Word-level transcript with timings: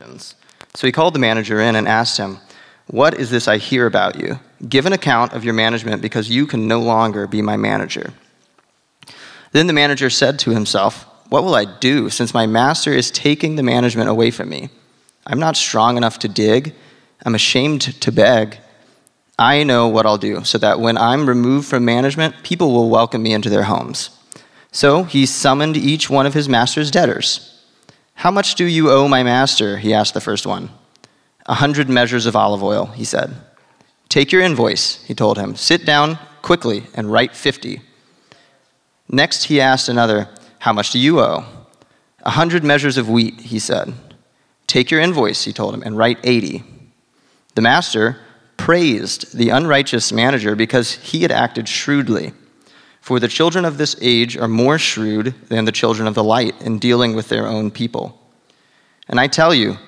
questions. 0.00 0.34
So 0.74 0.86
he 0.86 0.92
called 0.92 1.14
the 1.14 1.18
manager 1.18 1.60
in 1.60 1.76
and 1.76 1.86
asked 1.86 2.16
him, 2.16 2.38
What 2.86 3.14
is 3.14 3.30
this 3.30 3.48
I 3.48 3.58
hear 3.58 3.86
about 3.86 4.18
you? 4.18 4.40
Give 4.66 4.86
an 4.86 4.92
account 4.92 5.32
of 5.32 5.44
your 5.44 5.54
management 5.54 6.00
because 6.00 6.30
you 6.30 6.46
can 6.46 6.66
no 6.66 6.80
longer 6.80 7.26
be 7.26 7.42
my 7.42 7.56
manager. 7.56 8.12
Then 9.52 9.66
the 9.66 9.72
manager 9.72 10.08
said 10.08 10.38
to 10.40 10.50
himself, 10.50 11.06
What 11.28 11.44
will 11.44 11.54
I 11.54 11.64
do 11.64 12.08
since 12.08 12.32
my 12.32 12.46
master 12.46 12.92
is 12.92 13.10
taking 13.10 13.56
the 13.56 13.62
management 13.62 14.08
away 14.08 14.30
from 14.30 14.48
me? 14.48 14.70
I'm 15.26 15.40
not 15.40 15.56
strong 15.56 15.96
enough 15.96 16.18
to 16.20 16.28
dig. 16.28 16.74
I'm 17.26 17.34
ashamed 17.34 18.00
to 18.00 18.12
beg. 18.12 18.58
I 19.38 19.64
know 19.64 19.88
what 19.88 20.06
I'll 20.06 20.18
do 20.18 20.44
so 20.44 20.58
that 20.58 20.80
when 20.80 20.96
I'm 20.96 21.28
removed 21.28 21.68
from 21.68 21.84
management, 21.84 22.42
people 22.42 22.72
will 22.72 22.90
welcome 22.90 23.22
me 23.22 23.32
into 23.32 23.50
their 23.50 23.64
homes. 23.64 24.10
So 24.72 25.04
he 25.04 25.26
summoned 25.26 25.76
each 25.76 26.08
one 26.08 26.26
of 26.26 26.34
his 26.34 26.48
master's 26.48 26.90
debtors. 26.90 27.59
How 28.20 28.30
much 28.30 28.54
do 28.54 28.66
you 28.66 28.90
owe 28.90 29.08
my 29.08 29.22
master? 29.22 29.78
He 29.78 29.94
asked 29.94 30.12
the 30.12 30.20
first 30.20 30.44
one. 30.46 30.68
A 31.46 31.54
hundred 31.54 31.88
measures 31.88 32.26
of 32.26 32.36
olive 32.36 32.62
oil, 32.62 32.84
he 32.84 33.02
said. 33.02 33.34
Take 34.10 34.30
your 34.30 34.42
invoice, 34.42 35.02
he 35.04 35.14
told 35.14 35.38
him. 35.38 35.56
Sit 35.56 35.86
down 35.86 36.18
quickly 36.42 36.82
and 36.92 37.10
write 37.10 37.34
fifty. 37.34 37.80
Next, 39.08 39.44
he 39.44 39.58
asked 39.58 39.88
another, 39.88 40.28
How 40.58 40.74
much 40.74 40.90
do 40.90 40.98
you 40.98 41.18
owe? 41.18 41.46
A 42.22 42.32
hundred 42.32 42.62
measures 42.62 42.98
of 42.98 43.08
wheat, 43.08 43.40
he 43.40 43.58
said. 43.58 43.94
Take 44.66 44.90
your 44.90 45.00
invoice, 45.00 45.44
he 45.44 45.52
told 45.54 45.72
him, 45.72 45.82
and 45.82 45.96
write 45.96 46.18
eighty. 46.22 46.62
The 47.54 47.62
master 47.62 48.18
praised 48.58 49.34
the 49.34 49.48
unrighteous 49.48 50.12
manager 50.12 50.54
because 50.54 50.92
he 50.96 51.22
had 51.22 51.32
acted 51.32 51.70
shrewdly. 51.70 52.34
For 53.10 53.18
the 53.18 53.26
children 53.26 53.64
of 53.64 53.76
this 53.76 53.96
age 54.00 54.36
are 54.36 54.46
more 54.46 54.78
shrewd 54.78 55.34
than 55.48 55.64
the 55.64 55.72
children 55.72 56.06
of 56.06 56.14
the 56.14 56.22
light 56.22 56.54
in 56.62 56.78
dealing 56.78 57.16
with 57.16 57.28
their 57.28 57.44
own 57.44 57.72
people. 57.72 58.16
And 59.08 59.18
I 59.18 59.26
tell 59.26 59.52
you, 59.52 59.78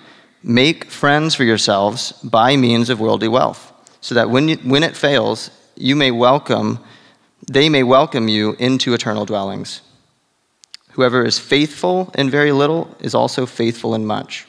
make 0.42 0.86
friends 0.86 1.36
for 1.36 1.44
yourselves 1.44 2.10
by 2.24 2.56
means 2.56 2.90
of 2.90 2.98
worldly 2.98 3.28
wealth, 3.28 3.72
so 4.00 4.16
that 4.16 4.28
when, 4.28 4.48
you, 4.48 4.56
when 4.64 4.82
it 4.82 4.96
fails, 4.96 5.52
you 5.76 5.94
may 5.94 6.10
welcome, 6.10 6.80
they 7.46 7.68
may 7.68 7.84
welcome 7.84 8.26
you 8.26 8.56
into 8.58 8.92
eternal 8.92 9.24
dwellings. 9.24 9.82
Whoever 10.94 11.24
is 11.24 11.38
faithful 11.38 12.10
in 12.18 12.28
very 12.28 12.50
little 12.50 12.92
is 12.98 13.14
also 13.14 13.46
faithful 13.46 13.94
in 13.94 14.04
much, 14.04 14.48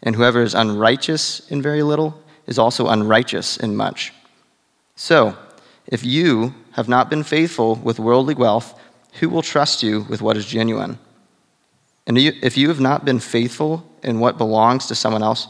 and 0.00 0.14
whoever 0.14 0.42
is 0.42 0.54
unrighteous 0.54 1.50
in 1.50 1.60
very 1.60 1.82
little 1.82 2.22
is 2.46 2.56
also 2.56 2.86
unrighteous 2.86 3.56
in 3.56 3.74
much. 3.74 4.12
So, 4.94 5.36
if 5.88 6.04
you 6.04 6.54
have 6.72 6.88
not 6.88 7.10
been 7.10 7.22
faithful 7.22 7.76
with 7.76 7.98
worldly 7.98 8.34
wealth, 8.34 8.78
who 9.20 9.28
will 9.28 9.42
trust 9.42 9.82
you 9.82 10.02
with 10.08 10.22
what 10.22 10.36
is 10.36 10.46
genuine? 10.46 10.98
And 12.06 12.18
if 12.18 12.56
you 12.56 12.68
have 12.68 12.80
not 12.80 13.04
been 13.04 13.20
faithful 13.20 13.86
in 14.02 14.20
what 14.20 14.38
belongs 14.38 14.86
to 14.86 14.94
someone 14.94 15.22
else, 15.22 15.46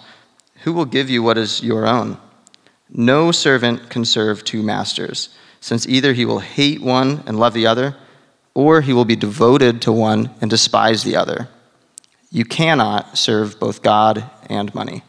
who 0.64 0.72
will 0.72 0.84
give 0.84 1.08
you 1.08 1.22
what 1.22 1.38
is 1.38 1.62
your 1.62 1.86
own? 1.86 2.18
No 2.90 3.32
servant 3.32 3.88
can 3.88 4.04
serve 4.04 4.44
two 4.44 4.62
masters, 4.62 5.30
since 5.60 5.88
either 5.88 6.12
he 6.12 6.24
will 6.24 6.40
hate 6.40 6.82
one 6.82 7.22
and 7.26 7.38
love 7.38 7.54
the 7.54 7.66
other, 7.66 7.96
or 8.54 8.82
he 8.82 8.92
will 8.92 9.06
be 9.06 9.16
devoted 9.16 9.80
to 9.82 9.92
one 9.92 10.30
and 10.40 10.50
despise 10.50 11.04
the 11.04 11.16
other. 11.16 11.48
You 12.30 12.44
cannot 12.44 13.16
serve 13.16 13.58
both 13.58 13.82
God 13.82 14.28
and 14.48 14.74
money. 14.74 15.02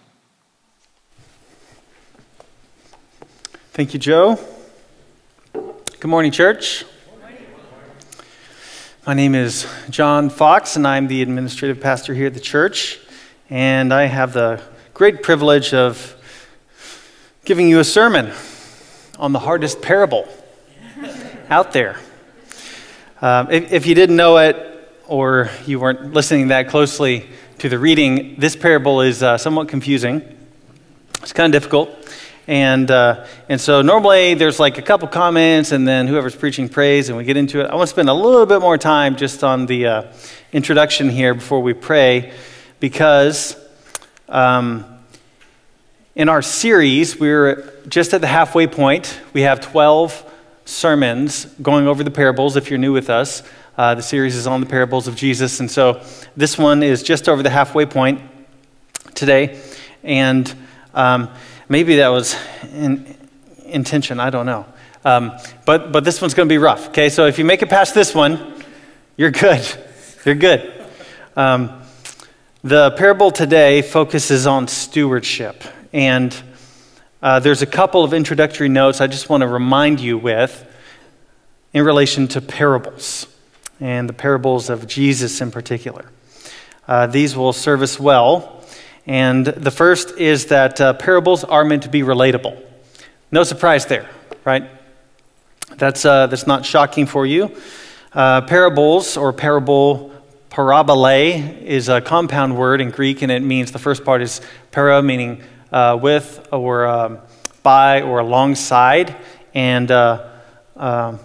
Thank 3.73 3.93
you, 3.93 3.99
Joe. 3.99 4.39
Good 6.03 6.09
morning, 6.09 6.33
church. 6.33 6.83
My 9.07 9.13
name 9.13 9.35
is 9.35 9.65
John 9.89 10.29
Fox, 10.29 10.75
and 10.75 10.85
I'm 10.85 11.07
the 11.07 11.21
administrative 11.21 11.79
pastor 11.79 12.13
here 12.13 12.27
at 12.27 12.33
the 12.33 12.41
church. 12.41 12.99
And 13.49 13.93
I 13.93 14.07
have 14.07 14.33
the 14.33 14.61
great 14.93 15.23
privilege 15.23 15.73
of 15.73 16.13
giving 17.45 17.69
you 17.69 17.79
a 17.79 17.85
sermon 17.85 18.33
on 19.17 19.31
the 19.31 19.39
hardest 19.39 19.81
parable 19.81 20.27
out 21.49 21.71
there. 21.71 21.97
Um, 23.21 23.49
if, 23.49 23.71
if 23.71 23.85
you 23.85 23.95
didn't 23.95 24.17
know 24.17 24.39
it, 24.39 25.01
or 25.07 25.51
you 25.65 25.79
weren't 25.79 26.11
listening 26.11 26.49
that 26.49 26.67
closely 26.67 27.29
to 27.59 27.69
the 27.69 27.79
reading, 27.79 28.35
this 28.37 28.57
parable 28.57 28.99
is 28.99 29.23
uh, 29.23 29.37
somewhat 29.37 29.69
confusing. 29.69 30.21
It's 31.21 31.31
kind 31.31 31.55
of 31.55 31.61
difficult. 31.61 32.02
And, 32.47 32.91
uh, 32.91 33.25
and 33.47 33.59
so 33.59 33.81
normally 33.81 34.33
there's 34.33 34.59
like 34.59 34.77
a 34.77 34.81
couple 34.81 35.07
comments 35.07 35.71
and 35.71 35.87
then 35.87 36.07
whoever's 36.07 36.35
preaching 36.35 36.67
prays 36.67 37.07
and 37.07 37.17
we 37.17 37.23
get 37.23 37.37
into 37.37 37.61
it. 37.61 37.67
I 37.67 37.75
want 37.75 37.87
to 37.87 37.93
spend 37.93 38.09
a 38.09 38.13
little 38.13 38.45
bit 38.45 38.59
more 38.59 38.77
time 38.77 39.15
just 39.15 39.43
on 39.43 39.65
the 39.65 39.87
uh, 39.87 40.13
introduction 40.51 41.09
here 41.09 41.33
before 41.33 41.61
we 41.61 41.73
pray 41.73 42.33
because 42.81 43.55
um, 44.27 44.83
in 46.15 46.27
our 46.27 46.41
series, 46.41 47.17
we're 47.17 47.73
just 47.87 48.13
at 48.13 48.19
the 48.19 48.27
halfway 48.27 48.67
point. 48.67 49.19
We 49.31 49.41
have 49.41 49.61
12 49.61 50.31
sermons 50.65 51.45
going 51.61 51.87
over 51.87 52.03
the 52.03 52.11
parables 52.11 52.57
if 52.57 52.69
you're 52.69 52.79
new 52.79 52.93
with 52.93 53.09
us. 53.09 53.41
Uh, 53.77 53.95
the 53.95 54.03
series 54.03 54.35
is 54.35 54.45
on 54.45 54.59
the 54.59 54.67
parables 54.67 55.07
of 55.07 55.15
Jesus. 55.15 55.59
And 55.59 55.71
so 55.71 56.03
this 56.35 56.57
one 56.57 56.83
is 56.83 57.03
just 57.03 57.27
over 57.27 57.41
the 57.41 57.49
halfway 57.49 57.85
point 57.85 58.21
today. 59.15 59.59
And 60.03 60.53
um, 60.93 61.29
Maybe 61.69 61.97
that 61.97 62.09
was 62.09 62.35
in, 62.73 63.15
intention, 63.65 64.19
I 64.19 64.29
don't 64.29 64.45
know. 64.45 64.65
Um, 65.05 65.31
but, 65.65 65.91
but 65.91 66.03
this 66.03 66.21
one's 66.21 66.33
going 66.33 66.47
to 66.47 66.53
be 66.53 66.57
rough, 66.57 66.89
okay? 66.89 67.09
So 67.09 67.25
if 67.25 67.37
you 67.37 67.45
make 67.45 67.61
it 67.61 67.69
past 67.69 67.93
this 67.93 68.13
one, 68.13 68.63
you're 69.17 69.31
good. 69.31 69.65
You're 70.25 70.35
good. 70.35 70.85
Um, 71.35 71.81
the 72.63 72.91
parable 72.91 73.31
today 73.31 73.81
focuses 73.81 74.47
on 74.47 74.67
stewardship. 74.67 75.63
And 75.91 76.35
uh, 77.21 77.39
there's 77.39 77.61
a 77.61 77.65
couple 77.65 78.03
of 78.03 78.13
introductory 78.13 78.69
notes 78.69 79.01
I 79.01 79.07
just 79.07 79.29
want 79.29 79.41
to 79.41 79.47
remind 79.47 79.99
you 79.99 80.17
with 80.17 80.65
in 81.73 81.83
relation 81.85 82.27
to 82.29 82.41
parables 82.41 83.27
and 83.79 84.07
the 84.07 84.13
parables 84.13 84.69
of 84.69 84.87
Jesus 84.87 85.41
in 85.41 85.51
particular. 85.51 86.05
Uh, 86.87 87.07
these 87.07 87.35
will 87.35 87.53
serve 87.53 87.81
us 87.81 87.99
well 87.99 88.52
and 89.05 89.45
the 89.45 89.71
first 89.71 90.17
is 90.17 90.45
that 90.47 90.79
uh, 90.79 90.93
parables 90.93 91.43
are 91.43 91.65
meant 91.65 91.83
to 91.83 91.89
be 91.89 92.01
relatable. 92.01 92.61
No 93.31 93.43
surprise 93.43 93.85
there, 93.85 94.09
right? 94.45 94.69
That's, 95.75 96.05
uh, 96.05 96.27
that's 96.27 96.47
not 96.47 96.65
shocking 96.65 97.05
for 97.05 97.25
you. 97.25 97.55
Uh, 98.13 98.41
parables 98.41 99.17
or 99.17 99.33
parable, 99.33 100.11
parabole, 100.49 101.63
is 101.65 101.89
a 101.89 101.99
compound 101.99 102.55
word 102.57 102.79
in 102.79 102.91
Greek, 102.91 103.23
and 103.23 103.31
it 103.31 103.41
means 103.41 103.71
the 103.71 103.79
first 103.79 104.05
part 104.05 104.21
is 104.21 104.39
para, 104.71 105.01
meaning 105.01 105.41
uh, 105.71 105.97
with 105.99 106.47
or 106.51 106.85
um, 106.85 107.17
by 107.63 108.01
or 108.03 108.19
alongside, 108.19 109.15
and 109.55 109.89
uh, 109.89 110.29
um, 110.75 111.19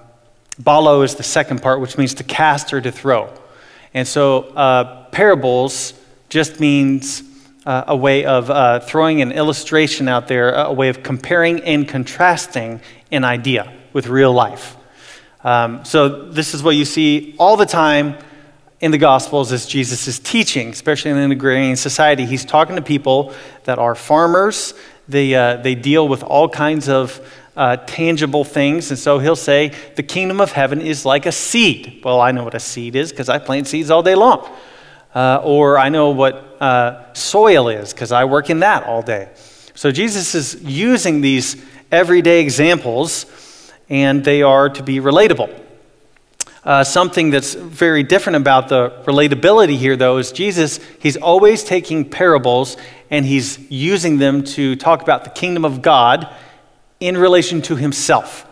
balo 0.60 1.04
is 1.04 1.16
the 1.16 1.22
second 1.22 1.60
part, 1.60 1.80
which 1.80 1.98
means 1.98 2.14
to 2.14 2.24
cast 2.24 2.72
or 2.72 2.80
to 2.80 2.90
throw. 2.90 3.30
And 3.92 4.08
so 4.08 4.44
uh, 4.54 5.04
parables 5.10 5.92
just 6.28 6.60
means 6.60 7.22
uh, 7.66 7.84
a 7.88 7.96
way 7.96 8.24
of 8.24 8.50
uh, 8.50 8.80
throwing 8.80 9.20
an 9.20 9.32
illustration 9.32 10.08
out 10.08 10.28
there, 10.28 10.52
a 10.54 10.72
way 10.72 10.88
of 10.88 11.02
comparing 11.02 11.60
and 11.60 11.88
contrasting 11.88 12.80
an 13.10 13.24
idea 13.24 13.72
with 13.92 14.06
real 14.06 14.32
life. 14.32 14.76
Um, 15.44 15.84
so, 15.84 16.30
this 16.30 16.54
is 16.54 16.62
what 16.62 16.76
you 16.76 16.84
see 16.84 17.34
all 17.38 17.56
the 17.56 17.66
time 17.66 18.16
in 18.80 18.90
the 18.90 18.98
Gospels 18.98 19.52
as 19.52 19.66
Jesus 19.66 20.06
is 20.06 20.18
teaching, 20.18 20.70
especially 20.70 21.10
in 21.10 21.16
an 21.16 21.30
agrarian 21.30 21.76
society. 21.76 22.26
He's 22.26 22.44
talking 22.44 22.76
to 22.76 22.82
people 22.82 23.32
that 23.64 23.78
are 23.78 23.94
farmers, 23.94 24.74
they, 25.08 25.34
uh, 25.34 25.56
they 25.56 25.74
deal 25.74 26.06
with 26.06 26.22
all 26.22 26.48
kinds 26.48 26.88
of 26.88 27.20
uh, 27.56 27.76
tangible 27.86 28.44
things. 28.44 28.90
And 28.90 28.98
so 28.98 29.18
he'll 29.18 29.36
say, 29.36 29.72
The 29.96 30.02
kingdom 30.02 30.40
of 30.40 30.52
heaven 30.52 30.80
is 30.80 31.04
like 31.04 31.26
a 31.26 31.32
seed. 31.32 32.00
Well, 32.04 32.20
I 32.20 32.30
know 32.30 32.44
what 32.44 32.54
a 32.54 32.60
seed 32.60 32.94
is 32.94 33.10
because 33.10 33.28
I 33.28 33.38
plant 33.38 33.66
seeds 33.66 33.90
all 33.90 34.02
day 34.02 34.14
long. 34.14 34.48
Uh, 35.14 35.40
or 35.42 35.78
I 35.78 35.88
know 35.88 36.10
what 36.10 36.34
uh, 36.60 37.12
soil 37.14 37.68
is 37.68 37.92
because 37.92 38.12
I 38.12 38.24
work 38.24 38.50
in 38.50 38.60
that 38.60 38.84
all 38.84 39.02
day. 39.02 39.28
So 39.74 39.90
Jesus 39.90 40.34
is 40.34 40.62
using 40.62 41.20
these 41.20 41.56
everyday 41.90 42.40
examples, 42.40 43.26
and 43.88 44.24
they 44.24 44.42
are 44.42 44.68
to 44.68 44.82
be 44.82 44.98
relatable. 44.98 45.54
Uh, 46.64 46.84
something 46.84 47.30
that's 47.30 47.54
very 47.54 48.02
different 48.02 48.36
about 48.36 48.68
the 48.68 48.90
relatability 49.06 49.78
here, 49.78 49.96
though, 49.96 50.18
is 50.18 50.32
Jesus, 50.32 50.80
he's 50.98 51.16
always 51.16 51.64
taking 51.64 52.08
parables 52.08 52.76
and 53.10 53.24
he's 53.24 53.58
using 53.70 54.18
them 54.18 54.44
to 54.44 54.76
talk 54.76 55.00
about 55.00 55.24
the 55.24 55.30
kingdom 55.30 55.64
of 55.64 55.80
God 55.80 56.28
in 57.00 57.16
relation 57.16 57.62
to 57.62 57.76
himself. 57.76 58.46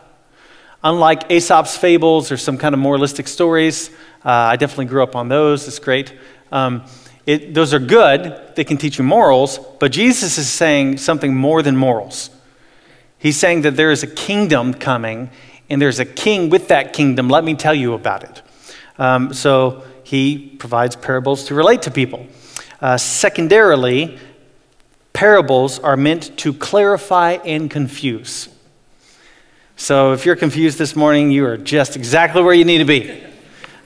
Unlike 0.82 1.30
Aesop's 1.30 1.76
fables 1.76 2.30
or 2.30 2.36
some 2.36 2.56
kind 2.56 2.74
of 2.74 2.78
moralistic 2.78 3.28
stories, 3.28 3.90
uh, 4.24 4.30
I 4.30 4.56
definitely 4.56 4.86
grew 4.86 5.02
up 5.02 5.16
on 5.16 5.28
those, 5.28 5.66
it's 5.66 5.78
great. 5.78 6.14
Um, 6.52 6.84
it, 7.26 7.54
those 7.54 7.74
are 7.74 7.80
good, 7.80 8.54
they 8.54 8.64
can 8.64 8.76
teach 8.76 8.98
you 8.98 9.04
morals, 9.04 9.58
but 9.80 9.90
Jesus 9.90 10.38
is 10.38 10.48
saying 10.48 10.98
something 10.98 11.34
more 11.34 11.60
than 11.62 11.76
morals. 11.76 12.30
He's 13.18 13.36
saying 13.36 13.62
that 13.62 13.76
there 13.76 13.90
is 13.90 14.04
a 14.04 14.06
kingdom 14.06 14.72
coming, 14.74 15.30
and 15.68 15.82
there's 15.82 15.98
a 15.98 16.04
king 16.04 16.50
with 16.50 16.68
that 16.68 16.92
kingdom. 16.92 17.28
Let 17.28 17.42
me 17.42 17.54
tell 17.54 17.74
you 17.74 17.94
about 17.94 18.22
it. 18.22 18.42
Um, 18.98 19.34
so 19.34 19.84
he 20.04 20.38
provides 20.58 20.94
parables 20.94 21.44
to 21.46 21.54
relate 21.54 21.82
to 21.82 21.90
people. 21.90 22.26
Uh, 22.80 22.96
secondarily, 22.96 24.18
parables 25.12 25.80
are 25.80 25.96
meant 25.96 26.36
to 26.38 26.52
clarify 26.52 27.32
and 27.44 27.68
confuse. 27.68 28.48
So 29.76 30.12
if 30.12 30.24
you're 30.24 30.36
confused 30.36 30.78
this 30.78 30.94
morning, 30.94 31.30
you 31.30 31.44
are 31.46 31.56
just 31.56 31.96
exactly 31.96 32.42
where 32.42 32.54
you 32.54 32.64
need 32.64 32.78
to 32.78 32.84
be, 32.84 33.22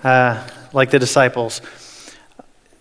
uh, 0.04 0.46
like 0.72 0.90
the 0.90 0.98
disciples. 0.98 1.62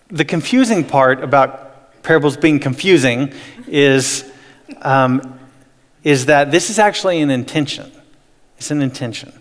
The 0.10 0.26
confusing 0.26 0.84
part 0.84 1.24
about 1.24 2.02
parables 2.02 2.36
being 2.36 2.60
confusing 2.60 3.32
is, 3.68 4.30
um, 4.82 5.40
is 6.04 6.26
that 6.26 6.52
this 6.52 6.72
is 6.72 6.80
actually 6.80 7.22
an 7.22 7.30
intention. 7.30 7.92
It's 8.58 8.72
an 8.72 8.82
intention. 8.82 9.32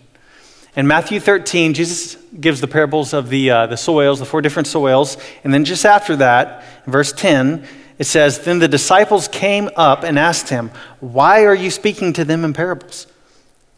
In 0.75 0.85
Matthew 0.85 1.19
13, 1.19 1.73
Jesus 1.73 2.15
gives 2.39 2.61
the 2.61 2.67
parables 2.67 3.13
of 3.13 3.29
the, 3.29 3.49
uh, 3.49 3.65
the 3.65 3.77
soils, 3.77 4.19
the 4.19 4.25
four 4.25 4.41
different 4.41 4.67
soils. 4.67 5.17
And 5.43 5.51
then 5.51 5.65
just 5.65 5.85
after 5.85 6.15
that, 6.17 6.63
in 6.85 6.91
verse 6.91 7.11
10, 7.11 7.65
it 7.97 8.05
says, 8.05 8.39
Then 8.39 8.59
the 8.59 8.67
disciples 8.67 9.27
came 9.27 9.69
up 9.75 10.03
and 10.03 10.19
asked 10.19 10.49
him, 10.49 10.69
Why 10.99 11.45
are 11.45 11.55
you 11.55 11.71
speaking 11.71 12.13
to 12.13 12.23
them 12.23 12.45
in 12.45 12.53
parables? 12.53 13.07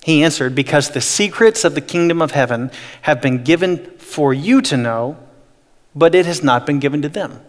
He 0.03 0.23
answered, 0.23 0.53
Because 0.53 0.89
the 0.89 1.01
secrets 1.01 1.63
of 1.63 1.73
the 1.73 1.81
kingdom 1.81 2.21
of 2.21 2.31
heaven 2.31 2.69
have 3.03 3.21
been 3.21 3.43
given 3.43 3.97
for 3.97 4.33
you 4.33 4.61
to 4.63 4.75
know, 4.75 5.17
but 5.95 6.15
it 6.15 6.25
has 6.25 6.43
not 6.43 6.65
been 6.65 6.79
given 6.79 7.01
to 7.01 7.09
them. 7.09 7.41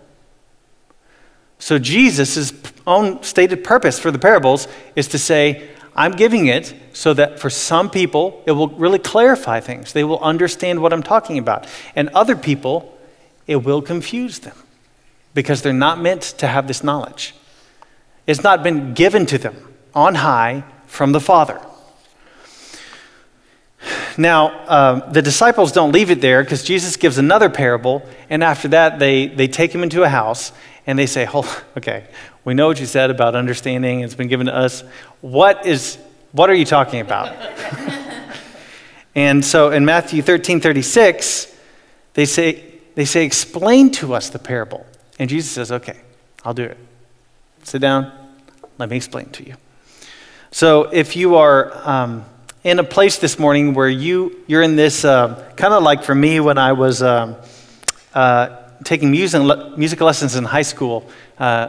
So 1.59 1.79
Jesus' 1.79 2.53
own 2.87 3.23
stated 3.23 3.63
purpose 3.63 3.99
for 3.99 4.11
the 4.11 4.19
parables 4.19 4.67
is 4.97 5.07
to 5.09 5.19
say, 5.19 5.69
I'm 5.95 6.13
giving 6.13 6.47
it 6.47 6.75
so 6.93 7.15
that 7.15 7.39
for 7.39 7.51
some 7.51 7.91
people, 7.91 8.43
it 8.47 8.53
will 8.53 8.69
really 8.69 8.99
clarify 8.99 9.61
things. 9.61 9.93
They 9.93 10.05
will 10.05 10.19
understand 10.21 10.83
what 10.83 10.93
I'm 10.93 11.03
talking 11.03 11.39
about. 11.39 11.67
And 11.95 12.09
other 12.11 12.35
people, 12.35 12.99
it 13.47 13.57
will 13.57 13.83
confuse 13.83 14.41
them 14.41 14.57
because 15.35 15.63
they're 15.63 15.73
not 15.73 16.01
meant 16.01 16.23
to 16.39 16.47
have 16.47 16.67
this 16.67 16.83
knowledge. 16.83 17.35
It's 18.27 18.43
not 18.43 18.63
been 18.63 18.95
given 18.95 19.27
to 19.27 19.39
them 19.39 19.57
on 19.95 20.17
high 20.17 20.65
from 20.87 21.13
the 21.13 21.21
Father. 21.21 21.61
Now, 24.17 24.49
uh, 24.67 25.11
the 25.11 25.23
disciples 25.23 25.73
don't 25.73 25.93
leave 25.93 26.11
it 26.11 26.21
there 26.21 26.43
because 26.43 26.63
Jesus 26.63 26.97
gives 26.97 27.19
another 27.19 27.51
parable, 27.51 28.07
and 28.31 28.45
after 28.45 28.69
that, 28.69 28.99
they, 28.99 29.27
they 29.27 29.49
take 29.49 29.75
him 29.75 29.83
into 29.83 30.03
a 30.03 30.09
house 30.09 30.53
and 30.87 30.99
they 30.99 31.07
say, 31.07 31.29
oh, 31.33 31.65
okay, 31.77 32.07
we 32.45 32.55
know 32.55 32.67
what 32.67 32.81
you 32.81 32.87
said 32.87 33.11
about 33.11 33.35
understanding, 33.35 34.01
it's 34.01 34.15
been 34.15 34.29
given 34.29 34.47
to 34.47 34.55
us. 34.55 34.83
What, 35.21 35.67
is, 35.67 35.99
what 36.33 36.51
are 36.51 36.55
you 36.55 36.65
talking 36.65 37.01
about? 37.01 37.35
and 39.15 39.45
so 39.45 39.71
in 39.71 39.85
Matthew 39.85 40.23
13 40.23 40.61
36, 40.61 41.55
they 42.15 42.25
say, 42.25 42.65
they 42.95 43.05
say, 43.05 43.25
explain 43.25 43.91
to 43.93 44.15
us 44.15 44.29
the 44.29 44.39
parable. 44.39 44.87
And 45.19 45.31
Jesus 45.31 45.51
says, 45.51 45.73
okay, 45.73 46.01
I'll 46.45 46.55
do 46.55 46.65
it. 46.65 46.77
Sit 47.63 47.81
down, 47.81 48.13
let 48.79 48.91
me 48.91 48.97
explain 48.97 49.31
to 49.31 49.47
you. 49.47 49.55
So 50.51 50.85
if 50.93 51.17
you 51.17 51.37
are 51.37 51.73
um, 51.89 52.25
in 52.65 52.79
a 52.79 52.85
place 52.85 53.19
this 53.19 53.39
morning 53.39 53.75
where 53.75 53.89
you, 53.89 54.41
you're 54.47 54.63
in 54.63 54.77
this, 54.77 55.05
uh, 55.05 55.53
kind 55.57 55.75
of 55.75 55.83
like 55.83 56.05
for 56.05 56.15
me 56.15 56.39
when 56.39 56.59
I 56.59 56.73
was 56.73 57.03
um, 57.03 57.37
uh, 58.15 58.57
taking 58.85 59.11
music, 59.11 59.43
music 59.77 60.01
lessons 60.01 60.37
in 60.37 60.45
high 60.45 60.63
school, 60.63 61.09
uh, 61.39 61.69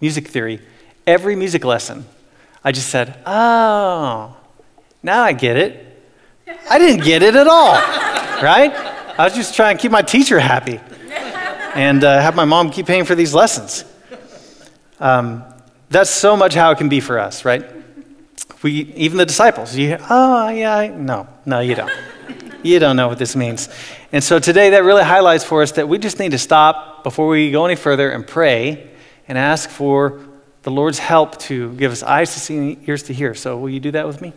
music 0.00 0.26
theory, 0.28 0.60
every 1.06 1.36
music 1.36 1.64
lesson, 1.64 2.04
I 2.64 2.72
just 2.72 2.88
said, 2.88 3.16
oh, 3.26 4.36
now 5.02 5.22
I 5.22 5.32
get 5.32 5.56
it. 5.56 5.86
I 6.68 6.78
didn't 6.78 7.04
get 7.04 7.22
it 7.22 7.36
at 7.36 7.46
all, 7.46 7.74
right? 8.42 8.72
I 9.18 9.24
was 9.24 9.34
just 9.34 9.54
trying 9.54 9.76
to 9.76 9.82
keep 9.82 9.92
my 9.92 10.02
teacher 10.02 10.40
happy 10.40 10.80
and 11.74 12.02
uh, 12.02 12.20
have 12.20 12.34
my 12.34 12.44
mom 12.44 12.70
keep 12.70 12.86
paying 12.86 13.04
for 13.04 13.14
these 13.14 13.34
lessons. 13.34 13.84
Um, 14.98 15.44
that's 15.90 16.10
so 16.10 16.36
much 16.36 16.54
how 16.54 16.72
it 16.72 16.78
can 16.78 16.88
be 16.88 17.00
for 17.00 17.18
us, 17.18 17.44
right? 17.44 17.64
We, 18.62 18.92
even 18.94 19.18
the 19.18 19.26
disciples, 19.26 19.76
you, 19.76 19.96
oh, 20.08 20.48
yeah, 20.48 20.94
no, 20.96 21.26
no, 21.44 21.60
you 21.60 21.74
don't. 21.74 21.90
You 22.62 22.78
don't 22.78 22.96
know 22.96 23.08
what 23.08 23.18
this 23.18 23.34
means. 23.34 23.68
And 24.12 24.22
so 24.22 24.38
today 24.38 24.70
that 24.70 24.84
really 24.84 25.02
highlights 25.02 25.42
for 25.42 25.62
us 25.62 25.72
that 25.72 25.88
we 25.88 25.98
just 25.98 26.18
need 26.20 26.30
to 26.30 26.38
stop 26.38 27.02
before 27.02 27.26
we 27.26 27.50
go 27.50 27.64
any 27.64 27.74
further 27.74 28.10
and 28.10 28.24
pray 28.24 28.88
and 29.26 29.36
ask 29.36 29.68
for 29.68 30.20
the 30.62 30.70
Lord's 30.70 31.00
help 31.00 31.38
to 31.40 31.72
give 31.74 31.90
us 31.90 32.04
eyes 32.04 32.34
to 32.34 32.40
see 32.40 32.56
and 32.56 32.88
ears 32.88 33.02
to 33.04 33.12
hear. 33.12 33.34
So 33.34 33.58
will 33.58 33.70
you 33.70 33.80
do 33.80 33.90
that 33.92 34.06
with 34.06 34.22
me? 34.22 34.32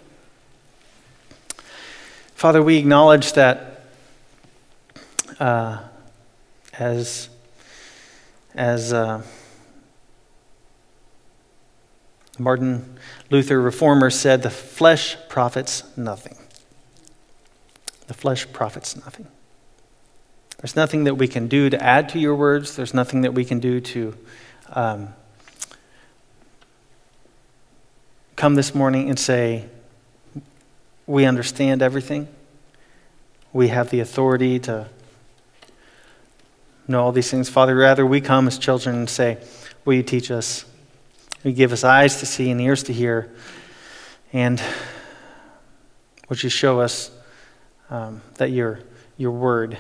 Father, 2.34 2.64
we 2.64 2.78
acknowledge 2.78 3.34
that 3.34 3.86
uh, 5.40 5.84
as, 6.74 7.30
as 8.56 8.92
uh, 8.92 9.22
Martin 12.40 12.98
Luther, 13.30 13.60
reformer, 13.60 14.10
said, 14.10 14.44
the 14.44 14.50
flesh 14.50 15.18
profits 15.30 15.84
nothing. 15.98 16.38
The 18.08 18.14
flesh 18.14 18.52
profits 18.54 18.96
nothing. 18.96 19.28
There's 20.60 20.76
nothing 20.76 21.04
that 21.06 21.16
we 21.16 21.28
can 21.28 21.48
do 21.48 21.70
to 21.70 21.82
add 21.82 22.10
to 22.10 22.20
your 22.20 22.36
words. 22.36 22.76
There's 22.76 22.94
nothing 22.94 23.22
that 23.22 23.34
we 23.34 23.46
can 23.46 23.60
do 23.60 23.80
to 23.80 24.18
um, 24.70 25.10
come 28.36 28.56
this 28.56 28.74
morning 28.74 29.10
and 29.10 29.20
say, 29.20 29.66
We 31.06 31.26
understand 31.26 31.82
everything. 31.82 32.28
We 33.54 33.70
have 33.70 33.90
the 33.90 34.00
authority 34.00 34.60
to 34.60 34.90
know 36.88 37.04
all 37.04 37.12
these 37.12 37.32
things. 37.32 37.50
Father, 37.50 37.76
rather, 37.76 38.06
we 38.06 38.22
come 38.22 38.48
as 38.48 38.58
children 38.58 38.96
and 38.96 39.10
say, 39.10 39.38
Will 39.84 39.96
you 39.96 40.04
teach 40.04 40.32
us? 40.32 40.66
You 41.46 41.52
give 41.52 41.72
us 41.72 41.84
eyes 41.84 42.22
to 42.22 42.26
see 42.26 42.50
and 42.50 42.60
ears 42.60 42.82
to 42.84 42.94
hear? 42.94 43.32
And 44.34 44.60
would 46.28 46.42
you 46.42 46.50
show 46.50 46.80
us 46.80 47.12
um, 47.92 48.24
that 48.38 48.50
your, 48.50 48.80
your 49.16 49.30
word 49.30 49.78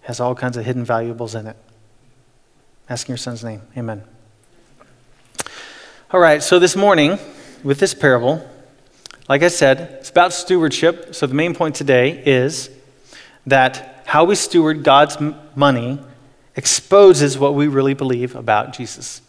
has 0.00 0.18
all 0.18 0.34
kinds 0.34 0.56
of 0.56 0.64
hidden 0.64 0.84
valuables 0.84 1.36
in 1.36 1.46
it? 1.46 1.56
Asking 2.88 3.12
your 3.12 3.18
son's 3.18 3.44
name. 3.44 3.62
Amen. 3.76 4.02
All 6.10 6.18
right, 6.18 6.42
so 6.42 6.58
this 6.58 6.74
morning, 6.74 7.20
with 7.62 7.78
this 7.78 7.94
parable, 7.94 8.44
like 9.28 9.44
I 9.44 9.48
said, 9.48 9.78
it's 10.00 10.10
about 10.10 10.32
stewardship. 10.32 11.14
So 11.14 11.28
the 11.28 11.34
main 11.34 11.54
point 11.54 11.76
today 11.76 12.20
is 12.26 12.68
that 13.46 14.02
how 14.06 14.24
we 14.24 14.34
steward 14.34 14.82
God's 14.82 15.18
money 15.54 16.00
exposes 16.56 17.38
what 17.38 17.54
we 17.54 17.66
really 17.66 17.94
believe 17.94 18.34
about 18.34 18.72
Jesus. 18.72 19.22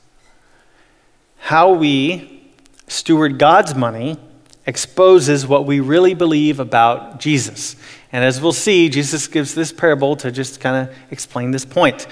How 1.37 1.71
we 1.71 2.51
steward 2.87 3.39
God's 3.39 3.75
money 3.75 4.17
exposes 4.65 5.45
what 5.45 5.65
we 5.65 5.79
really 5.79 6.13
believe 6.13 6.59
about 6.59 7.19
Jesus. 7.19 7.75
And 8.11 8.23
as 8.23 8.39
we'll 8.39 8.53
see, 8.53 8.89
Jesus 8.89 9.27
gives 9.27 9.55
this 9.55 9.71
parable 9.71 10.15
to 10.17 10.31
just 10.31 10.59
kind 10.59 10.87
of 10.87 10.95
explain 11.11 11.51
this 11.51 11.65
point. 11.65 12.07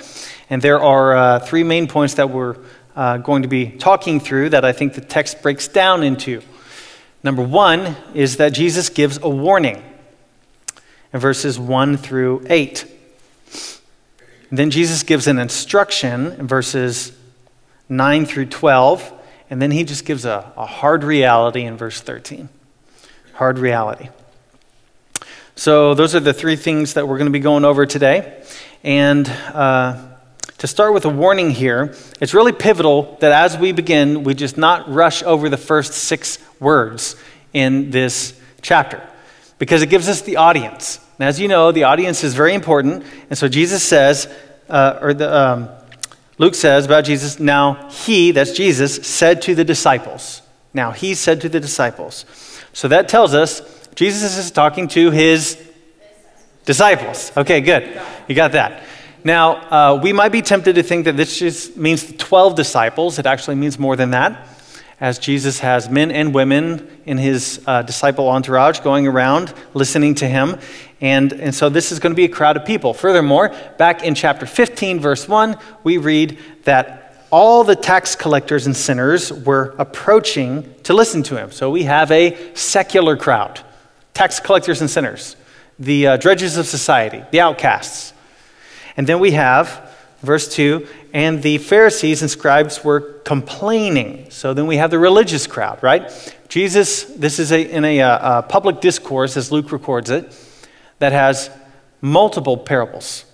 And 0.49 0.61
there 0.61 0.81
are 0.81 1.15
uh, 1.15 1.39
three 1.39 1.63
main 1.63 1.87
points 1.87 2.15
that 2.15 2.29
we're 2.29 2.57
uh, 2.95 3.17
going 3.17 3.43
to 3.43 3.47
be 3.47 3.69
talking 3.69 4.19
through 4.19 4.49
that 4.49 4.65
I 4.65 4.73
think 4.73 4.95
the 4.95 5.01
text 5.01 5.41
breaks 5.41 5.67
down 5.67 6.03
into. 6.03 6.41
Number 7.23 7.41
one 7.41 7.95
is 8.13 8.37
that 8.37 8.49
Jesus 8.49 8.89
gives 8.89 9.17
a 9.21 9.29
warning 9.29 9.81
in 11.13 11.19
verses 11.19 11.59
1 11.59 11.97
through 11.97 12.45
8. 12.49 12.90
Then 14.57 14.69
Jesus 14.69 15.03
gives 15.03 15.27
an 15.27 15.39
instruction 15.39 16.33
in 16.33 16.47
verses 16.47 17.13
9 17.89 18.25
through 18.25 18.47
12. 18.47 19.19
And 19.49 19.61
then 19.61 19.71
he 19.71 19.83
just 19.83 20.05
gives 20.05 20.25
a, 20.25 20.51
a 20.55 20.65
hard 20.65 21.03
reality 21.03 21.63
in 21.63 21.77
verse 21.77 22.01
13. 22.01 22.49
Hard 23.33 23.59
reality. 23.59 24.09
So, 25.55 25.93
those 25.93 26.15
are 26.15 26.19
the 26.19 26.33
three 26.33 26.55
things 26.55 26.93
that 26.93 27.07
we're 27.07 27.17
going 27.17 27.27
to 27.27 27.31
be 27.31 27.39
going 27.39 27.65
over 27.65 27.85
today. 27.85 28.43
And 28.83 29.27
uh, 29.27 30.07
to 30.57 30.67
start 30.67 30.93
with 30.93 31.05
a 31.05 31.09
warning 31.09 31.51
here, 31.51 31.95
it's 32.19 32.33
really 32.33 32.51
pivotal 32.51 33.17
that 33.19 33.31
as 33.31 33.57
we 33.57 33.71
begin, 33.71 34.23
we 34.23 34.33
just 34.33 34.57
not 34.57 34.91
rush 34.91 35.21
over 35.23 35.49
the 35.49 35.57
first 35.57 35.93
six 35.93 36.39
words 36.59 37.15
in 37.53 37.91
this 37.91 38.39
chapter 38.61 39.01
because 39.59 39.81
it 39.81 39.89
gives 39.89 40.07
us 40.07 40.21
the 40.21 40.37
audience. 40.37 40.99
And 41.21 41.27
as 41.27 41.39
you 41.39 41.47
know, 41.47 41.71
the 41.71 41.83
audience 41.83 42.23
is 42.23 42.33
very 42.33 42.55
important. 42.55 43.03
And 43.29 43.37
so 43.37 43.47
Jesus 43.47 43.83
says, 43.83 44.27
uh, 44.67 44.97
or 45.03 45.13
the, 45.13 45.31
um, 45.31 45.69
Luke 46.39 46.55
says 46.55 46.87
about 46.87 47.05
Jesus, 47.05 47.39
now 47.39 47.89
he, 47.89 48.31
that's 48.31 48.53
Jesus, 48.53 48.95
said 49.07 49.39
to 49.43 49.53
the 49.53 49.63
disciples. 49.63 50.41
Now 50.73 50.89
he 50.89 51.13
said 51.13 51.39
to 51.41 51.47
the 51.49 51.59
disciples. 51.59 52.25
So 52.73 52.87
that 52.87 53.07
tells 53.07 53.35
us 53.35 53.61
Jesus 53.93 54.35
is 54.35 54.49
talking 54.49 54.87
to 54.87 55.11
his 55.11 55.63
disciples. 56.65 57.31
Okay, 57.37 57.61
good. 57.61 58.01
You 58.27 58.33
got 58.33 58.53
that. 58.53 58.81
Now, 59.23 59.57
uh, 59.69 59.99
we 60.01 60.13
might 60.13 60.31
be 60.31 60.41
tempted 60.41 60.73
to 60.73 60.81
think 60.81 61.05
that 61.05 61.17
this 61.17 61.37
just 61.37 61.77
means 61.77 62.03
the 62.03 62.17
12 62.17 62.55
disciples. 62.55 63.19
It 63.19 63.27
actually 63.27 63.57
means 63.57 63.77
more 63.77 63.95
than 63.95 64.09
that. 64.09 64.47
as 64.99 65.17
Jesus 65.17 65.59
has 65.59 65.89
men 65.89 66.11
and 66.11 66.33
women 66.33 66.87
in 67.05 67.17
his 67.17 67.59
uh, 67.65 67.81
disciple 67.81 68.29
entourage 68.29 68.79
going 68.81 69.07
around 69.07 69.53
listening 69.73 70.13
to 70.15 70.27
him. 70.27 70.59
And, 71.01 71.33
and 71.33 71.53
so 71.53 71.67
this 71.67 71.91
is 71.91 71.99
going 71.99 72.11
to 72.11 72.15
be 72.15 72.25
a 72.25 72.29
crowd 72.29 72.55
of 72.55 72.65
people. 72.65 72.93
Furthermore, 72.93 73.53
back 73.77 74.03
in 74.03 74.13
chapter 74.13 74.45
15, 74.45 74.99
verse 74.99 75.27
1, 75.27 75.57
we 75.83 75.97
read 75.97 76.37
that 76.63 77.25
all 77.31 77.63
the 77.63 77.75
tax 77.75 78.15
collectors 78.15 78.67
and 78.67 78.75
sinners 78.75 79.31
were 79.31 79.73
approaching 79.79 80.75
to 80.83 80.93
listen 80.93 81.23
to 81.23 81.37
him. 81.37 81.51
So 81.51 81.71
we 81.71 81.83
have 81.83 82.11
a 82.11 82.53
secular 82.53 83.17
crowd 83.17 83.61
tax 84.13 84.41
collectors 84.41 84.81
and 84.81 84.89
sinners, 84.89 85.37
the 85.79 86.05
uh, 86.05 86.17
dredges 86.17 86.57
of 86.57 86.67
society, 86.67 87.23
the 87.31 87.39
outcasts. 87.39 88.13
And 88.97 89.07
then 89.07 89.19
we 89.19 89.31
have, 89.31 89.89
verse 90.21 90.53
2, 90.53 90.85
and 91.13 91.41
the 91.41 91.57
Pharisees 91.59 92.21
and 92.21 92.29
scribes 92.29 92.83
were 92.83 92.99
complaining. 93.23 94.29
So 94.29 94.53
then 94.53 94.67
we 94.67 94.75
have 94.75 94.91
the 94.91 94.99
religious 94.99 95.47
crowd, 95.47 95.81
right? 95.81 96.11
Jesus, 96.49 97.03
this 97.03 97.39
is 97.39 97.53
a, 97.53 97.61
in 97.61 97.85
a, 97.85 97.99
a 97.99 98.05
uh, 98.05 98.09
uh, 98.09 98.41
public 98.41 98.81
discourse, 98.81 99.37
as 99.37 99.49
Luke 99.49 99.71
records 99.71 100.09
it, 100.09 100.33
that 101.01 101.11
has 101.11 101.49
multiple 101.99 102.57
parables 102.57 103.25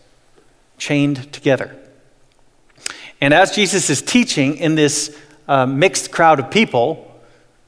chained 0.77 1.31
together. 1.33 1.75
And 3.19 3.33
as 3.33 3.51
Jesus 3.51 3.89
is 3.89 4.01
teaching 4.01 4.55
in 4.55 4.75
this 4.75 5.17
uh, 5.47 5.65
mixed 5.65 6.11
crowd 6.11 6.39
of 6.39 6.49
people, 6.49 7.03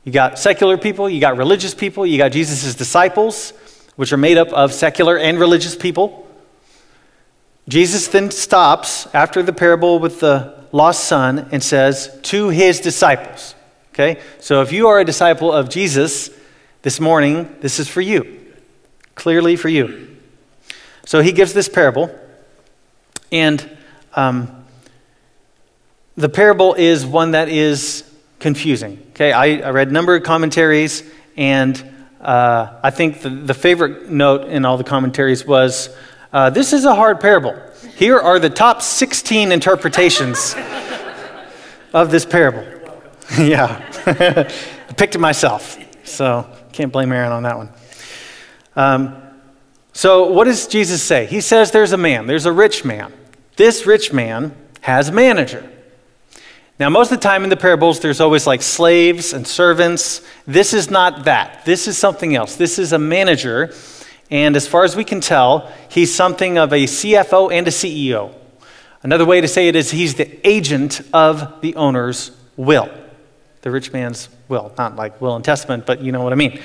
you 0.05 0.13
got 0.13 0.39
secular 0.39 0.77
people, 0.77 1.09
you 1.09 1.19
got 1.19 1.35
religious 1.35 1.73
people, 1.73 2.05
you 2.05 2.17
got 2.17 2.31
Jesus' 2.31 2.75
disciples, 2.75 3.51
which 3.97 4.13
are 4.13 4.17
made 4.17 4.37
up 4.37 4.47
of 4.53 4.71
secular 4.71 5.17
and 5.17 5.37
religious 5.37 5.75
people. 5.75 6.25
Jesus 7.67 8.07
then 8.07 8.31
stops 8.31 9.07
after 9.13 9.43
the 9.43 9.53
parable 9.53 9.99
with 9.99 10.21
the 10.21 10.65
lost 10.71 11.03
son 11.03 11.49
and 11.51 11.61
says 11.61 12.17
to 12.23 12.49
his 12.49 12.79
disciples, 12.79 13.53
okay? 13.93 14.21
So 14.39 14.61
if 14.61 14.71
you 14.71 14.87
are 14.87 14.99
a 14.99 15.05
disciple 15.05 15.51
of 15.51 15.69
Jesus 15.69 16.29
this 16.83 17.01
morning, 17.01 17.53
this 17.59 17.79
is 17.79 17.89
for 17.89 18.01
you, 18.01 18.38
clearly 19.19 19.57
for 19.57 19.69
you. 19.69 20.17
So 21.05 21.21
he 21.21 21.33
gives 21.33 21.53
this 21.53 21.67
parable, 21.67 22.09
and 23.31 23.77
um, 24.13 24.65
the 26.15 26.29
parable 26.29 26.73
is 26.73 27.05
one 27.05 27.31
that 27.31 27.49
is 27.49 28.09
confusing. 28.39 29.05
Okay, 29.09 29.31
I, 29.33 29.57
I 29.57 29.69
read 29.71 29.89
a 29.89 29.91
number 29.91 30.15
of 30.15 30.23
commentaries, 30.23 31.03
and 31.35 31.83
uh, 32.21 32.79
I 32.81 32.91
think 32.91 33.21
the, 33.21 33.29
the 33.29 33.53
favorite 33.53 34.09
note 34.09 34.47
in 34.47 34.63
all 34.65 34.77
the 34.77 34.83
commentaries 34.83 35.45
was 35.45 35.89
uh, 36.31 36.49
this 36.49 36.71
is 36.71 36.85
a 36.85 36.95
hard 36.95 37.19
parable. 37.19 37.59
Here 37.97 38.19
are 38.19 38.39
the 38.39 38.49
top 38.49 38.81
16 38.81 39.51
interpretations 39.51 40.55
of 41.91 42.09
this 42.09 42.25
parable. 42.25 42.65
yeah. 43.37 43.85
I 44.89 44.93
picked 44.93 45.15
it 45.15 45.19
myself, 45.19 45.77
so 46.05 46.49
can't 46.71 46.93
blame 46.93 47.11
Aaron 47.11 47.33
on 47.33 47.43
that 47.43 47.57
one. 47.57 47.69
Um, 48.79 49.21
so, 49.91 50.31
what 50.31 50.45
does 50.45 50.67
Jesus 50.67 51.03
say? 51.03 51.25
He 51.25 51.41
says 51.41 51.71
there's 51.71 51.91
a 51.91 51.97
man, 51.97 52.27
there's 52.27 52.45
a 52.45 52.51
rich 52.51 52.85
man. 52.85 53.11
This 53.57 53.85
rich 53.85 54.13
man 54.13 54.55
has 54.81 55.09
a 55.09 55.11
manager. 55.11 55.69
Now, 56.79 56.89
most 56.89 57.11
of 57.11 57.17
the 57.19 57.23
time 57.23 57.43
in 57.43 57.49
the 57.49 57.57
parables, 57.57 57.99
there's 57.99 58.21
always 58.21 58.47
like 58.47 58.61
slaves 58.61 59.33
and 59.33 59.45
servants. 59.45 60.21
This 60.47 60.73
is 60.73 60.89
not 60.89 61.25
that. 61.25 61.65
This 61.65 61.89
is 61.89 61.97
something 61.97 62.35
else. 62.35 62.55
This 62.55 62.79
is 62.79 62.93
a 62.93 62.99
manager 62.99 63.73
and 64.31 64.55
as 64.55 64.67
far 64.67 64.83
as 64.83 64.95
we 64.95 65.03
can 65.03 65.21
tell, 65.21 65.71
he's 65.89 66.13
something 66.13 66.57
of 66.57 66.71
a 66.71 66.83
CFO 66.83 67.51
and 67.51 67.67
a 67.67 67.71
CEO. 67.71 68.33
Another 69.01 69.25
way 69.25 69.41
to 69.41 69.47
say 69.47 69.67
it 69.67 69.75
is 69.75 69.91
he's 69.91 70.15
the 70.15 70.47
agent 70.47 71.01
of 71.13 71.61
the 71.61 71.75
owner's 71.75 72.31
will, 72.55 72.89
the 73.61 73.71
rich 73.71 73.91
man's 73.91 74.29
will. 74.47 74.71
Not 74.77 74.95
like 74.95 75.19
will 75.19 75.35
and 75.35 75.43
testament, 75.43 75.85
but 75.85 76.01
you 76.01 76.11
know 76.11 76.21
what 76.21 76.33
I 76.33 76.35
mean. 76.35 76.61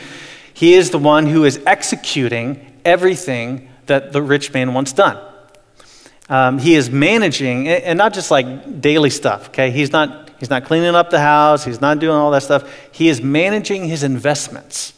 He 0.54 0.74
is 0.74 0.90
the 0.90 0.98
one 0.98 1.26
who 1.26 1.44
is 1.44 1.60
executing 1.66 2.80
everything 2.84 3.68
that 3.86 4.12
the 4.12 4.22
rich 4.22 4.52
man 4.54 4.72
wants 4.72 4.92
done. 4.92 5.18
Um, 6.30 6.58
he 6.58 6.74
is 6.74 6.88
managing, 6.88 7.68
and 7.68 7.98
not 7.98 8.14
just 8.14 8.30
like 8.30 8.80
daily 8.80 9.10
stuff, 9.10 9.48
okay? 9.48 9.70
He's 9.70 9.92
not, 9.92 10.30
he's 10.40 10.48
not 10.48 10.64
cleaning 10.64 10.94
up 10.94 11.10
the 11.10 11.20
house, 11.20 11.64
he's 11.64 11.82
not 11.82 11.98
doing 11.98 12.16
all 12.16 12.30
that 12.30 12.42
stuff. 12.42 12.72
He 12.92 13.10
is 13.10 13.20
managing 13.20 13.84
his 13.84 14.02
investments. 14.02 14.94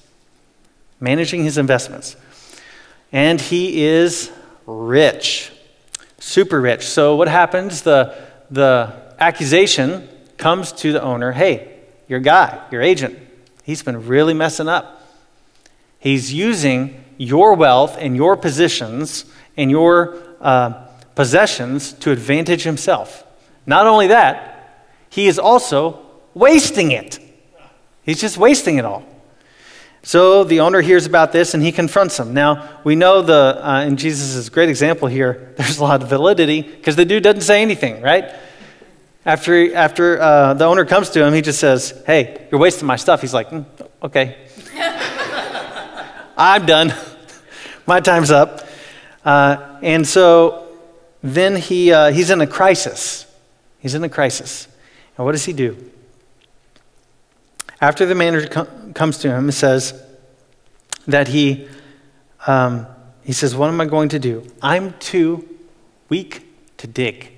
Managing 1.01 1.43
his 1.43 1.59
investments 1.59 2.17
and 3.13 3.41
he 3.41 3.85
is 3.85 4.31
rich, 4.67 5.53
super 6.19 6.61
rich. 6.61 6.87
So, 6.87 7.17
what 7.17 7.29
happens? 7.29 7.83
The, 7.83 8.15
the 8.51 8.93
accusation 9.19 10.09
comes 10.37 10.73
to 10.73 10.93
the 10.93 11.03
owner 11.03 11.33
hey, 11.33 11.73
your 12.09 12.21
guy, 12.21 12.63
your 12.71 12.83
agent, 12.83 13.19
he's 13.65 13.83
been 13.83 14.07
really 14.07 14.35
messing 14.35 14.69
up. 14.69 14.96
He's 16.07 16.33
using 16.33 17.03
your 17.17 17.55
wealth 17.55 17.97
and 17.99 18.15
your 18.15 18.37
positions 18.37 19.25
and 19.57 19.73
your 19.73 20.23
uh, 20.41 20.87
possessions 21.17 21.95
to 21.95 22.13
advantage 22.13 22.63
himself. 22.63 23.27
Not 23.67 23.89
only 23.89 24.07
that, 24.07 24.87
he 25.11 25.27
is 25.27 25.37
also 25.37 26.01
wasting 26.33 26.93
it. 26.93 27.19
He's 28.05 28.21
just 28.21 28.39
wasting 28.39 28.77
it 28.77 28.85
all. 28.85 29.05
So 30.05 30.45
the 30.45 30.61
owner 30.61 30.81
hears 30.81 31.07
about 31.07 31.33
this 31.33 31.55
and 31.55 31.63
he 31.65 31.73
confronts 31.73 32.21
him. 32.21 32.33
Now, 32.33 32.79
we 32.85 32.95
know 32.95 33.21
the, 33.23 33.61
uh, 33.61 33.81
in 33.81 33.97
Jesus' 33.97 34.49
great 34.49 34.69
example 34.69 35.09
here, 35.09 35.55
there's 35.57 35.79
a 35.79 35.83
lot 35.83 36.05
of 36.05 36.09
validity 36.09 36.63
because 36.63 36.95
the 36.95 37.05
dude 37.05 37.25
doesn't 37.25 37.41
say 37.41 37.63
anything, 37.63 38.01
right? 38.01 38.33
After, 39.25 39.75
after 39.75 40.23
uh, 40.23 40.55
the 40.55 40.67
owner 40.67 40.85
comes 40.85 41.11
to 41.11 41.25
him, 41.25 41.35
he 41.35 41.43
just 41.43 41.59
says, 41.59 42.01
Hey, 42.07 42.47
you're 42.53 42.61
wasting 42.61 42.87
my 42.87 42.95
stuff. 42.95 43.23
He's 43.23 43.35
like, 43.35 43.51
mm, 43.51 43.67
Okay. 44.07 44.46
I'm 46.37 46.67
done. 46.67 46.93
my 47.87 48.01
time's 48.01 48.31
up. 48.31 48.67
Uh, 49.25 49.79
and 49.83 50.07
so 50.07 50.69
then 51.23 51.57
he, 51.57 51.93
uh, 51.93 52.13
he's 52.13 52.31
in 52.31 52.41
a 52.41 52.47
crisis. 52.47 53.27
He's 53.79 53.95
in 53.95 54.05
a 54.05 54.09
crisis. 54.09 54.69
And 55.17 55.25
what 55.25 55.33
does 55.33 55.45
he 55.45 55.53
do? 55.53 55.91
After 57.81 58.07
the 58.07 58.15
manager 58.15 58.49
com- 58.49 58.93
comes 58.95 59.19
to 59.19 59.29
him 59.29 59.45
and 59.45 59.55
says 59.55 60.01
that 61.07 61.29
he, 61.29 61.69
um, 62.47 62.87
he 63.23 63.33
says, 63.33 63.55
What 63.55 63.69
am 63.69 63.81
I 63.81 63.87
going 63.87 64.09
to 64.11 64.19
do? 64.19 64.47
I'm 64.63 64.95
too 64.99 65.49
weak 66.09 66.47
to 66.79 66.87
dig. 66.87 67.33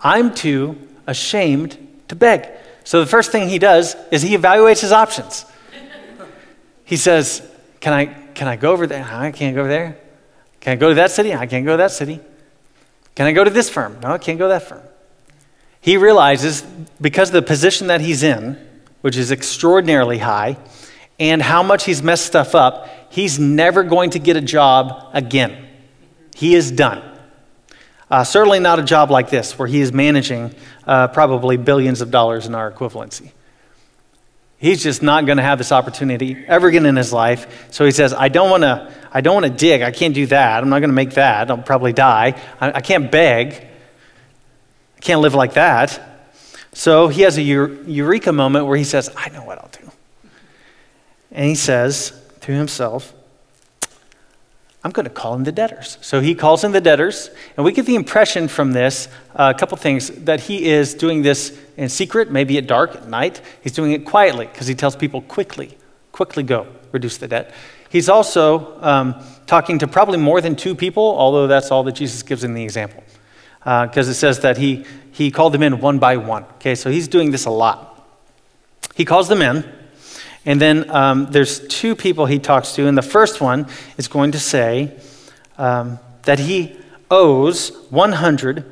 I'm 0.00 0.34
too 0.34 0.76
ashamed 1.06 1.76
to 2.08 2.16
beg. 2.16 2.48
So 2.84 3.00
the 3.00 3.06
first 3.06 3.30
thing 3.30 3.48
he 3.48 3.58
does 3.58 3.94
is 4.10 4.22
he 4.22 4.36
evaluates 4.36 4.80
his 4.80 4.92
options. 4.92 5.44
He 6.84 6.96
says, 6.96 7.48
Can 7.82 7.92
I, 7.92 8.06
can 8.06 8.46
I 8.46 8.54
go 8.54 8.70
over 8.70 8.86
there? 8.86 9.04
I 9.04 9.32
can't 9.32 9.56
go 9.56 9.62
over 9.62 9.68
there. 9.68 9.96
Can 10.60 10.74
I 10.74 10.76
go 10.76 10.90
to 10.90 10.94
that 10.94 11.10
city? 11.10 11.34
I 11.34 11.46
can't 11.46 11.66
go 11.66 11.72
to 11.72 11.78
that 11.78 11.90
city. 11.90 12.20
Can 13.16 13.26
I 13.26 13.32
go 13.32 13.42
to 13.42 13.50
this 13.50 13.68
firm? 13.68 13.98
No, 14.00 14.12
I 14.12 14.18
can't 14.18 14.38
go 14.38 14.48
that 14.50 14.62
firm. 14.62 14.82
He 15.80 15.96
realizes 15.96 16.62
because 17.00 17.30
of 17.30 17.32
the 17.32 17.42
position 17.42 17.88
that 17.88 18.00
he's 18.00 18.22
in, 18.22 18.56
which 19.00 19.16
is 19.16 19.32
extraordinarily 19.32 20.18
high, 20.18 20.58
and 21.18 21.42
how 21.42 21.64
much 21.64 21.84
he's 21.84 22.04
messed 22.04 22.24
stuff 22.24 22.54
up, 22.54 22.88
he's 23.10 23.40
never 23.40 23.82
going 23.82 24.10
to 24.10 24.20
get 24.20 24.36
a 24.36 24.40
job 24.40 25.10
again. 25.12 25.66
He 26.36 26.54
is 26.54 26.70
done. 26.70 27.02
Uh, 28.08 28.22
certainly 28.22 28.60
not 28.60 28.78
a 28.78 28.84
job 28.84 29.10
like 29.10 29.28
this, 29.28 29.58
where 29.58 29.66
he 29.66 29.80
is 29.80 29.92
managing 29.92 30.54
uh, 30.86 31.08
probably 31.08 31.56
billions 31.56 32.00
of 32.00 32.12
dollars 32.12 32.46
in 32.46 32.54
our 32.54 32.70
equivalency. 32.70 33.32
He's 34.62 34.80
just 34.80 35.02
not 35.02 35.26
going 35.26 35.38
to 35.38 35.42
have 35.42 35.58
this 35.58 35.72
opportunity 35.72 36.44
ever 36.46 36.68
again 36.68 36.86
in 36.86 36.94
his 36.94 37.12
life. 37.12 37.66
So 37.72 37.84
he 37.84 37.90
says, 37.90 38.14
I 38.14 38.28
don't 38.28 38.48
want 38.48 38.62
to. 38.62 38.92
I 39.10 39.20
don't 39.20 39.34
want 39.34 39.46
to 39.46 39.50
dig. 39.50 39.82
I 39.82 39.90
can't 39.90 40.14
do 40.14 40.24
that. 40.26 40.62
I'm 40.62 40.68
not 40.68 40.78
going 40.78 40.90
to 40.90 40.94
make 40.94 41.14
that. 41.14 41.50
I'll 41.50 41.58
probably 41.58 41.92
die. 41.92 42.40
I, 42.60 42.74
I 42.74 42.80
can't 42.80 43.10
beg. 43.10 43.54
I 44.96 45.00
can't 45.00 45.20
live 45.20 45.34
like 45.34 45.54
that. 45.54 46.00
So 46.72 47.08
he 47.08 47.22
has 47.22 47.36
a 47.38 47.42
eureka 47.42 48.32
moment 48.32 48.66
where 48.66 48.76
he 48.76 48.84
says, 48.84 49.10
I 49.16 49.30
know 49.30 49.42
what 49.42 49.58
I'll 49.58 49.70
do. 49.82 49.90
And 51.32 51.44
he 51.44 51.56
says 51.56 52.12
to 52.42 52.52
himself, 52.52 53.12
I'm 54.84 54.90
going 54.90 55.04
to 55.04 55.10
call 55.10 55.34
in 55.34 55.44
the 55.44 55.52
debtors. 55.52 55.98
So 56.00 56.20
he 56.20 56.34
calls 56.34 56.64
in 56.64 56.72
the 56.72 56.80
debtors, 56.80 57.30
and 57.56 57.64
we 57.64 57.72
get 57.72 57.86
the 57.86 57.94
impression 57.94 58.48
from 58.48 58.72
this 58.72 59.08
uh, 59.36 59.52
a 59.54 59.58
couple 59.58 59.76
things 59.78 60.08
that 60.24 60.40
he 60.40 60.64
is 60.66 60.94
doing 60.94 61.22
this 61.22 61.56
in 61.76 61.88
secret, 61.88 62.30
maybe 62.30 62.58
at 62.58 62.66
dark, 62.66 62.96
at 62.96 63.08
night. 63.08 63.40
He's 63.62 63.72
doing 63.72 63.92
it 63.92 64.04
quietly 64.04 64.46
because 64.46 64.66
he 64.66 64.74
tells 64.74 64.96
people 64.96 65.22
quickly, 65.22 65.78
quickly 66.10 66.42
go, 66.42 66.66
reduce 66.90 67.16
the 67.18 67.28
debt. 67.28 67.54
He's 67.90 68.08
also 68.08 68.80
um, 68.82 69.14
talking 69.46 69.78
to 69.78 69.86
probably 69.86 70.18
more 70.18 70.40
than 70.40 70.56
two 70.56 70.74
people, 70.74 71.04
although 71.16 71.46
that's 71.46 71.70
all 71.70 71.84
that 71.84 71.92
Jesus 71.92 72.22
gives 72.22 72.42
in 72.42 72.54
the 72.54 72.64
example 72.64 73.04
because 73.62 74.08
uh, 74.08 74.10
it 74.10 74.14
says 74.14 74.40
that 74.40 74.56
he, 74.56 74.84
he 75.12 75.30
called 75.30 75.54
them 75.54 75.62
in 75.62 75.78
one 75.78 76.00
by 76.00 76.16
one. 76.16 76.42
Okay, 76.54 76.74
so 76.74 76.90
he's 76.90 77.06
doing 77.06 77.30
this 77.30 77.44
a 77.44 77.50
lot. 77.50 77.88
He 78.94 79.04
calls 79.04 79.28
them 79.28 79.40
in, 79.40 79.64
and 80.44 80.60
then 80.60 80.90
um, 80.90 81.26
there's 81.30 81.60
two 81.68 81.94
people 81.94 82.26
he 82.26 82.38
talks 82.38 82.74
to, 82.74 82.86
and 82.86 82.98
the 82.98 83.02
first 83.02 83.40
one 83.40 83.66
is 83.96 84.08
going 84.08 84.32
to 84.32 84.40
say 84.40 84.98
um, 85.58 85.98
that 86.24 86.38
he 86.38 86.76
owes 87.10 87.70
100 87.90 88.64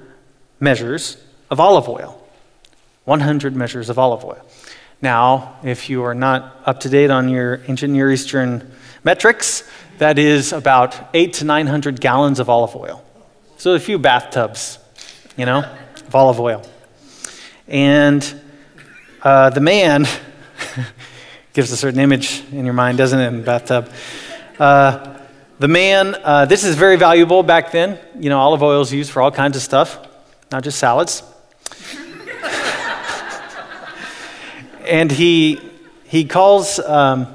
measures 0.58 1.16
of 1.50 1.60
olive 1.60 1.88
oil. 1.88 2.16
100 3.04 3.56
measures 3.56 3.88
of 3.88 3.98
olive 3.98 4.24
oil. 4.24 4.44
Now, 5.02 5.56
if 5.64 5.88
you 5.88 6.02
are 6.04 6.14
not 6.14 6.60
up 6.66 6.80
to 6.80 6.88
date 6.88 7.10
on 7.10 7.28
your 7.28 7.60
ancient 7.66 7.92
Near 7.92 8.10
Eastern 8.12 8.70
metrics, 9.02 9.68
that 9.98 10.18
is 10.18 10.52
about 10.52 11.10
eight 11.14 11.34
to 11.34 11.44
900 11.44 12.00
gallons 12.00 12.38
of 12.38 12.48
olive 12.48 12.76
oil. 12.76 13.04
So 13.56 13.74
a 13.74 13.78
few 13.78 13.98
bathtubs, 13.98 14.78
you 15.36 15.46
know, 15.46 15.58
of 15.58 16.14
olive 16.14 16.40
oil. 16.40 16.64
And 17.68 18.22
uh, 19.22 19.50
the 19.50 19.60
man 19.60 20.06
gives 21.52 21.72
a 21.72 21.76
certain 21.76 22.00
image 22.00 22.42
in 22.52 22.64
your 22.64 22.74
mind, 22.74 22.98
doesn't 22.98 23.18
it, 23.18 23.26
in 23.26 23.38
the 23.38 23.42
bathtub? 23.42 23.90
Uh, 24.58 25.18
the 25.58 25.68
man, 25.68 26.16
uh, 26.22 26.46
this 26.46 26.64
is 26.64 26.76
very 26.76 26.96
valuable 26.96 27.42
back 27.42 27.72
then. 27.72 27.98
You 28.18 28.30
know, 28.30 28.38
olive 28.38 28.62
oil 28.62 28.80
is 28.80 28.92
used 28.92 29.10
for 29.10 29.20
all 29.20 29.30
kinds 29.30 29.56
of 29.56 29.62
stuff, 29.62 29.98
not 30.50 30.62
just 30.62 30.78
salads. 30.78 31.22
and 34.86 35.10
he, 35.10 35.60
he 36.04 36.24
calls 36.24 36.78
um, 36.78 37.26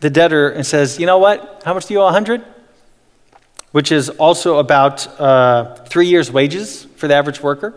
the 0.00 0.10
debtor 0.10 0.50
and 0.50 0.66
says, 0.66 0.98
You 0.98 1.06
know 1.06 1.18
what? 1.18 1.62
How 1.64 1.74
much 1.74 1.86
do 1.86 1.94
you 1.94 2.00
owe? 2.00 2.04
100? 2.04 2.44
Which 3.72 3.92
is 3.92 4.08
also 4.08 4.58
about 4.58 5.06
uh, 5.20 5.76
three 5.84 6.08
years' 6.08 6.32
wages 6.32 6.86
for 6.96 7.06
the 7.06 7.14
average 7.14 7.40
worker. 7.40 7.74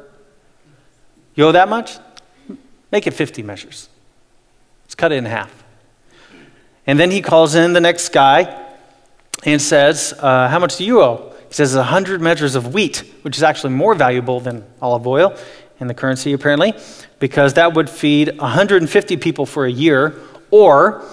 You 1.36 1.46
owe 1.46 1.52
that 1.52 1.70
much? 1.70 1.98
Make 2.92 3.06
it 3.06 3.12
50 3.12 3.44
measures. 3.44 3.90
Let's 4.86 4.96
cut 4.96 5.12
it 5.12 5.16
in 5.16 5.26
half. 5.26 5.63
And 6.86 7.00
then 7.00 7.12
he 7.12 7.22
calls 7.22 7.56
in 7.56 7.74
the 7.74 7.82
next 7.82 8.10
guy 8.10 8.62
and 9.46 9.62
says, 9.62 10.14
uh, 10.20 10.48
How 10.50 10.60
much 10.60 10.78
do 10.78 10.86
you 10.86 11.02
owe? 11.02 11.34
He 11.48 11.54
says, 11.54 11.76
100 11.76 12.22
measures 12.22 12.56
of 12.56 12.74
wheat, 12.74 13.04
which 13.22 13.38
is 13.38 13.44
actually 13.44 13.74
more 13.74 13.96
valuable 13.96 14.40
than 14.40 14.66
olive 14.82 15.06
oil 15.06 15.38
in 15.80 15.88
the 15.88 15.94
currency, 15.94 16.34
apparently, 16.34 16.74
because 17.20 17.54
that 17.54 17.74
would 17.74 17.90
feed 17.90 18.38
150 18.40 19.18
people 19.18 19.46
for 19.46 19.66
a 19.66 19.72
year 19.72 20.16
or 20.52 21.06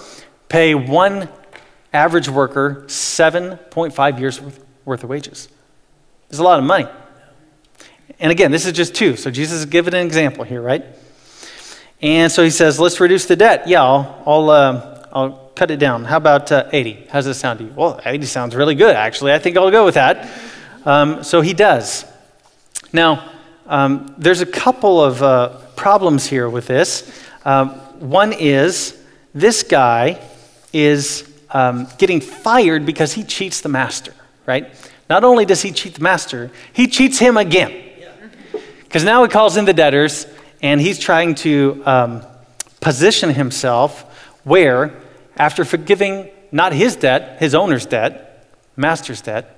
pay 0.48 0.74
one 0.74 1.28
average 1.92 2.28
worker 2.28 2.84
7.5 2.86 4.20
years 4.20 4.40
worth 4.84 5.04
of 5.04 5.10
wages. 5.10 5.48
It's 6.28 6.38
a 6.38 6.42
lot 6.42 6.58
of 6.58 6.64
money. 6.64 6.86
And 8.18 8.30
again, 8.30 8.50
this 8.50 8.66
is 8.66 8.72
just 8.72 8.94
two. 8.94 9.16
So 9.16 9.30
Jesus 9.30 9.60
is 9.60 9.66
giving 9.66 9.94
an 9.94 10.04
example 10.06 10.44
here, 10.44 10.60
right? 10.60 10.84
And 12.02 12.30
so 12.30 12.42
he 12.42 12.50
says, 12.50 12.78
let's 12.78 13.00
reduce 13.00 13.26
the 13.26 13.36
debt. 13.36 13.68
Yeah, 13.68 13.82
I'll, 13.82 14.22
I'll, 14.26 14.50
uh, 14.50 14.99
I'll 15.12 15.50
cut 15.54 15.70
it 15.70 15.78
down. 15.78 16.04
How 16.04 16.16
about 16.16 16.52
uh, 16.52 16.68
80? 16.72 17.06
How's 17.10 17.24
that 17.24 17.34
sound 17.34 17.58
to 17.58 17.64
you? 17.64 17.72
Well, 17.74 18.00
80 18.04 18.26
sounds 18.26 18.54
really 18.54 18.74
good, 18.74 18.94
actually. 18.94 19.32
I 19.32 19.38
think 19.38 19.56
I'll 19.56 19.70
go 19.70 19.84
with 19.84 19.94
that. 19.94 20.30
Um, 20.84 21.24
so 21.24 21.40
he 21.40 21.52
does. 21.52 22.04
Now, 22.92 23.30
um, 23.66 24.14
there's 24.18 24.40
a 24.40 24.46
couple 24.46 25.02
of 25.02 25.22
uh, 25.22 25.58
problems 25.76 26.26
here 26.26 26.48
with 26.48 26.66
this. 26.66 27.10
Um, 27.44 27.70
one 28.00 28.32
is 28.32 29.00
this 29.34 29.62
guy 29.62 30.20
is 30.72 31.28
um, 31.50 31.88
getting 31.98 32.20
fired 32.20 32.86
because 32.86 33.12
he 33.12 33.24
cheats 33.24 33.60
the 33.60 33.68
master, 33.68 34.14
right? 34.46 34.68
Not 35.08 35.24
only 35.24 35.44
does 35.44 35.62
he 35.62 35.72
cheat 35.72 35.94
the 35.94 36.02
master, 36.02 36.50
he 36.72 36.86
cheats 36.86 37.18
him 37.18 37.36
again. 37.36 37.72
Because 38.82 39.04
now 39.04 39.22
he 39.22 39.28
calls 39.28 39.56
in 39.56 39.64
the 39.64 39.72
debtors 39.72 40.26
and 40.62 40.80
he's 40.80 40.98
trying 40.98 41.34
to 41.36 41.82
um, 41.84 42.22
position 42.80 43.30
himself 43.30 44.02
where 44.44 44.99
after 45.40 45.64
forgiving 45.64 46.28
not 46.52 46.74
his 46.74 46.96
debt, 46.96 47.38
his 47.40 47.54
owner's 47.54 47.86
debt, 47.86 48.46
master's 48.76 49.22
debt, 49.22 49.56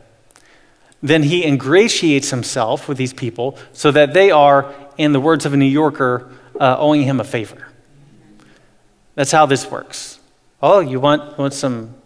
then 1.02 1.24
he 1.24 1.44
ingratiates 1.44 2.30
himself 2.30 2.86
with 2.86 2.96
these 2.96 3.12
people 3.12 3.58
so 3.72 3.90
that 3.90 4.14
they 4.14 4.30
are, 4.30 4.72
in 4.96 5.12
the 5.12 5.18
words 5.18 5.44
of 5.44 5.52
a 5.52 5.56
New 5.56 5.64
Yorker, 5.64 6.30
uh, 6.60 6.76
owing 6.78 7.02
him 7.02 7.18
a 7.18 7.24
favor. 7.24 7.66
That's 9.16 9.32
how 9.32 9.44
this 9.46 9.68
works. 9.68 10.20
Oh, 10.62 10.78
you 10.78 11.00
want, 11.00 11.36
want 11.36 11.52
some 11.52 11.96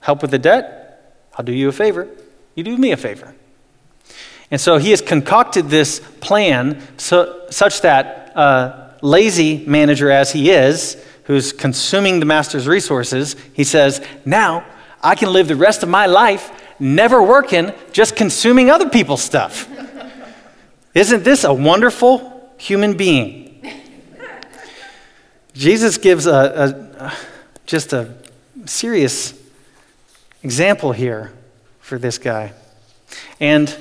help 0.00 0.20
with 0.20 0.30
the 0.30 0.38
debt? 0.38 1.16
I'll 1.34 1.44
do 1.44 1.52
you 1.52 1.70
a 1.70 1.72
favor. 1.72 2.08
You 2.54 2.64
do 2.64 2.76
me 2.76 2.92
a 2.92 2.98
favor. 2.98 3.34
And 4.50 4.60
so 4.60 4.76
he 4.76 4.90
has 4.90 5.00
concocted 5.00 5.70
this 5.70 6.00
plan 6.20 6.82
so, 6.98 7.46
such 7.48 7.80
that 7.80 8.36
uh, 8.36 8.90
lazy 9.00 9.64
manager 9.66 10.10
as 10.10 10.32
he 10.32 10.50
is, 10.50 11.02
who's 11.24 11.52
consuming 11.52 12.20
the 12.20 12.26
master's 12.26 12.66
resources, 12.66 13.36
he 13.52 13.64
says, 13.64 14.04
Now 14.24 14.64
I 15.02 15.14
can 15.14 15.32
live 15.32 15.48
the 15.48 15.56
rest 15.56 15.82
of 15.82 15.88
my 15.88 16.06
life 16.06 16.50
never 16.78 17.22
working, 17.22 17.72
just 17.92 18.16
consuming 18.16 18.70
other 18.70 18.88
people's 18.88 19.22
stuff. 19.22 19.68
Isn't 20.94 21.24
this 21.24 21.44
a 21.44 21.54
wonderful 21.54 22.52
human 22.58 22.96
being? 22.96 23.48
Jesus 25.54 25.98
gives 25.98 26.26
a, 26.26 26.90
a, 26.98 27.12
just 27.66 27.92
a 27.92 28.14
serious 28.64 29.34
example 30.42 30.92
here 30.92 31.32
for 31.80 31.98
this 31.98 32.18
guy. 32.18 32.52
And 33.38 33.76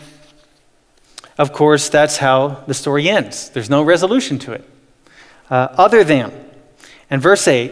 of 1.38 1.54
course, 1.54 1.90
that's 1.90 2.18
how 2.18 2.64
the 2.68 2.74
story 2.74 3.10
ends. 3.10 3.50
There's 3.50 3.70
no 3.70 3.84
resolution 3.84 4.38
to 4.40 4.52
it. 4.54 4.70
Uh, 5.50 5.70
other 5.78 6.04
than 6.04 6.32
in 7.12 7.20
verse 7.20 7.48
8, 7.48 7.72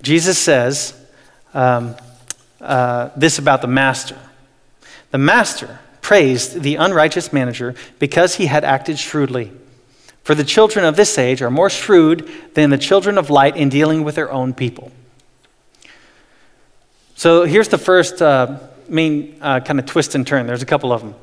Jesus 0.00 0.38
says 0.38 0.98
um, 1.52 1.96
uh, 2.60 3.10
this 3.16 3.38
about 3.38 3.60
the 3.60 3.68
master. 3.68 4.16
The 5.10 5.18
master 5.18 5.80
praised 6.00 6.62
the 6.62 6.76
unrighteous 6.76 7.32
manager 7.32 7.74
because 7.98 8.36
he 8.36 8.46
had 8.46 8.62
acted 8.64 8.98
shrewdly. 8.98 9.50
For 10.22 10.34
the 10.34 10.44
children 10.44 10.84
of 10.84 10.96
this 10.96 11.18
age 11.18 11.42
are 11.42 11.50
more 11.50 11.68
shrewd 11.68 12.30
than 12.54 12.70
the 12.70 12.78
children 12.78 13.18
of 13.18 13.28
light 13.28 13.56
in 13.56 13.68
dealing 13.68 14.04
with 14.04 14.14
their 14.14 14.30
own 14.30 14.54
people. 14.54 14.92
So 17.16 17.44
here's 17.44 17.68
the 17.68 17.78
first 17.78 18.22
uh, 18.22 18.58
main 18.88 19.38
uh, 19.40 19.60
kind 19.60 19.78
of 19.80 19.86
twist 19.86 20.14
and 20.14 20.26
turn. 20.26 20.46
There's 20.46 20.62
a 20.62 20.66
couple 20.66 20.92
of 20.92 21.00
them. 21.00 21.14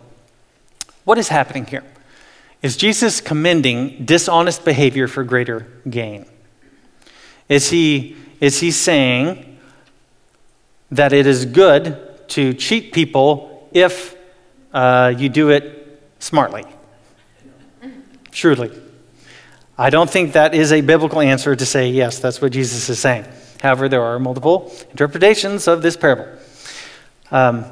What 1.06 1.18
is 1.18 1.28
happening 1.28 1.66
here? 1.66 1.84
Is 2.62 2.78
Jesus 2.78 3.22
commending 3.22 4.06
dishonest 4.06 4.66
behavior 4.66 5.08
for 5.08 5.24
greater 5.24 5.68
gain? 5.90 6.26
Is 7.50 7.70
he, 7.70 8.16
is 8.40 8.60
he 8.60 8.72
saying 8.72 9.60
that 10.92 11.14
it 11.14 11.26
is 11.26 11.46
good 11.46 12.28
to 12.30 12.54
cheat 12.54 12.94
people 12.94 13.70
if 13.72 14.16
uh, 14.74 15.14
you 15.18 15.30
do 15.30 15.50
it 15.50 16.02
smartly, 16.20 16.66
shrewdly? 18.32 18.72
I 19.78 19.90
don't 19.90 20.10
think 20.10 20.34
that 20.34 20.54
is 20.54 20.72
a 20.72 20.82
biblical 20.82 21.20
answer 21.20 21.56
to 21.56 21.66
say, 21.66 21.90
yes, 21.90 22.20
that's 22.20 22.42
what 22.42 22.52
Jesus 22.52 22.90
is 22.90 23.00
saying. 23.00 23.26
However, 23.62 23.90
there 23.90 24.04
are 24.04 24.20
multiple 24.20 24.72
interpretations 24.92 25.68
of 25.68 25.82
this 25.82 25.98
parable. 25.98 26.28
Um, 27.32 27.66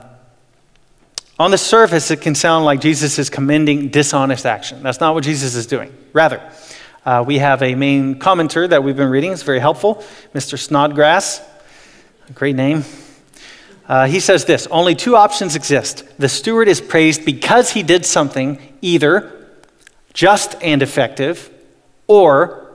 on 1.37 1.51
the 1.51 1.57
surface, 1.57 2.11
it 2.11 2.21
can 2.21 2.35
sound 2.35 2.65
like 2.65 2.81
Jesus 2.81 3.17
is 3.19 3.29
commending 3.29 3.89
dishonest 3.89 4.45
action. 4.45 4.83
That's 4.83 4.99
not 4.99 5.13
what 5.13 5.23
Jesus 5.23 5.55
is 5.55 5.65
doing. 5.65 5.91
Rather, 6.13 6.41
uh, 7.05 7.23
we 7.25 7.39
have 7.39 7.63
a 7.63 7.75
main 7.75 8.19
commenter 8.19 8.69
that 8.69 8.83
we've 8.83 8.95
been 8.95 9.09
reading. 9.09 9.31
It's 9.31 9.43
very 9.43 9.59
helpful, 9.59 10.03
Mr. 10.33 10.57
Snodgrass. 10.57 11.41
Great 12.35 12.55
name. 12.55 12.83
Uh, 13.87 14.05
he 14.05 14.19
says 14.19 14.45
this 14.45 14.67
Only 14.67 14.95
two 14.95 15.15
options 15.15 15.55
exist. 15.55 16.03
The 16.17 16.29
steward 16.29 16.67
is 16.67 16.79
praised 16.79 17.25
because 17.25 17.71
he 17.71 17.83
did 17.83 18.05
something 18.05 18.59
either 18.81 19.49
just 20.13 20.55
and 20.61 20.81
effective 20.83 21.49
or 22.07 22.71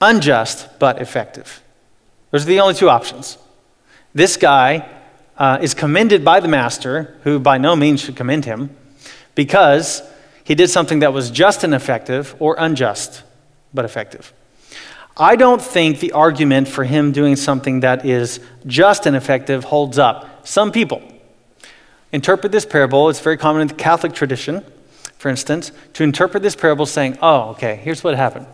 unjust 0.00 0.78
but 0.78 1.00
effective. 1.00 1.62
Those 2.30 2.44
are 2.44 2.48
the 2.48 2.60
only 2.60 2.74
two 2.74 2.90
options. 2.90 3.38
This 4.14 4.36
guy 4.36 4.88
uh, 5.36 5.58
is 5.60 5.74
commended 5.74 6.24
by 6.24 6.40
the 6.40 6.48
master, 6.48 7.16
who 7.24 7.40
by 7.40 7.58
no 7.58 7.74
means 7.74 8.00
should 8.00 8.16
commend 8.16 8.44
him, 8.44 8.76
because 9.34 10.02
he 10.44 10.54
did 10.54 10.68
something 10.68 11.00
that 11.00 11.12
was 11.12 11.30
just 11.30 11.64
and 11.64 11.74
effective 11.74 12.36
or 12.38 12.54
unjust 12.58 13.22
but 13.72 13.84
effective. 13.84 14.32
I 15.16 15.36
don't 15.36 15.62
think 15.62 16.00
the 16.00 16.12
argument 16.12 16.68
for 16.68 16.84
him 16.84 17.12
doing 17.12 17.36
something 17.36 17.80
that 17.80 18.04
is 18.04 18.40
just 18.66 19.06
and 19.06 19.16
effective 19.16 19.64
holds 19.64 19.98
up. 19.98 20.46
Some 20.46 20.72
people 20.72 21.02
interpret 22.12 22.52
this 22.52 22.66
parable, 22.66 23.08
it's 23.08 23.20
very 23.20 23.36
common 23.36 23.62
in 23.62 23.68
the 23.68 23.74
Catholic 23.74 24.12
tradition, 24.12 24.64
for 25.18 25.28
instance, 25.28 25.72
to 25.94 26.04
interpret 26.04 26.42
this 26.42 26.54
parable 26.54 26.86
saying, 26.86 27.18
oh, 27.22 27.50
okay, 27.50 27.76
here's 27.76 28.04
what 28.04 28.14
happened. 28.14 28.46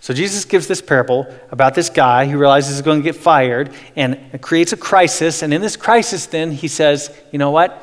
So 0.00 0.12
Jesus 0.12 0.44
gives 0.44 0.66
this 0.66 0.82
parable 0.82 1.32
about 1.50 1.74
this 1.74 1.88
guy 1.88 2.26
who 2.26 2.36
realizes 2.36 2.76
he's 2.76 2.82
going 2.82 3.00
to 3.00 3.04
get 3.04 3.14
fired 3.14 3.72
and 3.94 4.18
creates 4.42 4.72
a 4.72 4.76
crisis. 4.76 5.42
And 5.42 5.54
in 5.54 5.60
this 5.60 5.76
crisis, 5.76 6.26
then 6.26 6.50
he 6.50 6.68
says, 6.68 7.16
you 7.30 7.38
know 7.38 7.52
what? 7.52 7.80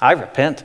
I 0.00 0.12
repent. 0.12 0.64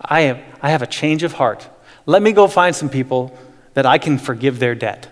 I 0.00 0.20
have, 0.20 0.40
I 0.64 0.70
have 0.70 0.80
a 0.80 0.86
change 0.86 1.24
of 1.24 1.34
heart. 1.34 1.68
Let 2.06 2.22
me 2.22 2.32
go 2.32 2.48
find 2.48 2.74
some 2.74 2.88
people 2.88 3.36
that 3.74 3.84
I 3.84 3.98
can 3.98 4.16
forgive 4.16 4.58
their 4.60 4.74
debt. 4.74 5.06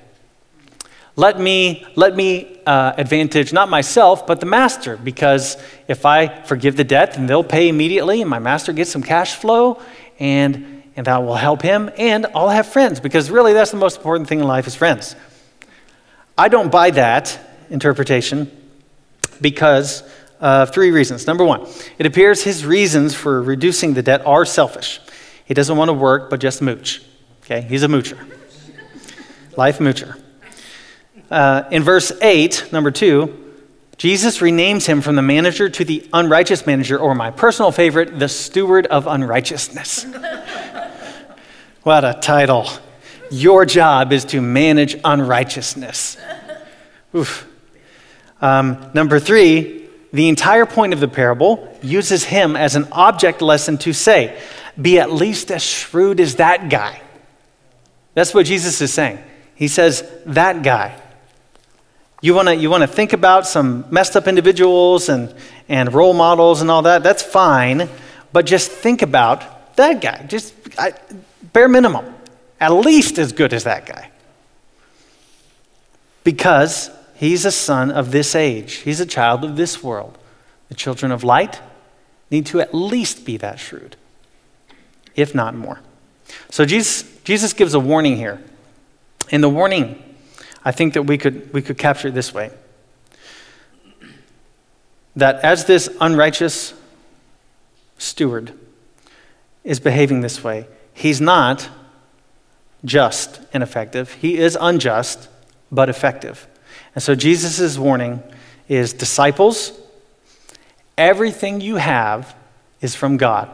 Let 1.14 1.38
me, 1.38 1.86
let 1.94 2.16
me 2.16 2.58
uh, 2.64 2.94
advantage 2.96 3.52
not 3.52 3.68
myself, 3.68 4.26
but 4.26 4.40
the 4.40 4.46
master, 4.46 4.96
because 4.96 5.62
if 5.88 6.06
I 6.06 6.42
forgive 6.44 6.76
the 6.76 6.84
debt, 6.84 7.12
then 7.12 7.26
they'll 7.26 7.44
pay 7.44 7.68
immediately, 7.68 8.22
and 8.22 8.30
my 8.30 8.38
master 8.38 8.72
gets 8.72 8.90
some 8.90 9.02
cash 9.02 9.34
flow, 9.34 9.78
and, 10.18 10.84
and 10.96 11.06
that 11.06 11.18
will 11.18 11.34
help 11.34 11.60
him, 11.60 11.90
and 11.98 12.24
I'll 12.34 12.48
have 12.48 12.66
friends, 12.66 12.98
because 12.98 13.30
really 13.30 13.52
that's 13.52 13.72
the 13.72 13.76
most 13.76 13.98
important 13.98 14.30
thing 14.30 14.40
in 14.40 14.46
life 14.46 14.66
is 14.66 14.74
friends. 14.74 15.14
I 16.38 16.48
don't 16.48 16.72
buy 16.72 16.92
that 16.92 17.38
interpretation 17.68 18.50
because 19.42 20.02
of 20.40 20.72
three 20.72 20.92
reasons. 20.92 21.26
Number 21.26 21.44
one, 21.44 21.66
it 21.98 22.06
appears 22.06 22.42
his 22.42 22.64
reasons 22.64 23.14
for 23.14 23.42
reducing 23.42 23.92
the 23.92 24.02
debt 24.02 24.24
are 24.24 24.46
selfish. 24.46 24.98
He 25.52 25.54
doesn't 25.54 25.76
want 25.76 25.90
to 25.90 25.92
work, 25.92 26.30
but 26.30 26.40
just 26.40 26.62
mooch. 26.62 27.02
Okay, 27.44 27.60
he's 27.60 27.82
a 27.82 27.86
moocher. 27.86 28.18
Life 29.54 29.80
moocher. 29.80 30.18
Uh, 31.30 31.64
in 31.70 31.82
verse 31.82 32.10
8, 32.22 32.72
number 32.72 32.90
2, 32.90 33.52
Jesus 33.98 34.38
renames 34.38 34.86
him 34.86 35.02
from 35.02 35.14
the 35.14 35.20
manager 35.20 35.68
to 35.68 35.84
the 35.84 36.08
unrighteous 36.14 36.66
manager, 36.66 36.98
or 36.98 37.14
my 37.14 37.30
personal 37.30 37.70
favorite, 37.70 38.18
the 38.18 38.30
steward 38.30 38.86
of 38.86 39.06
unrighteousness. 39.06 40.04
what 41.82 42.02
a 42.02 42.14
title. 42.18 42.66
Your 43.30 43.66
job 43.66 44.10
is 44.14 44.24
to 44.24 44.40
manage 44.40 44.96
unrighteousness. 45.04 46.16
Oof. 47.14 47.46
Um, 48.40 48.90
number 48.94 49.20
three, 49.20 49.86
the 50.14 50.30
entire 50.30 50.64
point 50.64 50.94
of 50.94 51.00
the 51.00 51.08
parable 51.08 51.76
uses 51.82 52.24
him 52.24 52.56
as 52.56 52.74
an 52.74 52.88
object 52.92 53.42
lesson 53.42 53.76
to 53.76 53.92
say, 53.92 54.40
be 54.80 54.98
at 54.98 55.12
least 55.12 55.50
as 55.50 55.62
shrewd 55.62 56.20
as 56.20 56.36
that 56.36 56.68
guy. 56.70 57.00
That's 58.14 58.34
what 58.34 58.46
Jesus 58.46 58.80
is 58.80 58.92
saying. 58.92 59.22
He 59.54 59.68
says, 59.68 60.08
that 60.26 60.62
guy. 60.62 60.98
You 62.20 62.34
want 62.34 62.48
to 62.48 62.54
you 62.54 62.70
wanna 62.70 62.86
think 62.86 63.12
about 63.12 63.46
some 63.46 63.84
messed 63.90 64.16
up 64.16 64.28
individuals 64.28 65.08
and, 65.08 65.34
and 65.68 65.92
role 65.92 66.14
models 66.14 66.60
and 66.60 66.70
all 66.70 66.82
that? 66.82 67.02
That's 67.02 67.22
fine. 67.22 67.88
But 68.32 68.46
just 68.46 68.70
think 68.70 69.02
about 69.02 69.76
that 69.76 70.00
guy. 70.00 70.24
Just 70.28 70.54
I, 70.78 70.94
bare 71.52 71.68
minimum. 71.68 72.14
At 72.60 72.72
least 72.72 73.18
as 73.18 73.32
good 73.32 73.52
as 73.52 73.64
that 73.64 73.86
guy. 73.86 74.10
Because 76.22 76.90
he's 77.14 77.44
a 77.44 77.50
son 77.50 77.90
of 77.90 78.12
this 78.12 78.34
age, 78.34 78.74
he's 78.74 79.00
a 79.00 79.06
child 79.06 79.44
of 79.44 79.56
this 79.56 79.82
world. 79.82 80.16
The 80.68 80.74
children 80.76 81.10
of 81.12 81.24
light 81.24 81.60
need 82.30 82.46
to 82.46 82.60
at 82.60 82.72
least 82.72 83.24
be 83.24 83.36
that 83.38 83.58
shrewd, 83.58 83.96
if 85.16 85.34
not 85.34 85.54
more. 85.54 85.80
So 86.50 86.64
Jesus, 86.64 87.02
Jesus 87.24 87.52
gives 87.52 87.74
a 87.74 87.80
warning 87.80 88.16
here. 88.16 88.42
In 89.30 89.40
the 89.40 89.48
warning, 89.48 90.02
I 90.64 90.72
think 90.72 90.94
that 90.94 91.02
we 91.02 91.18
could, 91.18 91.52
we 91.52 91.62
could 91.62 91.78
capture 91.78 92.08
it 92.08 92.14
this 92.14 92.32
way 92.34 92.50
that 95.14 95.36
as 95.40 95.66
this 95.66 95.94
unrighteous 96.00 96.74
steward 97.98 98.52
is 99.64 99.78
behaving 99.78 100.22
this 100.22 100.42
way, 100.42 100.66
he's 100.94 101.20
not 101.20 101.68
just 102.84 103.40
and 103.52 103.62
effective, 103.62 104.12
he 104.14 104.38
is 104.38 104.56
unjust 104.60 105.28
but 105.70 105.88
effective. 105.88 106.46
And 106.94 107.02
so 107.02 107.14
Jesus' 107.14 107.78
warning 107.78 108.22
is 108.68 108.92
disciples, 108.92 109.72
everything 110.98 111.60
you 111.60 111.76
have 111.76 112.34
is 112.80 112.94
from 112.94 113.16
God, 113.16 113.50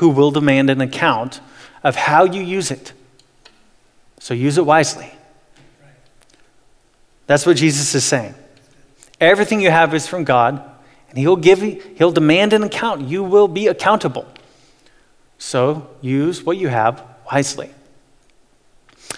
who 0.00 0.08
will 0.08 0.30
demand 0.30 0.70
an 0.70 0.80
account 0.80 1.40
of 1.84 1.94
how 1.94 2.24
you 2.24 2.40
use 2.42 2.70
it. 2.70 2.94
So 4.18 4.32
use 4.32 4.56
it 4.56 4.64
wisely. 4.64 5.12
That's 7.26 7.44
what 7.44 7.58
Jesus 7.58 7.94
is 7.94 8.02
saying. 8.02 8.34
Everything 9.20 9.60
you 9.60 9.70
have 9.70 9.94
is 9.94 10.06
from 10.06 10.24
God, 10.24 10.64
and 11.10 11.18
He'll 11.18 11.36
give 11.36 11.60
He'll 11.60 12.12
demand 12.12 12.54
an 12.54 12.62
account. 12.62 13.08
You 13.08 13.22
will 13.22 13.46
be 13.46 13.66
accountable. 13.66 14.26
So 15.36 15.86
use 16.00 16.42
what 16.42 16.56
you 16.56 16.68
have 16.68 17.04
wisely. 17.30 17.70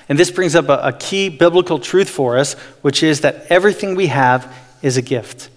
And 0.08 0.18
this 0.18 0.32
brings 0.32 0.56
up 0.56 0.68
a, 0.68 0.88
a 0.88 0.92
key 0.92 1.28
biblical 1.28 1.78
truth 1.78 2.10
for 2.10 2.36
us, 2.36 2.54
which 2.82 3.04
is 3.04 3.20
that 3.20 3.46
everything 3.50 3.94
we 3.94 4.08
have 4.08 4.52
is 4.82 4.96
a 4.96 5.02
gift. 5.02 5.48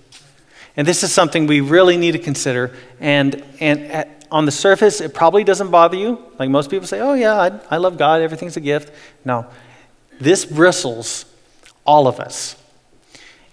And 0.77 0.87
this 0.87 1.03
is 1.03 1.13
something 1.13 1.47
we 1.47 1.61
really 1.61 1.97
need 1.97 2.11
to 2.11 2.19
consider. 2.19 2.75
And, 2.99 3.43
and 3.59 3.83
at, 3.91 4.25
on 4.31 4.45
the 4.45 4.51
surface, 4.51 5.01
it 5.01 5.13
probably 5.13 5.43
doesn't 5.43 5.71
bother 5.71 5.95
you. 5.95 6.23
Like 6.37 6.49
most 6.49 6.69
people 6.69 6.87
say, 6.87 6.99
oh, 6.99 7.13
yeah, 7.13 7.35
I, 7.35 7.59
I 7.75 7.77
love 7.77 7.97
God, 7.97 8.21
everything's 8.21 8.57
a 8.57 8.61
gift. 8.61 8.91
No, 9.23 9.45
this 10.19 10.45
bristles 10.45 11.25
all 11.85 12.07
of 12.07 12.19
us. 12.19 12.55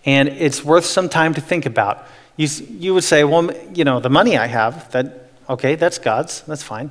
And 0.04 0.28
it's 0.28 0.64
worth 0.64 0.84
some 0.84 1.08
time 1.08 1.34
to 1.34 1.40
think 1.40 1.66
about. 1.66 2.06
You, 2.36 2.48
you 2.70 2.94
would 2.94 3.04
say, 3.04 3.22
well, 3.24 3.50
you 3.74 3.84
know, 3.84 4.00
the 4.00 4.10
money 4.10 4.36
I 4.36 4.46
have, 4.46 4.90
that, 4.92 5.30
okay, 5.48 5.76
that's 5.76 5.98
God's, 5.98 6.42
that's 6.42 6.62
fine. 6.62 6.90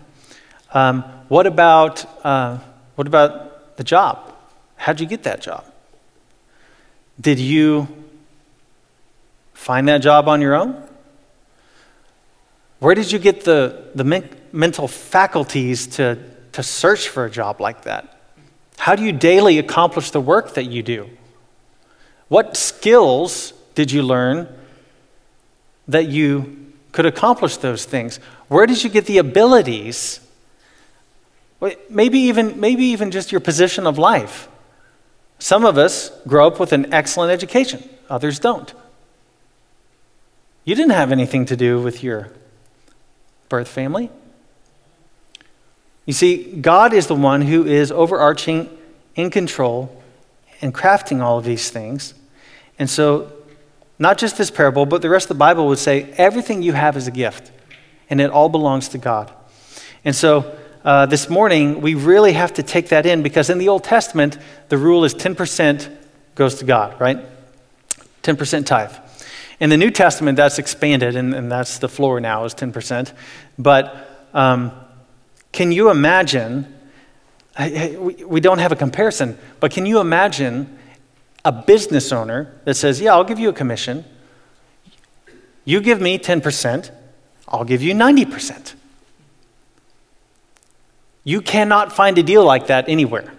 Um, 0.73 1.03
what, 1.27 1.47
about, 1.47 2.05
uh, 2.23 2.59
what 2.95 3.07
about 3.07 3.75
the 3.75 3.83
job? 3.83 4.33
How'd 4.77 4.99
you 5.01 5.07
get 5.07 5.23
that 5.23 5.41
job? 5.41 5.65
Did 7.19 7.39
you 7.39 7.87
find 9.61 9.87
that 9.87 9.99
job 9.99 10.27
on 10.27 10.41
your 10.41 10.55
own? 10.55 10.75
Where 12.79 12.95
did 12.95 13.11
you 13.11 13.19
get 13.19 13.43
the, 13.43 13.89
the 13.93 14.03
men- 14.03 14.27
mental 14.51 14.87
faculties 14.87 15.85
to, 15.97 16.17
to 16.53 16.63
search 16.63 17.07
for 17.07 17.25
a 17.25 17.29
job 17.29 17.61
like 17.61 17.83
that? 17.83 18.17
How 18.79 18.95
do 18.95 19.03
you 19.03 19.11
daily 19.11 19.59
accomplish 19.59 20.09
the 20.09 20.19
work 20.19 20.55
that 20.55 20.65
you 20.65 20.81
do? 20.81 21.07
What 22.27 22.57
skills 22.57 23.53
did 23.75 23.91
you 23.91 24.01
learn 24.01 24.47
that 25.87 26.07
you 26.07 26.73
could 26.91 27.05
accomplish 27.05 27.57
those 27.57 27.85
things? 27.85 28.17
Where 28.47 28.65
did 28.65 28.83
you 28.83 28.89
get 28.89 29.05
the 29.05 29.19
abilities? 29.19 30.21
Maybe 31.87 32.17
even, 32.17 32.59
maybe 32.59 32.85
even 32.85 33.11
just 33.11 33.31
your 33.31 33.41
position 33.41 33.85
of 33.85 33.99
life. 33.99 34.47
Some 35.37 35.65
of 35.65 35.77
us 35.77 36.09
grow 36.27 36.47
up 36.47 36.59
with 36.59 36.73
an 36.73 36.91
excellent 36.91 37.31
education, 37.31 37.87
others 38.09 38.39
don't. 38.39 38.73
You 40.63 40.75
didn't 40.75 40.91
have 40.91 41.11
anything 41.11 41.45
to 41.47 41.57
do 41.57 41.81
with 41.81 42.03
your 42.03 42.29
birth 43.49 43.67
family. 43.67 44.09
You 46.05 46.13
see, 46.13 46.43
God 46.43 46.93
is 46.93 47.07
the 47.07 47.15
one 47.15 47.41
who 47.41 47.65
is 47.65 47.91
overarching, 47.91 48.69
in 49.15 49.29
control, 49.29 50.01
and 50.61 50.73
crafting 50.73 51.21
all 51.21 51.37
of 51.37 51.45
these 51.45 51.69
things. 51.69 52.13
And 52.79 52.89
so, 52.89 53.31
not 53.99 54.17
just 54.17 54.37
this 54.37 54.49
parable, 54.49 54.85
but 54.85 55.01
the 55.01 55.09
rest 55.09 55.25
of 55.25 55.37
the 55.37 55.39
Bible 55.39 55.67
would 55.67 55.79
say 55.79 56.13
everything 56.17 56.61
you 56.61 56.73
have 56.73 56.97
is 56.97 57.07
a 57.07 57.11
gift, 57.11 57.51
and 58.09 58.19
it 58.21 58.29
all 58.31 58.49
belongs 58.49 58.87
to 58.89 58.97
God. 58.97 59.31
And 60.03 60.15
so, 60.15 60.57
uh, 60.83 61.05
this 61.05 61.29
morning, 61.29 61.81
we 61.81 61.93
really 61.93 62.33
have 62.33 62.53
to 62.53 62.63
take 62.63 62.89
that 62.89 63.05
in 63.05 63.21
because 63.21 63.49
in 63.49 63.59
the 63.59 63.69
Old 63.69 63.83
Testament, 63.83 64.37
the 64.69 64.77
rule 64.77 65.03
is 65.05 65.13
10% 65.13 65.95
goes 66.33 66.55
to 66.55 66.65
God, 66.65 66.99
right? 66.99 67.19
10% 68.23 68.65
tithe. 68.65 68.95
In 69.61 69.69
the 69.69 69.77
New 69.77 69.91
Testament, 69.91 70.37
that's 70.37 70.57
expanded, 70.57 71.15
and, 71.15 71.35
and 71.35 71.51
that's 71.51 71.77
the 71.77 71.87
floor 71.87 72.19
now 72.19 72.45
is 72.45 72.55
10%. 72.55 73.13
But 73.59 74.27
um, 74.33 74.71
can 75.51 75.71
you 75.71 75.91
imagine? 75.91 76.79
We, 77.59 78.25
we 78.25 78.39
don't 78.39 78.57
have 78.57 78.71
a 78.71 78.75
comparison, 78.75 79.37
but 79.59 79.71
can 79.71 79.85
you 79.85 79.99
imagine 79.99 80.79
a 81.45 81.51
business 81.51 82.11
owner 82.11 82.59
that 82.65 82.73
says, 82.73 82.99
Yeah, 82.99 83.13
I'll 83.13 83.23
give 83.23 83.37
you 83.37 83.49
a 83.49 83.53
commission. 83.53 84.03
You 85.63 85.79
give 85.79 86.01
me 86.01 86.17
10%, 86.17 86.89
I'll 87.47 87.63
give 87.63 87.83
you 87.83 87.93
90%. 87.93 88.73
You 91.23 91.39
cannot 91.39 91.93
find 91.93 92.17
a 92.17 92.23
deal 92.23 92.43
like 92.43 92.65
that 92.65 92.89
anywhere. 92.89 93.31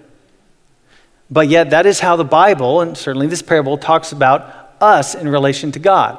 But 1.29 1.49
yet, 1.49 1.71
that 1.71 1.85
is 1.85 1.99
how 1.99 2.15
the 2.15 2.25
Bible, 2.25 2.81
and 2.81 2.97
certainly 2.97 3.27
this 3.27 3.43
parable, 3.43 3.77
talks 3.77 4.13
about 4.13 4.62
us 4.83 5.14
in 5.14 5.29
relation 5.29 5.73
to 5.73 5.79
God. 5.79 6.18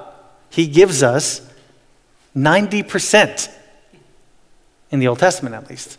He 0.49 0.67
gives 0.67 1.03
us 1.03 1.41
90%, 2.35 3.49
in 4.91 4.99
the 4.99 5.07
Old 5.07 5.19
Testament 5.19 5.55
at 5.55 5.69
least. 5.69 5.97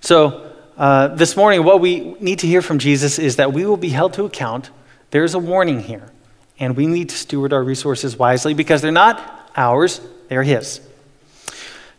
So, 0.00 0.52
uh, 0.76 1.08
this 1.08 1.36
morning, 1.36 1.64
what 1.64 1.80
we 1.80 2.14
need 2.20 2.40
to 2.40 2.46
hear 2.46 2.60
from 2.60 2.78
Jesus 2.78 3.18
is 3.18 3.36
that 3.36 3.52
we 3.52 3.64
will 3.64 3.78
be 3.78 3.88
held 3.88 4.12
to 4.14 4.24
account. 4.24 4.70
There's 5.10 5.34
a 5.34 5.38
warning 5.38 5.80
here, 5.80 6.12
and 6.58 6.76
we 6.76 6.86
need 6.86 7.08
to 7.08 7.16
steward 7.16 7.52
our 7.52 7.62
resources 7.62 8.16
wisely 8.18 8.52
because 8.52 8.82
they're 8.82 8.92
not 8.92 9.50
ours, 9.56 10.00
they're 10.28 10.42
His. 10.42 10.80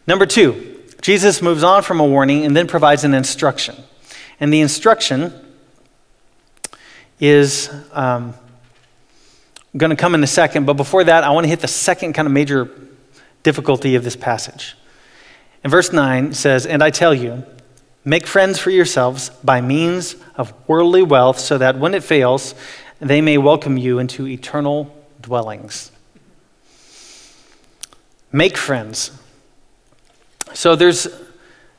Number 0.05 0.25
two, 0.25 0.83
Jesus 1.01 1.41
moves 1.41 1.63
on 1.63 1.81
from 1.81 1.99
a 1.99 2.05
warning 2.05 2.45
and 2.45 2.55
then 2.55 2.67
provides 2.67 3.03
an 3.03 3.13
instruction. 3.13 3.75
And 4.39 4.53
the 4.53 4.61
instruction 4.61 5.33
is 7.19 7.69
um, 7.93 8.35
going 9.77 9.89
to 9.91 9.95
come 9.95 10.15
in 10.15 10.23
a 10.23 10.27
second, 10.27 10.65
but 10.65 10.73
before 10.73 11.03
that, 11.03 11.23
I 11.23 11.29
want 11.29 11.45
to 11.45 11.49
hit 11.49 11.59
the 11.59 11.67
second 11.67 12.13
kind 12.13 12.25
of 12.25 12.31
major 12.31 12.69
difficulty 13.43 13.95
of 13.95 14.03
this 14.03 14.15
passage. 14.15 14.75
And 15.63 15.71
verse 15.71 15.91
9, 15.91 16.33
says, 16.33 16.65
And 16.65 16.83
I 16.83 16.89
tell 16.89 17.13
you, 17.13 17.43
Make 18.07 18.25
friends 18.25 18.57
for 18.57 18.69
yourselves 18.69 19.31
by 19.43 19.59
means 19.59 20.15
of 20.37 20.53
worldly 20.65 21.03
wealth, 21.03 21.39
so 21.39 21.57
that 21.57 21.77
when 21.77 21.93
it 21.93 22.05
fails, 22.05 22.55
they 22.99 23.19
may 23.19 23.37
welcome 23.37 23.75
you 23.75 23.99
into 23.99 24.25
eternal 24.25 24.95
dwellings. 25.19 25.91
Make 28.31 28.55
friends. 28.55 29.11
So 30.53 30.77
there's 30.77 31.09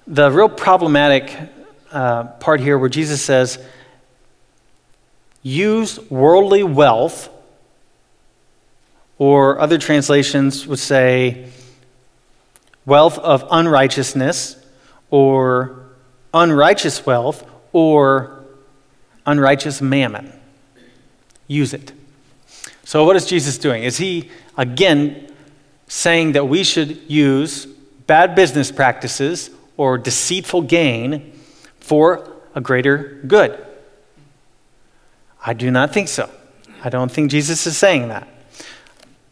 the 0.06 0.30
real 0.30 0.50
problematic 0.50 1.34
uh, 1.90 2.24
part 2.24 2.60
here 2.60 2.76
where 2.76 2.90
Jesus 2.90 3.22
says, 3.22 3.58
use 5.42 5.98
worldly 6.10 6.62
wealth, 6.62 7.30
or 9.18 9.58
other 9.58 9.78
translations 9.78 10.66
would 10.66 10.78
say 10.78 11.50
wealth 12.86 13.18
of 13.18 13.44
unrighteousness, 13.50 14.56
or 15.10 15.82
unrighteous 16.32 17.04
wealth, 17.04 17.44
or 17.72 18.44
unrighteous 19.26 19.82
mammon. 19.82 20.32
Use 21.46 21.74
it. 21.74 21.92
So, 22.84 23.04
what 23.04 23.16
is 23.16 23.26
Jesus 23.26 23.58
doing? 23.58 23.82
Is 23.82 23.98
he, 23.98 24.30
again, 24.56 25.30
saying 25.88 26.32
that 26.32 26.46
we 26.46 26.64
should 26.64 27.10
use 27.10 27.66
bad 28.06 28.34
business 28.34 28.70
practices 28.70 29.50
or 29.76 29.98
deceitful 29.98 30.62
gain 30.62 31.32
for 31.80 32.30
a 32.54 32.60
greater 32.60 33.20
good? 33.26 33.64
I 35.44 35.52
do 35.52 35.70
not 35.70 35.92
think 35.92 36.08
so. 36.08 36.30
I 36.82 36.88
don't 36.88 37.10
think 37.10 37.30
Jesus 37.30 37.66
is 37.66 37.76
saying 37.76 38.08
that. 38.08 38.28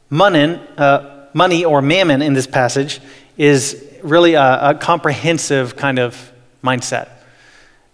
Money, 0.09 0.61
uh, 0.77 1.27
money 1.33 1.65
or 1.65 1.83
mammon 1.83 2.23
in 2.23 2.33
this 2.33 2.47
passage 2.47 3.01
is 3.37 3.85
really 4.03 4.35
a, 4.35 4.71
a 4.71 4.75
comprehensive 4.75 5.77
kind 5.77 5.99
of 5.99 6.33
mindset. 6.63 7.09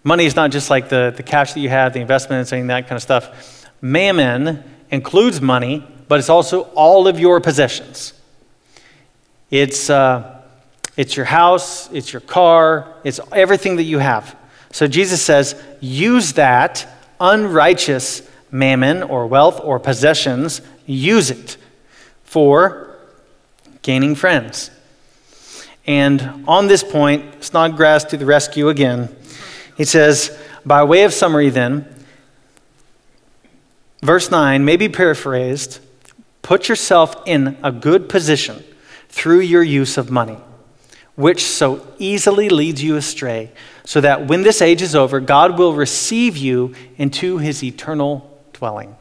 Money 0.03 0.25
is 0.25 0.35
not 0.35 0.51
just 0.51 0.69
like 0.69 0.89
the, 0.89 1.13
the 1.15 1.23
cash 1.23 1.53
that 1.53 1.59
you 1.59 1.69
have, 1.69 1.93
the 1.93 2.01
investments, 2.01 2.51
and 2.51 2.69
that 2.69 2.87
kind 2.87 2.97
of 2.97 3.01
stuff. 3.01 3.67
Mammon 3.81 4.63
includes 4.91 5.41
money, 5.41 5.85
but 6.07 6.19
it's 6.19 6.29
also 6.29 6.61
all 6.75 7.07
of 7.07 7.19
your 7.19 7.39
possessions. 7.41 8.13
It's, 9.49 9.89
uh, 9.89 10.41
it's 10.95 11.15
your 11.15 11.25
house, 11.25 11.91
it's 11.91 12.13
your 12.13 12.21
car, 12.21 12.93
it's 13.03 13.19
everything 13.31 13.77
that 13.77 13.83
you 13.83 13.97
have. 13.97 14.35
So 14.71 14.87
Jesus 14.87 15.21
says, 15.21 15.61
use 15.79 16.33
that 16.33 16.87
unrighteous 17.19 18.27
mammon 18.51 19.01
or 19.01 19.25
wealth 19.25 19.59
or 19.63 19.79
possessions, 19.79 20.61
use 20.85 21.31
it 21.31 21.57
for 22.33 22.89
gaining 23.83 24.15
friends. 24.15 24.71
And 25.85 26.43
on 26.47 26.65
this 26.65 26.83
point, 26.83 27.43
Snodgrass 27.43 28.05
to 28.05 28.17
the 28.17 28.25
rescue 28.25 28.69
again. 28.69 29.15
He 29.77 29.85
says, 29.85 30.35
by 30.65 30.83
way 30.83 31.03
of 31.03 31.13
summary, 31.13 31.51
then, 31.51 31.85
verse 34.01 34.31
9 34.31 34.65
may 34.65 34.77
be 34.77 34.89
paraphrased 34.89 35.79
put 36.41 36.67
yourself 36.69 37.15
in 37.27 37.55
a 37.61 37.71
good 37.71 38.09
position 38.09 38.63
through 39.09 39.41
your 39.41 39.61
use 39.61 39.99
of 39.99 40.09
money, 40.09 40.39
which 41.15 41.43
so 41.43 41.85
easily 41.99 42.49
leads 42.49 42.81
you 42.81 42.95
astray, 42.95 43.51
so 43.85 44.01
that 44.01 44.25
when 44.25 44.41
this 44.41 44.59
age 44.59 44.81
is 44.81 44.95
over, 44.95 45.19
God 45.19 45.59
will 45.59 45.75
receive 45.75 46.35
you 46.35 46.73
into 46.97 47.37
his 47.37 47.63
eternal 47.63 48.43
dwelling. 48.53 48.95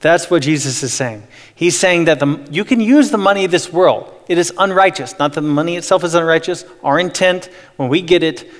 That's 0.00 0.30
what 0.30 0.42
Jesus 0.42 0.82
is 0.82 0.94
saying. 0.94 1.26
He's 1.54 1.78
saying 1.78 2.06
that 2.06 2.18
the, 2.18 2.48
you 2.50 2.64
can 2.64 2.80
use 2.80 3.10
the 3.10 3.18
money 3.18 3.44
of 3.44 3.50
this 3.50 3.70
world. 3.70 4.12
It 4.28 4.38
is 4.38 4.52
unrighteous. 4.56 5.18
Not 5.18 5.34
that 5.34 5.42
the 5.42 5.46
money 5.46 5.76
itself 5.76 6.04
is 6.04 6.14
unrighteous. 6.14 6.64
Our 6.82 6.98
intent, 6.98 7.50
when 7.76 7.90
we 7.90 8.00
get 8.00 8.22
it, 8.22 8.50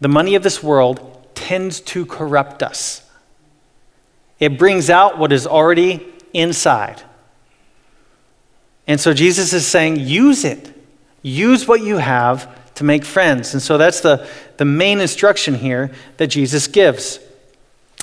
the 0.00 0.08
money 0.08 0.34
of 0.34 0.42
this 0.42 0.62
world 0.62 1.34
tends 1.34 1.80
to 1.82 2.06
corrupt 2.06 2.62
us. 2.62 3.08
It 4.40 4.58
brings 4.58 4.88
out 4.88 5.18
what 5.18 5.32
is 5.32 5.46
already 5.46 6.06
inside. 6.32 7.02
And 8.86 8.98
so 8.98 9.12
Jesus 9.12 9.52
is 9.52 9.66
saying, 9.66 9.96
use 10.00 10.44
it. 10.44 10.72
Use 11.20 11.68
what 11.68 11.82
you 11.82 11.98
have 11.98 12.74
to 12.76 12.84
make 12.84 13.04
friends. 13.04 13.52
And 13.52 13.62
so 13.62 13.76
that's 13.76 14.00
the, 14.00 14.26
the 14.56 14.64
main 14.64 15.00
instruction 15.00 15.54
here 15.54 15.90
that 16.16 16.28
Jesus 16.28 16.68
gives 16.68 17.20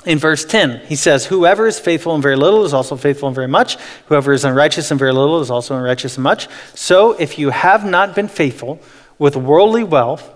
in 0.06 0.18
verse 0.18 0.44
10. 0.44 0.86
He 0.86 0.96
says, 0.96 1.26
Whoever 1.26 1.66
is 1.66 1.78
faithful 1.78 2.14
in 2.14 2.22
very 2.22 2.36
little 2.36 2.64
is 2.64 2.72
also 2.72 2.96
faithful 2.96 3.28
in 3.28 3.34
very 3.34 3.48
much. 3.48 3.76
Whoever 4.06 4.32
is 4.32 4.44
unrighteous 4.44 4.90
in 4.90 4.98
very 4.98 5.12
little 5.12 5.40
is 5.40 5.50
also 5.50 5.76
unrighteous 5.76 6.16
in 6.16 6.22
much. 6.22 6.48
So 6.74 7.12
if 7.12 7.38
you 7.38 7.50
have 7.50 7.84
not 7.84 8.14
been 8.14 8.28
faithful 8.28 8.80
with 9.18 9.36
worldly 9.36 9.84
wealth, 9.84 10.32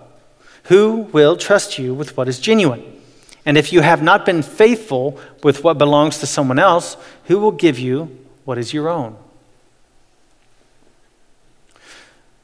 who 0.65 1.09
will 1.13 1.37
trust 1.37 1.79
you 1.79 1.93
with 1.93 2.15
what 2.17 2.27
is 2.27 2.39
genuine? 2.39 2.83
And 3.45 3.57
if 3.57 3.73
you 3.73 3.81
have 3.81 4.03
not 4.03 4.25
been 4.25 4.43
faithful 4.43 5.19
with 5.41 5.63
what 5.63 5.77
belongs 5.77 6.19
to 6.19 6.27
someone 6.27 6.59
else, 6.59 6.97
who 7.25 7.39
will 7.39 7.51
give 7.51 7.79
you 7.79 8.17
what 8.45 8.57
is 8.57 8.73
your 8.73 8.89
own? 8.89 9.17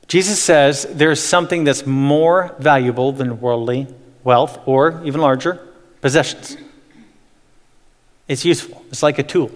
Jesus 0.07 0.41
says 0.41 0.87
there's 0.89 1.21
something 1.21 1.65
that's 1.65 1.85
more 1.85 2.55
valuable 2.59 3.11
than 3.11 3.41
worldly 3.41 3.87
wealth 4.23 4.59
or 4.65 5.01
even 5.03 5.19
larger 5.19 5.55
possessions. 6.01 6.57
It's 8.27 8.43
useful, 8.43 8.83
it's 8.89 9.03
like 9.03 9.19
a 9.19 9.23
tool. 9.23 9.51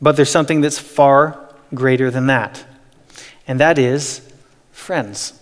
But 0.00 0.16
there's 0.16 0.30
something 0.30 0.60
that's 0.60 0.78
far 0.78 1.38
greater 1.74 2.10
than 2.10 2.26
that, 2.26 2.64
and 3.46 3.58
that 3.60 3.78
is 3.78 4.20
friends. 4.72 5.40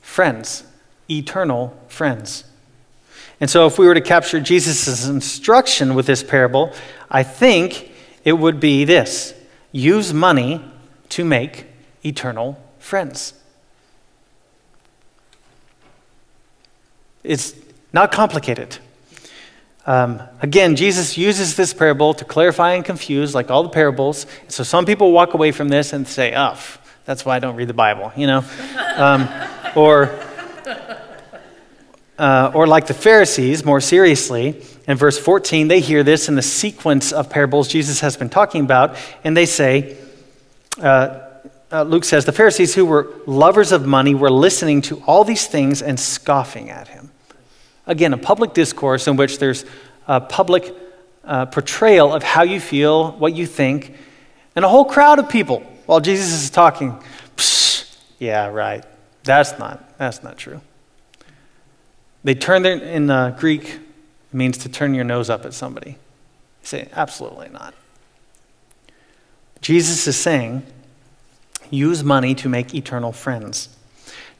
Friends, 0.00 0.64
eternal 1.10 1.76
friends. 1.88 2.44
And 3.40 3.50
so, 3.50 3.66
if 3.66 3.78
we 3.78 3.86
were 3.86 3.94
to 3.94 4.00
capture 4.00 4.38
Jesus' 4.38 5.08
instruction 5.08 5.94
with 5.94 6.06
this 6.06 6.22
parable, 6.22 6.72
I 7.10 7.24
think 7.24 7.90
it 8.24 8.34
would 8.34 8.60
be 8.60 8.84
this 8.84 9.34
use 9.72 10.12
money 10.12 10.62
to 11.08 11.24
make 11.24 11.66
eternal 12.04 12.62
friends. 12.78 13.34
It's 17.24 17.54
not 17.92 18.12
complicated. 18.12 18.78
Um, 19.84 20.22
again, 20.40 20.76
Jesus 20.76 21.18
uses 21.18 21.56
this 21.56 21.74
parable 21.74 22.14
to 22.14 22.24
clarify 22.24 22.74
and 22.74 22.84
confuse, 22.84 23.34
like 23.34 23.50
all 23.50 23.62
the 23.62 23.68
parables. 23.68 24.26
So 24.48 24.62
some 24.62 24.86
people 24.86 25.12
walk 25.12 25.34
away 25.34 25.52
from 25.52 25.68
this 25.68 25.92
and 25.92 26.06
say, 26.06 26.34
"Oh, 26.36 26.56
that's 27.04 27.24
why 27.24 27.36
I 27.36 27.38
don't 27.40 27.56
read 27.56 27.68
the 27.68 27.74
Bible," 27.74 28.12
you 28.16 28.26
know, 28.28 28.44
um, 28.96 29.28
or 29.76 30.10
uh, 32.18 32.52
or 32.54 32.66
like 32.66 32.86
the 32.86 32.94
Pharisees, 32.94 33.64
more 33.64 33.80
seriously. 33.80 34.62
In 34.86 34.96
verse 34.96 35.18
14, 35.18 35.68
they 35.68 35.80
hear 35.80 36.02
this 36.02 36.28
in 36.28 36.34
the 36.34 36.42
sequence 36.42 37.12
of 37.12 37.30
parables 37.30 37.68
Jesus 37.68 38.00
has 38.00 38.16
been 38.16 38.28
talking 38.28 38.64
about, 38.64 38.96
and 39.24 39.36
they 39.36 39.46
say, 39.46 39.96
uh, 40.80 41.20
uh, 41.70 41.82
Luke 41.84 42.04
says, 42.04 42.24
the 42.24 42.32
Pharisees 42.32 42.74
who 42.74 42.84
were 42.84 43.08
lovers 43.26 43.72
of 43.72 43.86
money 43.86 44.14
were 44.14 44.30
listening 44.30 44.82
to 44.82 45.02
all 45.06 45.24
these 45.24 45.46
things 45.46 45.80
and 45.82 45.98
scoffing 45.98 46.68
at 46.68 46.88
him. 46.88 47.11
Again, 47.86 48.12
a 48.12 48.18
public 48.18 48.54
discourse 48.54 49.08
in 49.08 49.16
which 49.16 49.38
there's 49.38 49.64
a 50.06 50.20
public 50.20 50.74
uh, 51.24 51.46
portrayal 51.46 52.12
of 52.12 52.22
how 52.22 52.42
you 52.42 52.60
feel, 52.60 53.12
what 53.12 53.34
you 53.34 53.46
think, 53.46 53.94
and 54.54 54.64
a 54.64 54.68
whole 54.68 54.84
crowd 54.84 55.18
of 55.18 55.28
people 55.28 55.60
while 55.86 56.00
Jesus 56.00 56.32
is 56.32 56.50
talking. 56.50 56.96
Psh, 57.36 57.96
yeah, 58.18 58.46
right. 58.48 58.84
That's 59.24 59.58
not, 59.58 59.98
that's 59.98 60.22
not 60.22 60.36
true. 60.36 60.60
They 62.24 62.34
turn 62.34 62.62
their, 62.62 62.76
in 62.76 63.10
uh, 63.10 63.36
Greek, 63.38 63.80
means 64.32 64.58
to 64.58 64.68
turn 64.68 64.94
your 64.94 65.04
nose 65.04 65.28
up 65.28 65.44
at 65.44 65.54
somebody. 65.54 65.90
You 65.90 66.66
say, 66.66 66.88
absolutely 66.92 67.48
not. 67.50 67.74
Jesus 69.60 70.06
is 70.06 70.16
saying, 70.16 70.62
use 71.70 72.02
money 72.02 72.34
to 72.36 72.48
make 72.48 72.74
eternal 72.74 73.12
friends. 73.12 73.68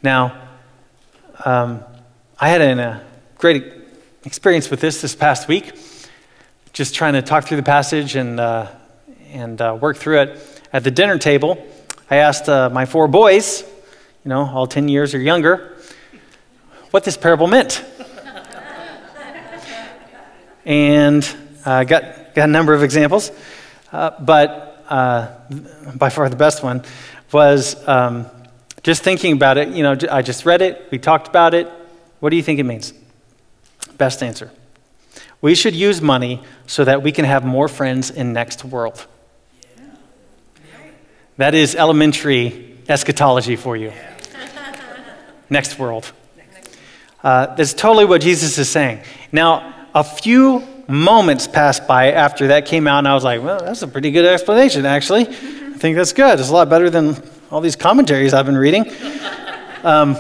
Now, 0.02 0.48
um, 1.44 1.82
I 2.38 2.48
had 2.48 2.60
an, 2.60 2.80
uh, 2.80 3.04
great 3.42 3.74
experience 4.24 4.70
with 4.70 4.80
this 4.80 5.00
this 5.00 5.16
past 5.16 5.48
week, 5.48 5.72
just 6.72 6.94
trying 6.94 7.14
to 7.14 7.22
talk 7.22 7.44
through 7.44 7.56
the 7.56 7.62
passage 7.64 8.14
and, 8.14 8.38
uh, 8.38 8.68
and 9.32 9.60
uh, 9.60 9.76
work 9.80 9.96
through 9.96 10.20
it. 10.20 10.62
At 10.72 10.84
the 10.84 10.92
dinner 10.92 11.18
table, 11.18 11.58
I 12.08 12.18
asked 12.18 12.48
uh, 12.48 12.70
my 12.70 12.86
four 12.86 13.08
boys, 13.08 13.64
you 14.24 14.28
know, 14.28 14.42
all 14.46 14.68
10 14.68 14.86
years 14.86 15.12
or 15.12 15.18
younger, 15.18 15.76
what 16.92 17.02
this 17.02 17.16
parable 17.16 17.48
meant. 17.48 17.84
and 20.64 21.28
I 21.66 21.82
got, 21.82 22.36
got 22.36 22.48
a 22.48 22.52
number 22.52 22.74
of 22.74 22.84
examples, 22.84 23.32
uh, 23.90 24.12
but 24.20 24.84
uh, 24.88 25.34
by 25.96 26.10
far 26.10 26.28
the 26.28 26.36
best 26.36 26.62
one 26.62 26.84
was 27.32 27.88
um, 27.88 28.26
just 28.84 29.02
thinking 29.02 29.32
about 29.32 29.58
it. 29.58 29.70
You 29.70 29.82
know, 29.82 29.96
I 30.12 30.22
just 30.22 30.46
read 30.46 30.62
it, 30.62 30.86
we 30.92 31.00
talked 31.00 31.26
about 31.26 31.54
it. 31.54 31.68
What 32.20 32.30
do 32.30 32.36
you 32.36 32.42
think 32.44 32.60
it 32.60 32.62
means? 32.62 32.92
Best 33.98 34.22
answer. 34.22 34.50
We 35.40 35.54
should 35.54 35.74
use 35.74 36.00
money 36.00 36.42
so 36.66 36.84
that 36.84 37.02
we 37.02 37.12
can 37.12 37.24
have 37.24 37.44
more 37.44 37.68
friends 37.68 38.10
in 38.10 38.32
next 38.32 38.64
world. 38.64 39.06
That 41.36 41.54
is 41.54 41.74
elementary 41.74 42.78
eschatology 42.88 43.56
for 43.56 43.76
you. 43.76 43.92
next 45.50 45.78
world. 45.78 46.12
Uh, 47.22 47.54
that's 47.54 47.74
totally 47.74 48.04
what 48.04 48.20
Jesus 48.20 48.58
is 48.58 48.68
saying. 48.68 49.00
Now, 49.32 49.74
a 49.94 50.04
few 50.04 50.66
moments 50.88 51.46
passed 51.46 51.86
by 51.86 52.12
after 52.12 52.48
that 52.48 52.66
came 52.66 52.86
out, 52.86 52.98
and 52.98 53.08
I 53.08 53.14
was 53.14 53.24
like, 53.24 53.42
well, 53.42 53.60
that's 53.60 53.82
a 53.82 53.88
pretty 53.88 54.10
good 54.10 54.24
explanation, 54.24 54.86
actually. 54.86 55.22
I 55.28 55.78
think 55.78 55.96
that's 55.96 56.12
good. 56.12 56.38
It's 56.38 56.50
a 56.50 56.52
lot 56.52 56.68
better 56.68 56.90
than 56.90 57.16
all 57.50 57.60
these 57.60 57.76
commentaries 57.76 58.34
I've 58.34 58.46
been 58.46 58.56
reading. 58.56 58.90
Um, 59.84 60.16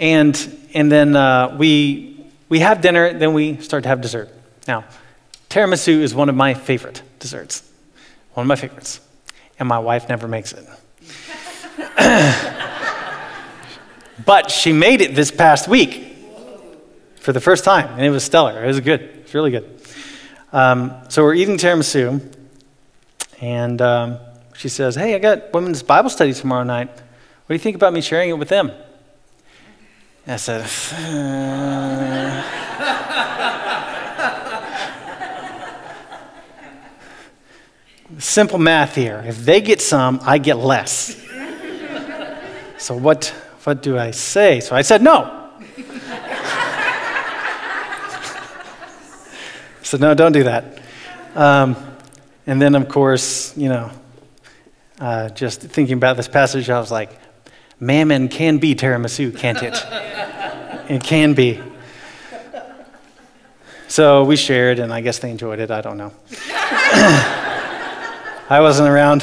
and, 0.00 0.58
and 0.74 0.90
then 0.90 1.14
uh, 1.14 1.54
we 1.56 2.13
we 2.48 2.60
have 2.60 2.80
dinner, 2.80 3.12
then 3.12 3.34
we 3.34 3.58
start 3.58 3.82
to 3.84 3.88
have 3.88 4.00
dessert. 4.00 4.28
Now, 4.66 4.84
tiramisu 5.50 6.00
is 6.00 6.14
one 6.14 6.28
of 6.28 6.34
my 6.34 6.54
favorite 6.54 7.02
desserts, 7.18 7.68
one 8.34 8.44
of 8.44 8.48
my 8.48 8.56
favorites, 8.56 9.00
and 9.58 9.68
my 9.68 9.78
wife 9.78 10.08
never 10.08 10.28
makes 10.28 10.52
it. 10.52 10.66
but 14.26 14.50
she 14.50 14.72
made 14.72 15.00
it 15.00 15.14
this 15.14 15.30
past 15.30 15.68
week 15.68 16.16
for 17.16 17.32
the 17.32 17.40
first 17.40 17.64
time, 17.64 17.88
and 17.94 18.02
it 18.02 18.10
was 18.10 18.24
stellar. 18.24 18.62
It 18.62 18.66
was 18.66 18.80
good. 18.80 19.00
It's 19.00 19.34
really 19.34 19.50
good. 19.50 19.80
Um, 20.52 20.92
so 21.08 21.22
we're 21.22 21.34
eating 21.34 21.56
tiramisu, 21.56 22.22
and 23.40 23.80
um, 23.82 24.18
she 24.56 24.68
says, 24.68 24.94
Hey, 24.94 25.14
I 25.14 25.18
got 25.18 25.52
women's 25.52 25.82
Bible 25.82 26.10
study 26.10 26.32
tomorrow 26.32 26.64
night. 26.64 26.88
What 26.88 27.48
do 27.48 27.54
you 27.54 27.58
think 27.58 27.76
about 27.76 27.92
me 27.92 28.00
sharing 28.00 28.30
it 28.30 28.38
with 28.38 28.48
them? 28.48 28.70
I 30.26 30.36
said, 30.36 30.62
uh... 30.62 30.66
Simple 38.18 38.58
math 38.58 38.94
here. 38.94 39.22
If 39.26 39.38
they 39.38 39.60
get 39.60 39.82
some, 39.82 40.20
I 40.22 40.38
get 40.38 40.56
less. 40.56 41.20
so 42.78 42.96
what, 42.96 43.26
what 43.64 43.82
do 43.82 43.98
I 43.98 44.12
say? 44.12 44.60
So 44.60 44.74
I 44.74 44.80
said 44.82 45.02
no. 45.02 45.50
so 49.82 49.98
no, 49.98 50.14
don't 50.14 50.32
do 50.32 50.44
that. 50.44 50.80
Um, 51.34 51.76
and 52.46 52.62
then, 52.62 52.74
of 52.74 52.88
course, 52.88 53.54
you 53.56 53.68
know, 53.68 53.90
uh, 55.00 55.28
just 55.30 55.60
thinking 55.60 55.96
about 55.96 56.16
this 56.16 56.28
passage, 56.28 56.70
I 56.70 56.78
was 56.78 56.90
like, 56.90 57.10
mammon 57.80 58.28
can 58.28 58.58
be 58.58 58.74
tiramisu, 58.74 59.36
can't 59.36 59.62
it? 59.62 59.74
it 60.88 61.02
can 61.04 61.34
be. 61.34 61.60
So 63.88 64.24
we 64.24 64.36
shared, 64.36 64.78
and 64.78 64.92
I 64.92 65.00
guess 65.00 65.18
they 65.18 65.30
enjoyed 65.30 65.60
it. 65.60 65.70
I 65.70 65.80
don't 65.80 65.96
know. 65.96 66.12
I 68.50 68.58
wasn't 68.60 68.88
around. 68.88 69.22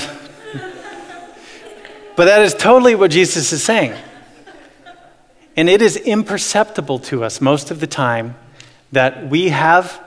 But 2.15 2.25
that 2.25 2.41
is 2.41 2.53
totally 2.53 2.95
what 2.95 3.11
Jesus 3.11 3.51
is 3.51 3.63
saying. 3.63 3.93
And 5.55 5.69
it 5.69 5.81
is 5.81 5.97
imperceptible 5.97 6.99
to 6.99 7.23
us 7.23 7.41
most 7.41 7.71
of 7.71 7.79
the 7.79 7.87
time 7.87 8.35
that 8.91 9.29
we 9.29 9.49
have 9.49 10.01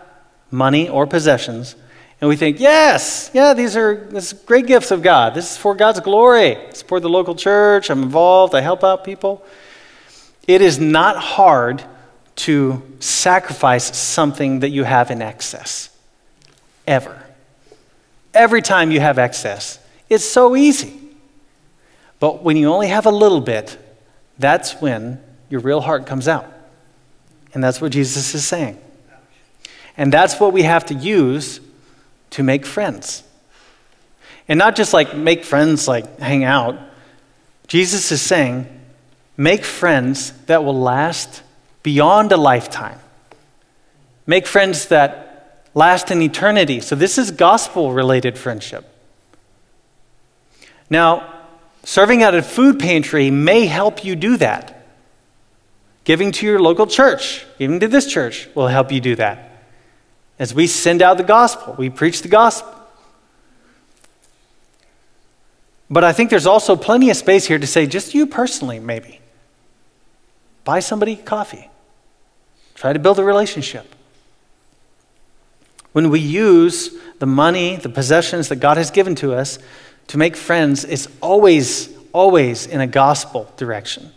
money 0.50 0.88
or 0.88 1.06
possessions 1.06 1.76
and 2.24 2.30
we 2.30 2.36
think, 2.36 2.58
yes, 2.58 3.30
yeah, 3.34 3.52
these 3.52 3.76
are 3.76 3.96
great 4.46 4.66
gifts 4.66 4.90
of 4.90 5.02
God. 5.02 5.34
This 5.34 5.50
is 5.50 5.56
for 5.58 5.74
God's 5.74 6.00
glory. 6.00 6.56
I 6.56 6.72
support 6.72 7.02
the 7.02 7.10
local 7.10 7.34
church. 7.34 7.90
I'm 7.90 8.02
involved. 8.02 8.54
I 8.54 8.62
help 8.62 8.82
out 8.82 9.04
people. 9.04 9.44
It 10.48 10.62
is 10.62 10.80
not 10.80 11.18
hard 11.18 11.84
to 12.36 12.82
sacrifice 12.98 13.94
something 13.94 14.60
that 14.60 14.70
you 14.70 14.84
have 14.84 15.10
in 15.10 15.20
excess, 15.20 15.94
ever. 16.86 17.22
Every 18.32 18.62
time 18.62 18.90
you 18.90 19.00
have 19.00 19.18
excess, 19.18 19.78
it's 20.08 20.24
so 20.24 20.56
easy. 20.56 20.98
But 22.20 22.42
when 22.42 22.56
you 22.56 22.72
only 22.72 22.88
have 22.88 23.04
a 23.04 23.10
little 23.10 23.42
bit, 23.42 23.76
that's 24.38 24.80
when 24.80 25.22
your 25.50 25.60
real 25.60 25.82
heart 25.82 26.06
comes 26.06 26.26
out. 26.26 26.50
And 27.52 27.62
that's 27.62 27.82
what 27.82 27.92
Jesus 27.92 28.34
is 28.34 28.46
saying. 28.46 28.78
And 29.98 30.10
that's 30.10 30.40
what 30.40 30.54
we 30.54 30.62
have 30.62 30.86
to 30.86 30.94
use 30.94 31.60
to 32.34 32.42
make 32.42 32.66
friends. 32.66 33.22
And 34.48 34.58
not 34.58 34.74
just 34.74 34.92
like 34.92 35.16
make 35.16 35.44
friends, 35.44 35.86
like 35.86 36.18
hang 36.18 36.42
out. 36.42 36.76
Jesus 37.68 38.10
is 38.10 38.20
saying, 38.20 38.66
make 39.36 39.64
friends 39.64 40.32
that 40.46 40.64
will 40.64 40.78
last 40.78 41.42
beyond 41.84 42.32
a 42.32 42.36
lifetime. 42.36 42.98
Make 44.26 44.48
friends 44.48 44.88
that 44.88 45.62
last 45.74 46.10
in 46.10 46.20
eternity. 46.22 46.80
So, 46.80 46.96
this 46.96 47.18
is 47.18 47.30
gospel 47.30 47.92
related 47.92 48.36
friendship. 48.36 48.84
Now, 50.90 51.32
serving 51.84 52.24
at 52.24 52.34
a 52.34 52.42
food 52.42 52.80
pantry 52.80 53.30
may 53.30 53.66
help 53.66 54.04
you 54.04 54.16
do 54.16 54.36
that. 54.38 54.86
Giving 56.02 56.32
to 56.32 56.46
your 56.46 56.60
local 56.60 56.88
church, 56.88 57.46
giving 57.58 57.78
to 57.78 57.88
this 57.88 58.06
church, 58.06 58.48
will 58.56 58.66
help 58.66 58.90
you 58.90 59.00
do 59.00 59.14
that 59.16 59.53
as 60.38 60.52
we 60.52 60.66
send 60.66 61.02
out 61.02 61.16
the 61.16 61.24
gospel, 61.24 61.74
we 61.78 61.90
preach 61.90 62.22
the 62.22 62.28
gospel. 62.28 62.74
But 65.90 66.02
I 66.02 66.12
think 66.12 66.30
there's 66.30 66.46
also 66.46 66.76
plenty 66.76 67.10
of 67.10 67.16
space 67.16 67.46
here 67.46 67.58
to 67.58 67.66
say, 67.66 67.86
just 67.86 68.14
you 68.14 68.26
personally, 68.26 68.80
maybe. 68.80 69.20
Buy 70.64 70.80
somebody 70.80 71.16
coffee. 71.16 71.70
Try 72.74 72.92
to 72.92 72.98
build 72.98 73.18
a 73.18 73.24
relationship. 73.24 73.94
When 75.92 76.10
we 76.10 76.18
use 76.18 76.90
the 77.20 77.26
money, 77.26 77.76
the 77.76 77.88
possessions 77.88 78.48
that 78.48 78.56
God 78.56 78.76
has 78.76 78.90
given 78.90 79.14
to 79.16 79.34
us 79.34 79.58
to 80.08 80.18
make 80.18 80.34
friends, 80.34 80.84
it's 80.84 81.06
always, 81.20 81.88
always 82.12 82.66
in 82.66 82.80
a 82.80 82.86
gospel 82.86 83.52
direction. 83.56 84.12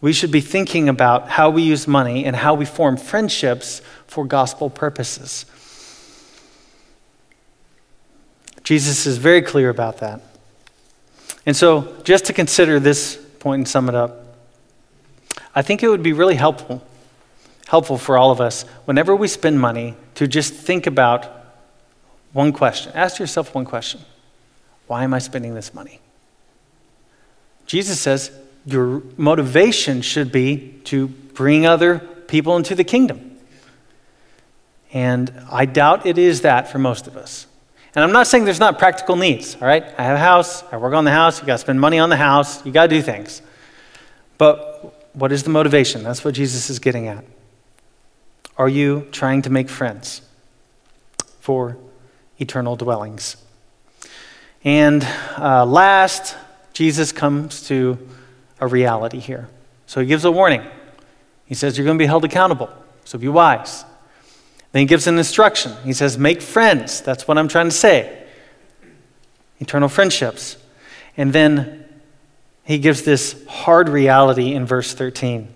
We 0.00 0.12
should 0.12 0.30
be 0.30 0.40
thinking 0.40 0.88
about 0.88 1.28
how 1.28 1.50
we 1.50 1.62
use 1.62 1.86
money 1.86 2.24
and 2.24 2.34
how 2.34 2.54
we 2.54 2.64
form 2.64 2.96
friendships 2.96 3.82
for 4.06 4.24
gospel 4.24 4.70
purposes. 4.70 5.44
Jesus 8.64 9.06
is 9.06 9.18
very 9.18 9.42
clear 9.42 9.68
about 9.68 9.98
that. 9.98 10.20
And 11.44 11.56
so, 11.56 11.96
just 12.04 12.26
to 12.26 12.32
consider 12.32 12.78
this 12.78 13.16
point 13.40 13.60
and 13.60 13.68
sum 13.68 13.88
it 13.88 13.94
up, 13.94 14.36
I 15.54 15.62
think 15.62 15.82
it 15.82 15.88
would 15.88 16.02
be 16.02 16.12
really 16.12 16.36
helpful, 16.36 16.82
helpful 17.66 17.98
for 17.98 18.16
all 18.16 18.30
of 18.30 18.40
us 18.40 18.62
whenever 18.84 19.16
we 19.16 19.26
spend 19.28 19.60
money 19.60 19.96
to 20.14 20.28
just 20.28 20.54
think 20.54 20.86
about 20.86 21.26
one 22.32 22.52
question. 22.52 22.92
Ask 22.94 23.18
yourself 23.18 23.54
one 23.54 23.64
question 23.64 24.00
Why 24.86 25.04
am 25.04 25.12
I 25.12 25.18
spending 25.18 25.54
this 25.54 25.74
money? 25.74 26.00
Jesus 27.66 28.00
says, 28.00 28.30
your 28.66 29.02
motivation 29.16 30.02
should 30.02 30.30
be 30.32 30.74
to 30.84 31.08
bring 31.08 31.66
other 31.66 31.98
people 31.98 32.56
into 32.56 32.74
the 32.74 32.84
kingdom. 32.84 33.38
And 34.92 35.32
I 35.50 35.64
doubt 35.66 36.06
it 36.06 36.18
is 36.18 36.42
that 36.42 36.68
for 36.68 36.78
most 36.78 37.06
of 37.06 37.16
us. 37.16 37.46
And 37.94 38.04
I'm 38.04 38.12
not 38.12 38.26
saying 38.26 38.44
there's 38.44 38.60
not 38.60 38.78
practical 38.78 39.16
needs, 39.16 39.56
all 39.56 39.66
right? 39.66 39.82
I 39.98 40.04
have 40.04 40.16
a 40.16 40.20
house, 40.20 40.62
I 40.72 40.76
work 40.76 40.94
on 40.94 41.04
the 41.04 41.10
house, 41.10 41.40
you 41.40 41.46
got 41.46 41.54
to 41.54 41.58
spend 41.58 41.80
money 41.80 41.98
on 41.98 42.08
the 42.08 42.16
house, 42.16 42.64
you 42.64 42.72
got 42.72 42.82
to 42.84 42.88
do 42.88 43.02
things. 43.02 43.42
But 44.38 45.10
what 45.12 45.32
is 45.32 45.42
the 45.42 45.50
motivation? 45.50 46.02
That's 46.02 46.24
what 46.24 46.34
Jesus 46.34 46.70
is 46.70 46.78
getting 46.78 47.08
at. 47.08 47.24
Are 48.56 48.68
you 48.68 49.08
trying 49.10 49.42
to 49.42 49.50
make 49.50 49.68
friends 49.68 50.22
for 51.40 51.76
eternal 52.38 52.76
dwellings? 52.76 53.36
And 54.62 55.02
uh, 55.36 55.64
last, 55.64 56.36
Jesus 56.72 57.10
comes 57.12 57.66
to 57.68 57.98
a 58.60 58.66
reality 58.66 59.18
here. 59.18 59.48
So 59.86 60.00
he 60.00 60.06
gives 60.06 60.24
a 60.24 60.30
warning. 60.30 60.62
He 61.46 61.54
says, 61.54 61.76
You're 61.76 61.84
going 61.84 61.98
to 61.98 62.02
be 62.02 62.06
held 62.06 62.24
accountable, 62.24 62.70
so 63.04 63.18
be 63.18 63.28
wise. 63.28 63.84
Then 64.72 64.80
he 64.80 64.86
gives 64.86 65.06
an 65.06 65.18
instruction. 65.18 65.72
He 65.84 65.92
says, 65.92 66.16
Make 66.16 66.40
friends. 66.40 67.00
That's 67.00 67.26
what 67.26 67.38
I'm 67.38 67.48
trying 67.48 67.66
to 67.66 67.74
say. 67.74 68.24
Eternal 69.58 69.88
friendships. 69.88 70.56
And 71.16 71.32
then 71.32 71.84
he 72.64 72.78
gives 72.78 73.02
this 73.02 73.44
hard 73.48 73.88
reality 73.88 74.54
in 74.54 74.64
verse 74.64 74.94
13 74.94 75.48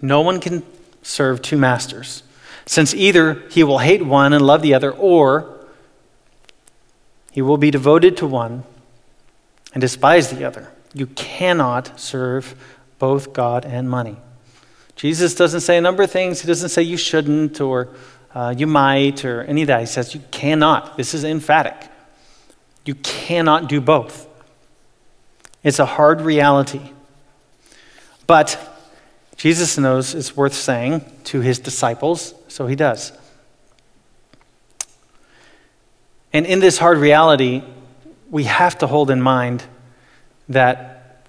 No 0.00 0.22
one 0.22 0.40
can 0.40 0.62
serve 1.02 1.42
two 1.42 1.58
masters, 1.58 2.22
since 2.64 2.94
either 2.94 3.42
he 3.50 3.62
will 3.62 3.78
hate 3.78 4.04
one 4.04 4.32
and 4.32 4.46
love 4.46 4.62
the 4.62 4.72
other, 4.72 4.90
or 4.90 5.50
he 7.30 7.42
will 7.42 7.58
be 7.58 7.70
devoted 7.70 8.16
to 8.18 8.26
one 8.26 8.64
and 9.74 9.80
despise 9.80 10.30
the 10.30 10.44
other. 10.44 10.70
You 10.94 11.06
cannot 11.08 11.98
serve 12.00 12.54
both 12.98 13.32
God 13.32 13.64
and 13.64 13.90
money. 13.90 14.16
Jesus 14.96 15.34
doesn't 15.34 15.60
say 15.60 15.76
a 15.76 15.80
number 15.80 16.04
of 16.04 16.10
things. 16.10 16.40
He 16.40 16.46
doesn't 16.46 16.68
say 16.68 16.82
you 16.82 16.96
shouldn't 16.96 17.60
or 17.60 17.88
uh, 18.34 18.54
you 18.56 18.66
might 18.66 19.24
or 19.24 19.42
any 19.42 19.62
of 19.62 19.66
that. 19.68 19.80
He 19.80 19.86
says 19.86 20.14
you 20.14 20.22
cannot. 20.30 20.96
This 20.96 21.14
is 21.14 21.24
emphatic. 21.24 21.90
You 22.84 22.94
cannot 22.96 23.68
do 23.68 23.80
both. 23.80 24.28
It's 25.62 25.78
a 25.78 25.86
hard 25.86 26.20
reality. 26.20 26.92
But 28.26 28.58
Jesus 29.36 29.76
knows 29.76 30.14
it's 30.14 30.36
worth 30.36 30.54
saying 30.54 31.04
to 31.24 31.40
his 31.40 31.58
disciples, 31.58 32.34
so 32.48 32.66
he 32.66 32.76
does. 32.76 33.12
And 36.32 36.46
in 36.46 36.60
this 36.60 36.78
hard 36.78 36.98
reality, 36.98 37.62
we 38.30 38.44
have 38.44 38.78
to 38.78 38.86
hold 38.86 39.10
in 39.10 39.22
mind 39.22 39.64
that 40.48 41.24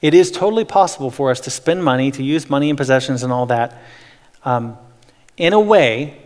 it 0.00 0.14
is 0.14 0.30
totally 0.30 0.64
possible 0.64 1.10
for 1.10 1.30
us 1.30 1.40
to 1.40 1.50
spend 1.50 1.84
money, 1.84 2.10
to 2.10 2.22
use 2.22 2.50
money 2.50 2.68
and 2.68 2.76
possessions 2.76 3.22
and 3.22 3.32
all 3.32 3.46
that 3.46 3.80
um, 4.44 4.76
in 5.36 5.52
a 5.52 5.60
way 5.60 6.20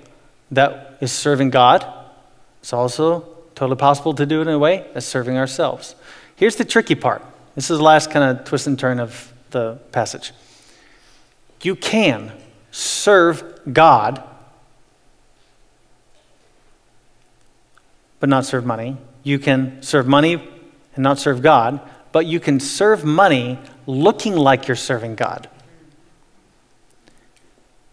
that 0.50 0.96
is 1.00 1.12
serving 1.12 1.50
God. 1.50 1.86
It's 2.60 2.72
also 2.72 3.28
totally 3.54 3.76
possible 3.76 4.14
to 4.14 4.26
do 4.26 4.40
it 4.40 4.48
in 4.48 4.54
a 4.54 4.58
way 4.58 4.86
that's 4.94 5.06
serving 5.06 5.36
ourselves. 5.36 5.94
Here's 6.36 6.56
the 6.56 6.64
tricky 6.64 6.94
part. 6.94 7.22
This 7.54 7.70
is 7.70 7.78
the 7.78 7.84
last 7.84 8.10
kind 8.10 8.38
of 8.38 8.44
twist 8.44 8.66
and 8.66 8.78
turn 8.78 9.00
of 9.00 9.32
the 9.50 9.78
passage. 9.92 10.32
You 11.62 11.74
can 11.76 12.32
serve 12.70 13.60
God, 13.72 14.22
but 18.20 18.28
not 18.28 18.44
serve 18.44 18.66
money. 18.66 18.96
You 19.22 19.38
can 19.38 19.82
serve 19.82 20.06
money 20.06 20.34
and 20.94 21.02
not 21.02 21.18
serve 21.18 21.42
God, 21.42 21.80
but 22.16 22.24
you 22.24 22.40
can 22.40 22.58
serve 22.58 23.04
money 23.04 23.58
looking 23.86 24.34
like 24.34 24.66
you're 24.66 24.74
serving 24.74 25.14
God. 25.14 25.50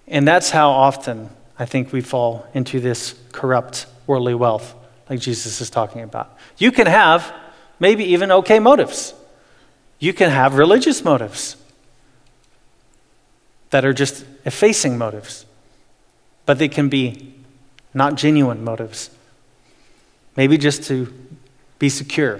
And 0.07 0.25
that's 0.25 0.49
how 0.49 0.69
often 0.69 1.29
I 1.59 1.65
think 1.65 1.91
we 1.91 1.99
fall 1.99 2.47
into 2.53 2.79
this 2.79 3.15
corrupt 3.33 3.85
worldly 4.07 4.33
wealth, 4.33 4.75
like 5.09 5.19
Jesus 5.19 5.59
is 5.59 5.69
talking 5.69 6.03
about. 6.03 6.37
You 6.57 6.71
can 6.71 6.87
have 6.87 7.33
maybe 7.81 8.05
even 8.13 8.31
okay 8.31 8.59
motives, 8.59 9.13
you 9.99 10.13
can 10.13 10.29
have 10.29 10.57
religious 10.57 11.03
motives 11.03 11.57
that 13.71 13.83
are 13.83 13.91
just 13.91 14.23
effacing 14.45 14.97
motives, 14.97 15.45
but 16.45 16.59
they 16.59 16.69
can 16.69 16.87
be 16.87 17.33
not 17.93 18.15
genuine 18.15 18.63
motives. 18.63 19.09
Maybe 20.37 20.57
just 20.57 20.83
to 20.83 21.13
be 21.77 21.89
secure. 21.89 22.39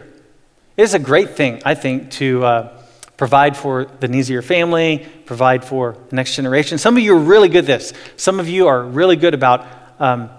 It 0.76 0.84
is 0.84 0.94
a 0.94 1.00
great 1.00 1.32
thing, 1.32 1.62
I 1.66 1.76
think, 1.76 2.12
to. 2.12 2.46
Uh, 2.46 2.80
provide 3.18 3.56
for 3.56 3.86
the 3.86 4.08
needs 4.08 4.28
of 4.28 4.34
your 4.34 4.42
family, 4.42 5.08
provide 5.26 5.64
for 5.64 5.96
the 6.10 6.16
next 6.16 6.36
generation. 6.36 6.78
Some 6.78 6.98
of 6.98 7.04
you 7.04 7.16
are 7.16 7.20
really 7.20 7.48
good 7.48 7.60
at 7.60 7.68
this. 7.68 7.94
Some 8.18 8.40
of 8.40 8.50
you 8.50 8.68
are 8.68 8.84
really 8.84 9.16
good 9.16 9.34
about 9.34 9.66
um, 10.00 10.30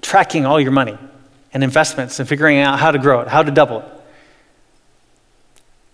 tracking 0.00 0.46
all 0.46 0.60
your 0.60 0.72
money 0.72 0.98
and 1.52 1.62
investments 1.62 2.18
and 2.18 2.28
figuring 2.28 2.58
out 2.58 2.78
how 2.78 2.90
to 2.90 2.98
grow 2.98 3.20
it, 3.20 3.28
how 3.28 3.42
to 3.42 3.50
double 3.50 3.80
it. 3.80 3.88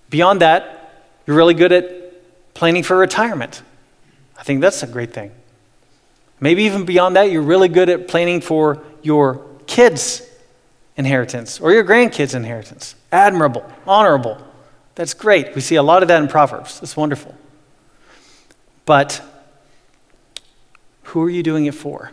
Beyond 0.08 0.40
that, 0.40 1.04
you're 1.26 1.36
really 1.36 1.54
good 1.54 1.72
at 1.72 2.54
planning 2.54 2.82
for 2.82 2.96
retirement. 2.96 3.62
I 4.38 4.44
think 4.44 4.60
that's 4.60 4.82
a 4.82 4.86
great 4.86 5.12
thing. 5.12 5.32
Maybe 6.38 6.64
even 6.64 6.84
beyond 6.84 7.16
that, 7.16 7.30
you're 7.30 7.42
really 7.42 7.68
good 7.68 7.88
at 7.88 8.08
planning 8.08 8.40
for 8.40 8.82
your 9.02 9.44
kids' 9.66 10.22
inheritance 10.96 11.60
or 11.60 11.72
your 11.72 11.84
grandkids' 11.84 12.34
inheritance. 12.34 12.94
Admirable, 13.12 13.64
honorable. 13.86 14.42
That's 14.94 15.14
great. 15.14 15.54
We 15.54 15.60
see 15.60 15.76
a 15.76 15.82
lot 15.82 16.02
of 16.02 16.08
that 16.08 16.22
in 16.22 16.28
Proverbs. 16.28 16.80
It's 16.82 16.96
wonderful. 16.96 17.34
But 18.86 19.22
who 21.04 21.22
are 21.22 21.30
you 21.30 21.42
doing 21.42 21.66
it 21.66 21.74
for? 21.74 22.12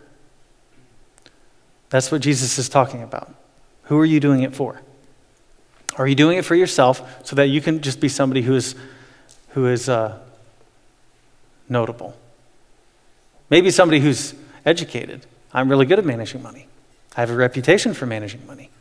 That's 1.90 2.12
what 2.12 2.22
Jesus 2.22 2.58
is 2.58 2.70
talking 2.70 3.04
about. 3.04 3.34
Who 3.84 4.00
are 4.00 4.06
you 4.06 4.20
doing 4.20 4.42
it 4.42 4.56
for? 4.56 4.82
Are 5.96 6.08
you 6.08 6.16
doing 6.16 6.38
it 6.38 6.46
for 6.46 6.56
yourself 6.56 7.26
so 7.26 7.36
that 7.36 7.48
you 7.48 7.62
can 7.62 7.82
just 7.82 8.00
be 8.00 8.10
somebody 8.10 8.42
who 8.42 8.56
is, 8.56 8.76
who 9.50 9.68
is 9.68 9.88
uh, 9.88 10.18
notable? 11.70 12.18
Maybe 13.50 13.70
somebody 13.70 14.00
who's 14.00 14.34
educated. 14.66 15.26
I'm 15.54 15.70
really 15.70 15.86
good 15.86 16.00
at 16.00 16.06
managing 16.06 16.42
money. 16.42 16.68
I 17.16 17.20
have 17.20 17.30
a 17.30 17.36
reputation 17.36 17.94
for 17.94 18.08
managing 18.08 18.46
money. 18.48 18.72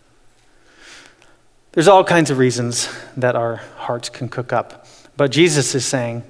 There's 1.72 1.88
all 1.88 2.04
kinds 2.04 2.30
of 2.30 2.36
reasons 2.36 2.88
that 3.16 3.34
our 3.34 3.56
hearts 3.76 4.10
can 4.10 4.28
cook 4.28 4.52
up. 4.52 4.86
But 5.16 5.30
Jesus 5.30 5.74
is 5.74 5.86
saying 5.86 6.22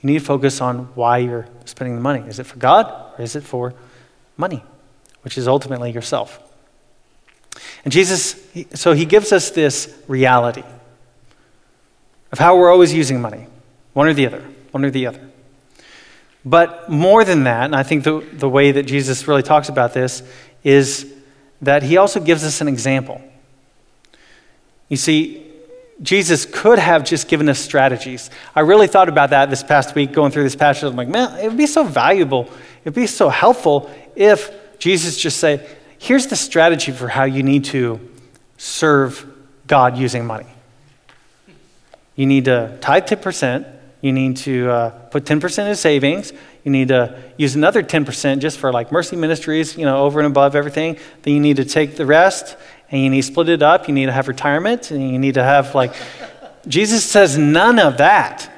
you 0.00 0.06
need 0.06 0.18
to 0.18 0.24
focus 0.24 0.60
on 0.60 0.86
why 0.94 1.18
you're 1.18 1.46
spending 1.64 1.94
the 1.94 2.00
money. 2.00 2.28
Is 2.28 2.38
it 2.38 2.44
for 2.44 2.56
God 2.58 3.12
or 3.16 3.22
is 3.22 3.36
it 3.36 3.42
for 3.42 3.72
money, 4.36 4.64
which 5.22 5.38
is 5.38 5.46
ultimately 5.46 5.92
yourself? 5.92 6.40
And 7.84 7.92
Jesus, 7.92 8.44
so 8.74 8.92
he 8.92 9.04
gives 9.04 9.32
us 9.32 9.50
this 9.50 9.96
reality 10.08 10.64
of 12.32 12.38
how 12.38 12.56
we're 12.56 12.70
always 12.70 12.92
using 12.92 13.20
money 13.20 13.46
one 13.92 14.06
or 14.06 14.14
the 14.14 14.26
other, 14.26 14.42
one 14.70 14.84
or 14.84 14.90
the 14.90 15.06
other. 15.06 15.20
But 16.44 16.88
more 16.88 17.24
than 17.24 17.44
that, 17.44 17.64
and 17.66 17.76
I 17.76 17.82
think 17.82 18.04
the, 18.04 18.20
the 18.32 18.48
way 18.48 18.72
that 18.72 18.84
Jesus 18.84 19.28
really 19.28 19.42
talks 19.42 19.68
about 19.68 19.92
this 19.92 20.22
is 20.64 21.12
that 21.60 21.82
he 21.82 21.96
also 21.96 22.20
gives 22.20 22.44
us 22.44 22.60
an 22.60 22.68
example. 22.68 23.20
You 24.90 24.98
see, 24.98 25.46
Jesus 26.02 26.44
could 26.44 26.78
have 26.78 27.04
just 27.04 27.28
given 27.28 27.48
us 27.48 27.58
strategies. 27.58 28.28
I 28.54 28.60
really 28.60 28.86
thought 28.86 29.08
about 29.08 29.30
that 29.30 29.48
this 29.48 29.62
past 29.62 29.94
week 29.94 30.12
going 30.12 30.32
through 30.32 30.42
this 30.42 30.56
passage. 30.56 30.84
I'm 30.84 30.96
like, 30.96 31.08
man, 31.08 31.38
it 31.38 31.48
would 31.48 31.56
be 31.56 31.66
so 31.66 31.84
valuable, 31.84 32.42
it 32.44 32.86
would 32.86 32.94
be 32.94 33.06
so 33.06 33.28
helpful 33.28 33.90
if 34.16 34.50
Jesus 34.78 35.16
just 35.16 35.38
said, 35.38 35.66
here's 35.98 36.26
the 36.26 36.36
strategy 36.36 36.92
for 36.92 37.08
how 37.08 37.24
you 37.24 37.42
need 37.42 37.64
to 37.66 38.00
serve 38.56 39.26
God 39.66 39.96
using 39.96 40.26
money. 40.26 40.46
You 42.16 42.26
need 42.26 42.46
to 42.46 42.76
tithe 42.80 43.04
10%. 43.04 43.76
You 44.02 44.12
need 44.12 44.38
to 44.38 44.70
uh, 44.70 44.90
put 45.10 45.24
10% 45.24 45.68
in 45.68 45.76
savings. 45.76 46.32
You 46.64 46.70
need 46.70 46.88
to 46.88 47.18
use 47.36 47.54
another 47.54 47.82
10% 47.82 48.38
just 48.38 48.58
for 48.58 48.72
like 48.72 48.90
mercy 48.90 49.16
ministries, 49.16 49.76
you 49.76 49.84
know, 49.84 50.04
over 50.04 50.20
and 50.20 50.26
above 50.26 50.56
everything. 50.56 50.98
Then 51.22 51.34
you 51.34 51.40
need 51.40 51.56
to 51.56 51.64
take 51.64 51.96
the 51.96 52.06
rest 52.06 52.56
and 52.90 53.00
you 53.00 53.10
need 53.10 53.22
to 53.22 53.26
split 53.26 53.48
it 53.48 53.62
up. 53.62 53.88
You 53.88 53.94
need 53.94 54.06
to 54.06 54.12
have 54.12 54.28
retirement, 54.28 54.90
and 54.90 55.10
you 55.10 55.18
need 55.18 55.34
to 55.34 55.44
have 55.44 55.74
like. 55.74 55.94
Jesus 56.66 57.04
says 57.04 57.38
none 57.38 57.78
of 57.78 57.98
that. 57.98 58.50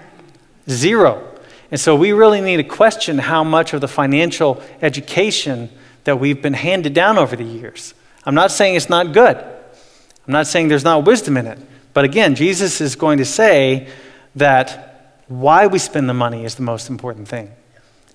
Zero. 0.68 1.28
And 1.70 1.80
so 1.80 1.96
we 1.96 2.12
really 2.12 2.40
need 2.40 2.58
to 2.58 2.64
question 2.64 3.18
how 3.18 3.44
much 3.44 3.72
of 3.72 3.80
the 3.80 3.88
financial 3.88 4.62
education 4.82 5.70
that 6.04 6.20
we've 6.20 6.42
been 6.42 6.52
handed 6.52 6.94
down 6.94 7.16
over 7.16 7.34
the 7.36 7.44
years. 7.44 7.94
I'm 8.24 8.34
not 8.34 8.50
saying 8.50 8.74
it's 8.74 8.90
not 8.90 9.12
good. 9.12 9.36
I'm 9.36 10.32
not 10.32 10.46
saying 10.46 10.68
there's 10.68 10.84
not 10.84 11.04
wisdom 11.04 11.36
in 11.36 11.46
it. 11.46 11.58
But 11.94 12.04
again, 12.04 12.34
Jesus 12.34 12.80
is 12.80 12.94
going 12.94 13.18
to 13.18 13.24
say 13.24 13.88
that 14.36 15.22
why 15.28 15.66
we 15.66 15.78
spend 15.78 16.08
the 16.08 16.14
money 16.14 16.44
is 16.44 16.54
the 16.54 16.62
most 16.62 16.90
important 16.90 17.28
thing. 17.28 17.50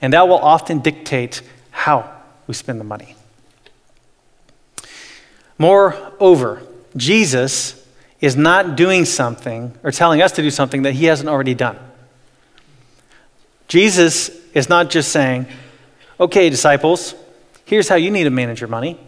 And 0.01 0.13
that 0.13 0.28
will 0.28 0.38
often 0.38 0.80
dictate 0.80 1.41
how 1.72 2.09
we 2.45 2.53
spend 2.53 2.80
the 2.80 2.86
money. 2.86 3.15
Moreover, 5.58 6.62
Jesus 6.95 7.86
is 8.22 8.36
not 8.36 8.76
doing 8.76 9.05
something 9.05 9.78
or 9.84 9.91
telling 9.91 10.22
us 10.22 10.32
to 10.34 10.41
do 10.41 10.51
something 10.51 10.84
that 10.84 10.93
he 10.93 11.05
hasn't 11.05 11.30
already 11.30 11.53
done. 11.53 11.78
Jesus 13.68 14.30
is 14.53 14.70
not 14.70 14.89
just 14.89 15.12
saying, 15.12 15.45
okay, 16.20 16.49
disciples, 16.49 17.16
here's 17.66 17.89
how 17.89 17.95
you 17.95 18.12
need 18.12 18.24
to 18.24 18.30
manage 18.30 18.62
your 18.62 18.70
money, 18.70 18.99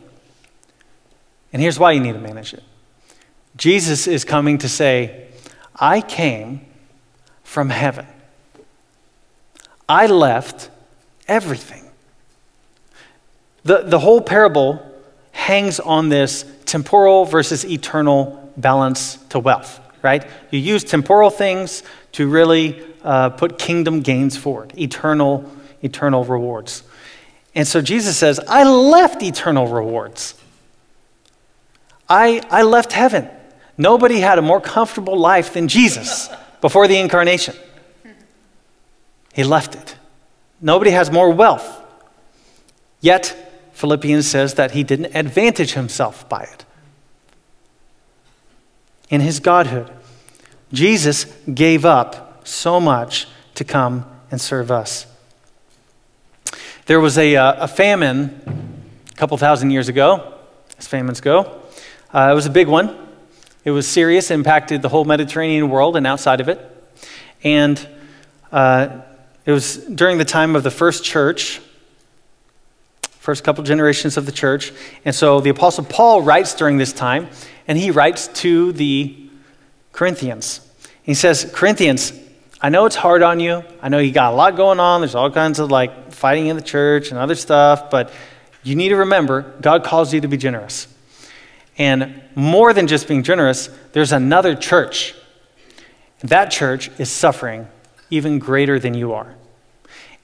and 1.52 1.62
here's 1.62 1.80
why 1.80 1.94
you 1.94 2.00
need 2.00 2.14
to 2.14 2.20
manage 2.20 2.54
it. 2.54 2.64
Jesus 3.56 4.08
is 4.08 4.24
coming 4.24 4.58
to 4.60 4.70
say, 4.70 5.28
I 5.76 6.02
came 6.02 6.66
from 7.44 7.70
heaven. 7.70 8.06
I 9.88 10.06
left 10.06 10.70
everything. 11.28 11.84
The, 13.64 13.84
the 13.84 14.00
whole 14.00 14.22
parable 14.22 14.86
hangs 15.50 15.80
on 15.80 16.10
this 16.10 16.46
temporal 16.66 17.26
versus 17.26 17.66
eternal 17.66 18.52
balance 18.56 19.18
to 19.30 19.40
wealth, 19.40 19.80
right? 20.04 20.24
You 20.52 20.60
use 20.60 20.84
temporal 20.84 21.32
things 21.32 21.82
to 22.12 22.30
really 22.30 22.86
uh, 23.04 23.32
put 23.32 23.58
kingdom 23.58 24.02
gains 24.02 24.38
forward, 24.38 24.78
eternal, 24.78 25.52
eternal 25.82 26.24
rewards. 26.24 26.84
And 27.56 27.68
so 27.68 27.82
Jesus 27.82 28.16
says, 28.16 28.40
I 28.48 28.64
left 28.64 29.24
eternal 29.24 29.66
rewards. 29.66 30.36
I, 32.08 32.44
I 32.52 32.62
left 32.62 32.94
heaven. 32.94 33.28
Nobody 33.76 34.20
had 34.20 34.38
a 34.38 34.44
more 34.44 34.62
comfortable 34.62 35.18
life 35.18 35.54
than 35.54 35.68
Jesus 35.68 36.30
before 36.62 36.88
the 36.88 37.00
incarnation. 37.00 37.56
He 39.34 39.44
left 39.44 39.74
it. 39.74 39.96
Nobody 40.62 40.92
has 40.92 41.10
more 41.10 41.32
wealth. 41.32 41.68
Yet, 43.02 43.49
Philippians 43.80 44.28
says 44.28 44.56
that 44.56 44.72
he 44.72 44.84
didn't 44.84 45.16
advantage 45.16 45.72
himself 45.72 46.28
by 46.28 46.42
it. 46.42 46.66
In 49.10 49.22
his 49.22 49.40
godhood, 49.40 49.90
Jesus 50.74 51.24
gave 51.54 51.86
up 51.86 52.46
so 52.46 52.82
much 52.82 53.26
to 53.56 53.64
come 53.64 54.06
and 54.32 54.42
serve 54.42 54.70
us. 54.70 55.08
There 56.88 57.00
was 57.00 57.18
a, 57.18 57.38
uh, 57.38 57.64
a 57.64 57.68
famine 57.70 58.84
a 59.14 59.16
couple 59.16 59.38
thousand 59.38 59.72
years 59.72 59.88
ago, 59.88 60.34
as 60.78 60.86
famines 60.86 61.22
go. 61.22 61.62
Uh, 62.14 62.32
it 62.34 62.36
was 62.36 62.48
a 62.48 62.50
big 62.50 62.68
one. 62.68 62.94
It 63.64 63.72
was 63.72 63.88
serious, 63.88 64.30
impacted 64.30 64.82
the 64.82 64.90
whole 64.90 65.06
Mediterranean 65.06 65.70
world 65.70 65.96
and 65.96 66.06
outside 66.06 66.42
of 66.42 66.50
it. 66.50 66.60
And 67.46 67.88
uh, 68.52 69.04
it 69.46 69.54
was 69.54 69.78
during 69.78 70.18
the 70.18 70.26
time 70.26 70.58
of 70.58 70.64
the 70.64 70.72
first 70.72 71.06
church 71.06 71.62
first 73.30 73.44
couple 73.44 73.64
generations 73.64 74.18
of 74.18 74.26
the 74.26 74.32
church. 74.32 74.74
And 75.06 75.14
so 75.14 75.40
the 75.40 75.52
Apostle 75.52 75.84
Paul 75.84 76.24
writes 76.24 76.56
during 76.56 76.80
this 76.80 76.92
time, 76.92 77.28
and 77.68 77.78
he 77.78 77.92
writes 77.92 78.28
to 78.42 78.72
the 78.72 79.30
Corinthians. 79.92 80.68
He 81.04 81.14
says, 81.14 81.48
Corinthians, 81.54 82.12
I 82.60 82.70
know 82.70 82.88
it's 82.88 82.96
hard 82.96 83.22
on 83.22 83.40
you. 83.40 83.64
I 83.84 83.90
know 83.90 84.00
you 84.00 84.12
got 84.12 84.34
a 84.34 84.36
lot 84.36 84.56
going 84.56 84.80
on. 84.80 85.02
There's 85.02 85.14
all 85.14 85.30
kinds 85.30 85.60
of 85.60 85.70
like 85.70 86.12
fighting 86.12 86.48
in 86.48 86.56
the 86.56 86.64
church 86.64 87.12
and 87.12 87.20
other 87.20 87.36
stuff, 87.36 87.92
but 87.92 88.12
you 88.64 88.76
need 88.76 88.90
to 88.90 88.96
remember 88.96 89.42
God 89.62 89.84
calls 89.84 90.12
you 90.12 90.22
to 90.22 90.28
be 90.28 90.38
generous. 90.38 90.88
And 91.78 92.24
more 92.34 92.74
than 92.74 92.88
just 92.88 93.08
being 93.08 93.22
generous, 93.22 93.70
there's 93.92 94.12
another 94.12 94.56
church. 94.56 95.14
That 96.22 96.50
church 96.50 96.90
is 96.98 97.12
suffering 97.12 97.68
even 98.10 98.40
greater 98.40 98.80
than 98.80 98.96
you 98.96 99.14
are. 99.14 99.36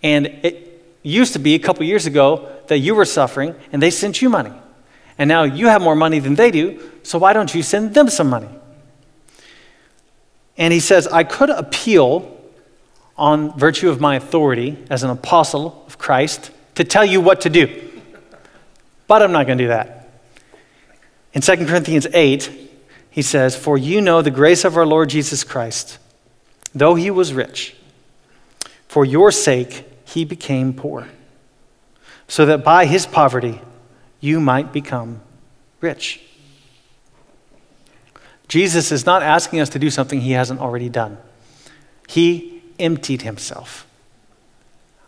And 0.01 0.25
it, 0.25 0.74
used 1.11 1.33
to 1.33 1.39
be 1.39 1.53
a 1.53 1.59
couple 1.59 1.85
years 1.85 2.05
ago 2.05 2.49
that 2.67 2.79
you 2.79 2.95
were 2.95 3.05
suffering 3.05 3.55
and 3.71 3.81
they 3.81 3.91
sent 3.91 4.21
you 4.21 4.29
money. 4.29 4.51
And 5.17 5.27
now 5.27 5.43
you 5.43 5.67
have 5.67 5.81
more 5.81 5.95
money 5.95 6.19
than 6.19 6.35
they 6.35 6.51
do, 6.51 6.81
so 7.03 7.19
why 7.19 7.33
don't 7.33 7.53
you 7.53 7.63
send 7.63 7.93
them 7.93 8.09
some 8.09 8.29
money? 8.29 8.49
And 10.57 10.73
he 10.73 10.79
says, 10.79 11.07
I 11.07 11.23
could 11.23 11.49
appeal 11.49 12.35
on 13.17 13.57
virtue 13.57 13.89
of 13.89 14.01
my 14.01 14.15
authority 14.15 14.83
as 14.89 15.03
an 15.03 15.09
apostle 15.09 15.83
of 15.87 15.97
Christ 15.97 16.51
to 16.75 16.83
tell 16.83 17.05
you 17.05 17.21
what 17.21 17.41
to 17.41 17.49
do. 17.49 17.91
But 19.07 19.21
I'm 19.21 19.31
not 19.31 19.45
going 19.45 19.57
to 19.57 19.63
do 19.63 19.67
that. 19.69 20.09
In 21.33 21.41
2 21.41 21.65
Corinthians 21.65 22.07
8, 22.11 22.49
he 23.09 23.21
says, 23.21 23.55
For 23.55 23.77
you 23.77 24.01
know 24.01 24.21
the 24.21 24.31
grace 24.31 24.65
of 24.65 24.75
our 24.75 24.85
Lord 24.85 25.09
Jesus 25.09 25.43
Christ, 25.43 25.97
though 26.73 26.95
he 26.95 27.11
was 27.11 27.33
rich, 27.33 27.75
for 28.87 29.05
your 29.05 29.31
sake 29.31 29.85
he 30.15 30.23
became 30.23 30.73
poor, 30.73 31.09
so 32.25 32.45
that 32.45 32.63
by 32.63 32.85
his 32.85 33.05
poverty 33.05 33.59
you 34.21 34.39
might 34.39 34.71
become 34.71 35.19
rich. 35.81 36.21
Jesus 38.47 38.93
is 38.93 39.05
not 39.05 39.21
asking 39.21 39.59
us 39.59 39.67
to 39.67 39.77
do 39.77 39.89
something 39.89 40.21
he 40.21 40.31
hasn't 40.31 40.61
already 40.61 40.87
done. 40.87 41.17
He 42.07 42.61
emptied 42.79 43.23
himself. 43.23 43.85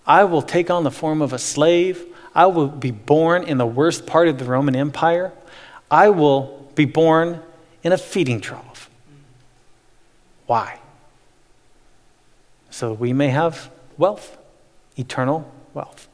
I 0.05 0.25
will 0.25 0.41
take 0.41 0.69
on 0.69 0.83
the 0.83 0.91
form 0.91 1.21
of 1.21 1.31
a 1.31 1.39
slave. 1.39 2.05
I 2.35 2.47
will 2.47 2.67
be 2.67 2.91
born 2.91 3.43
in 3.43 3.57
the 3.57 3.65
worst 3.65 4.05
part 4.05 4.27
of 4.27 4.37
the 4.37 4.43
Roman 4.43 4.75
Empire. 4.75 5.31
I 5.89 6.09
will 6.09 6.69
be 6.75 6.83
born 6.83 7.41
in 7.81 7.93
a 7.93 7.97
feeding 7.97 8.41
trough. 8.41 8.89
Why? 10.47 10.81
So 12.71 12.91
we 12.91 13.13
may 13.13 13.29
have 13.29 13.71
wealth, 13.97 14.36
eternal 14.97 15.51
wealth. 15.73 16.07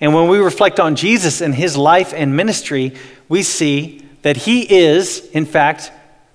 And 0.00 0.14
when 0.14 0.28
we 0.28 0.38
reflect 0.38 0.78
on 0.78 0.96
Jesus 0.96 1.40
and 1.40 1.54
his 1.54 1.76
life 1.76 2.12
and 2.14 2.36
ministry, 2.36 2.94
we 3.28 3.42
see 3.42 4.06
that 4.22 4.36
he 4.36 4.62
is, 4.62 5.26
in 5.30 5.46
fact, 5.46 5.90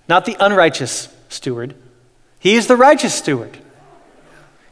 not 0.07 0.25
the 0.25 0.35
unrighteous 0.39 1.15
steward, 1.29 1.75
he 2.39 2.55
is 2.55 2.67
the 2.67 2.75
righteous 2.75 3.13
steward. 3.13 3.57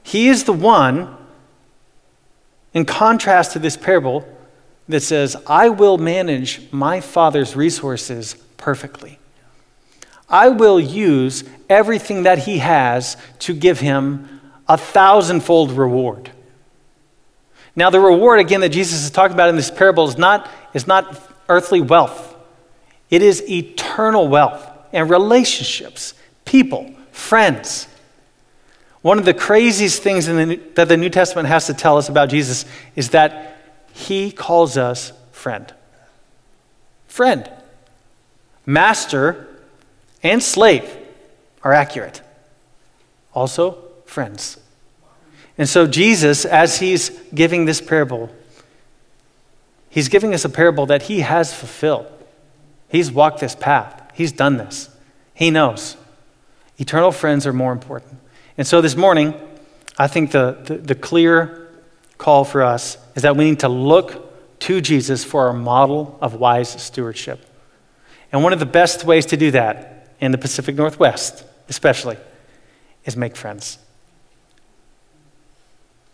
He 0.02 0.28
is 0.28 0.46
the 0.46 0.54
one 0.54 1.16
in 2.74 2.86
contrast 2.86 3.54
to 3.54 3.60
this 3.60 3.78
parable 3.78 4.28
that 4.88 5.02
says, 5.02 5.36
I 5.46 5.70
will 5.70 6.00
manage 6.00 6.72
my 6.72 7.00
father's 7.00 7.56
resources 7.56 8.34
perfectly. 8.58 9.20
I 10.28 10.50
will 10.50 10.80
use 10.80 11.44
everything 11.70 12.24
that 12.24 12.40
he 12.40 12.58
has 12.58 13.18
to 13.40 13.54
give 13.54 13.80
him 13.80 14.42
a 14.68 14.78
thousandfold 14.78 15.72
reward. 15.72 16.32
Now, 17.76 17.90
the 17.90 18.00
reward, 18.00 18.40
again, 18.40 18.62
that 18.62 18.70
Jesus 18.70 19.04
is 19.04 19.12
talking 19.12 19.34
about 19.34 19.50
in 19.50 19.56
this 19.56 19.72
parable 19.72 20.08
is 20.08 20.18
not, 20.18 20.50
is 20.74 20.88
not 20.88 21.22
earthly 21.48 21.82
wealth, 21.82 22.36
it 23.10 23.22
is 23.22 23.48
eternal 23.50 24.28
wealth 24.28 24.66
and 24.94 25.10
relationships, 25.10 26.14
people, 26.46 26.94
friends. 27.12 27.88
One 29.02 29.18
of 29.18 29.26
the 29.26 29.34
craziest 29.34 30.04
things 30.04 30.26
the, 30.26 30.60
that 30.76 30.90
the 30.90 30.98
New 30.98 31.10
Testament 31.10 31.48
has 31.48 31.68
to 31.68 31.74
tell 31.74 31.98
us 31.98 32.10
about 32.10 32.30
Jesus 32.30 32.66
is 32.96 33.10
that 33.12 33.58
he 33.94 34.32
calls 34.32 34.78
us 34.78 35.14
friend. 35.32 35.74
Friend. 37.08 37.50
Master 38.66 39.48
and 40.22 40.44
slave 40.44 40.98
are 41.64 41.74
accurate. 41.74 42.22
Also, 43.34 43.84
friends. 44.06 44.58
And 45.60 45.68
so, 45.68 45.86
Jesus, 45.86 46.46
as 46.46 46.80
he's 46.80 47.10
giving 47.36 47.66
this 47.66 47.82
parable, 47.82 48.30
he's 49.90 50.08
giving 50.08 50.34
us 50.34 50.46
a 50.46 50.50
parable 50.50 50.86
that 50.86 51.04
he 51.04 51.20
has 51.20 51.54
fulfilled. 51.54 52.08
He's 52.88 53.12
walked 53.12 53.42
this 53.42 53.56
path, 53.56 54.10
he's 54.16 54.32
done 54.32 54.56
this. 54.56 54.90
He 55.34 55.52
knows. 55.52 55.98
Eternal 56.78 57.12
friends 57.12 57.46
are 57.46 57.54
more 57.54 57.74
important. 57.74 58.20
And 58.58 58.66
so 58.66 58.82
this 58.82 58.96
morning, 58.96 59.34
I 59.98 60.08
think 60.08 60.32
the, 60.32 60.58
the, 60.64 60.76
the, 60.76 60.96
clear 60.96 61.70
call 62.18 62.46
for 62.46 62.62
us 62.62 62.98
is 63.16 63.24
that 63.24 63.36
we 63.36 63.46
need 63.46 63.60
to 63.60 63.70
look 63.70 64.60
to 64.60 64.82
Jesus 64.82 65.24
for 65.24 65.48
our 65.48 65.54
model 65.54 66.18
of 66.22 66.36
wise 66.36 66.70
stewardship. 66.82 67.46
And 68.32 68.44
one 68.44 68.54
of 68.54 68.60
the 68.60 68.66
best 68.66 69.04
ways 69.04 69.26
to 69.28 69.38
do 69.38 69.52
that 69.52 70.16
in 70.20 70.32
the 70.32 70.38
Pacific 70.38 70.76
Northwest, 70.76 71.44
especially, 71.68 72.18
is 73.06 73.18
make 73.18 73.36
friends. 73.36 73.78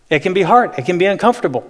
It 0.10 0.20
can 0.22 0.34
be 0.34 0.44
hard, 0.44 0.78
it 0.78 0.86
can 0.86 0.98
be 0.98 1.06
uncomfortable. 1.06 1.70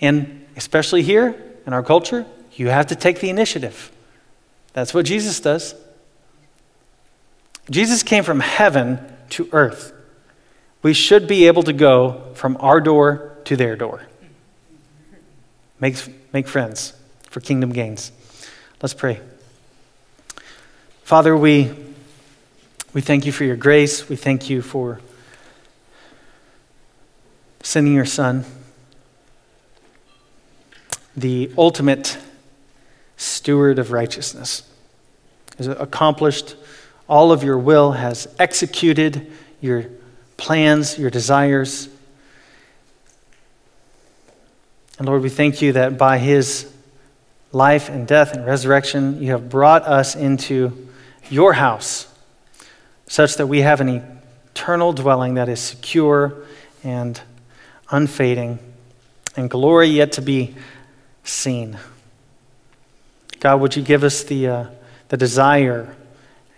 And 0.00 0.46
especially 0.56 1.02
here 1.02 1.34
in 1.66 1.72
our 1.72 1.82
culture, 1.82 2.26
you 2.52 2.68
have 2.68 2.88
to 2.88 2.96
take 2.96 3.20
the 3.20 3.30
initiative. 3.30 3.90
That's 4.72 4.92
what 4.92 5.06
Jesus 5.06 5.40
does. 5.40 5.74
Jesus 7.70 8.02
came 8.02 8.24
from 8.24 8.40
heaven 8.40 9.00
to 9.30 9.48
earth. 9.52 9.92
We 10.82 10.92
should 10.92 11.26
be 11.26 11.46
able 11.46 11.62
to 11.64 11.72
go 11.72 12.22
from 12.34 12.56
our 12.60 12.80
door 12.80 13.36
to 13.44 13.56
their 13.56 13.76
door. 13.76 14.02
Make, 15.80 15.96
make 16.32 16.46
friends 16.46 16.92
for 17.30 17.40
kingdom 17.40 17.70
gains. 17.70 18.12
Let's 18.82 18.94
pray. 18.94 19.20
Father, 21.02 21.36
we, 21.36 21.72
we 22.92 23.00
thank 23.00 23.26
you 23.26 23.32
for 23.32 23.44
your 23.44 23.56
grace. 23.56 24.08
We 24.08 24.16
thank 24.16 24.48
you 24.48 24.62
for 24.62 25.00
sending 27.66 27.94
your 27.94 28.04
Son, 28.04 28.44
the 31.16 31.50
ultimate 31.58 32.16
steward 33.16 33.80
of 33.80 33.90
righteousness, 33.90 34.62
has 35.58 35.66
accomplished 35.66 36.54
all 37.08 37.32
of 37.32 37.42
your 37.42 37.58
will, 37.58 37.90
has 37.90 38.32
executed 38.38 39.28
your 39.60 39.86
plans, 40.36 40.96
your 40.96 41.10
desires. 41.10 41.88
And 45.00 45.08
Lord, 45.08 45.22
we 45.22 45.28
thank 45.28 45.60
you 45.60 45.72
that 45.72 45.98
by 45.98 46.18
his 46.18 46.72
life 47.50 47.88
and 47.88 48.06
death 48.06 48.32
and 48.32 48.46
resurrection, 48.46 49.20
you 49.20 49.32
have 49.32 49.48
brought 49.48 49.82
us 49.82 50.14
into 50.14 50.86
your 51.30 51.54
house 51.54 52.06
such 53.08 53.34
that 53.38 53.48
we 53.48 53.62
have 53.62 53.80
an 53.80 54.20
eternal 54.54 54.92
dwelling 54.92 55.34
that 55.34 55.48
is 55.48 55.58
secure 55.58 56.32
and 56.84 57.20
unfading 57.90 58.58
and 59.36 59.50
glory 59.50 59.88
yet 59.88 60.12
to 60.12 60.22
be 60.22 60.54
seen. 61.24 61.78
God, 63.40 63.60
would 63.60 63.76
you 63.76 63.82
give 63.82 64.02
us 64.02 64.24
the, 64.24 64.48
uh, 64.48 64.66
the 65.08 65.16
desire 65.16 65.94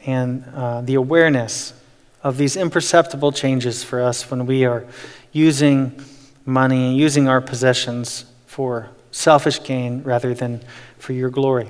and 0.07 0.45
uh, 0.55 0.81
the 0.81 0.95
awareness 0.95 1.75
of 2.23 2.37
these 2.37 2.57
imperceptible 2.57 3.33
changes 3.33 3.83
for 3.85 4.03
us 4.03 4.31
when 4.31 4.47
we 4.47 4.65
are 4.65 4.87
using 5.33 6.01
money, 6.45 6.89
and 6.89 6.97
using 6.97 7.29
our 7.29 7.41
possessions 7.41 8.25
for 8.47 8.89
selfish 9.11 9.63
gain 9.63 10.03
rather 10.03 10.33
than 10.35 10.61
for 10.99 11.13
your 11.13 11.31
glory. 11.31 11.69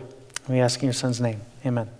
We 0.48 0.60
ask 0.60 0.80
in 0.80 0.86
your 0.86 0.94
son's 0.94 1.20
name. 1.20 1.40
Amen. 1.66 1.97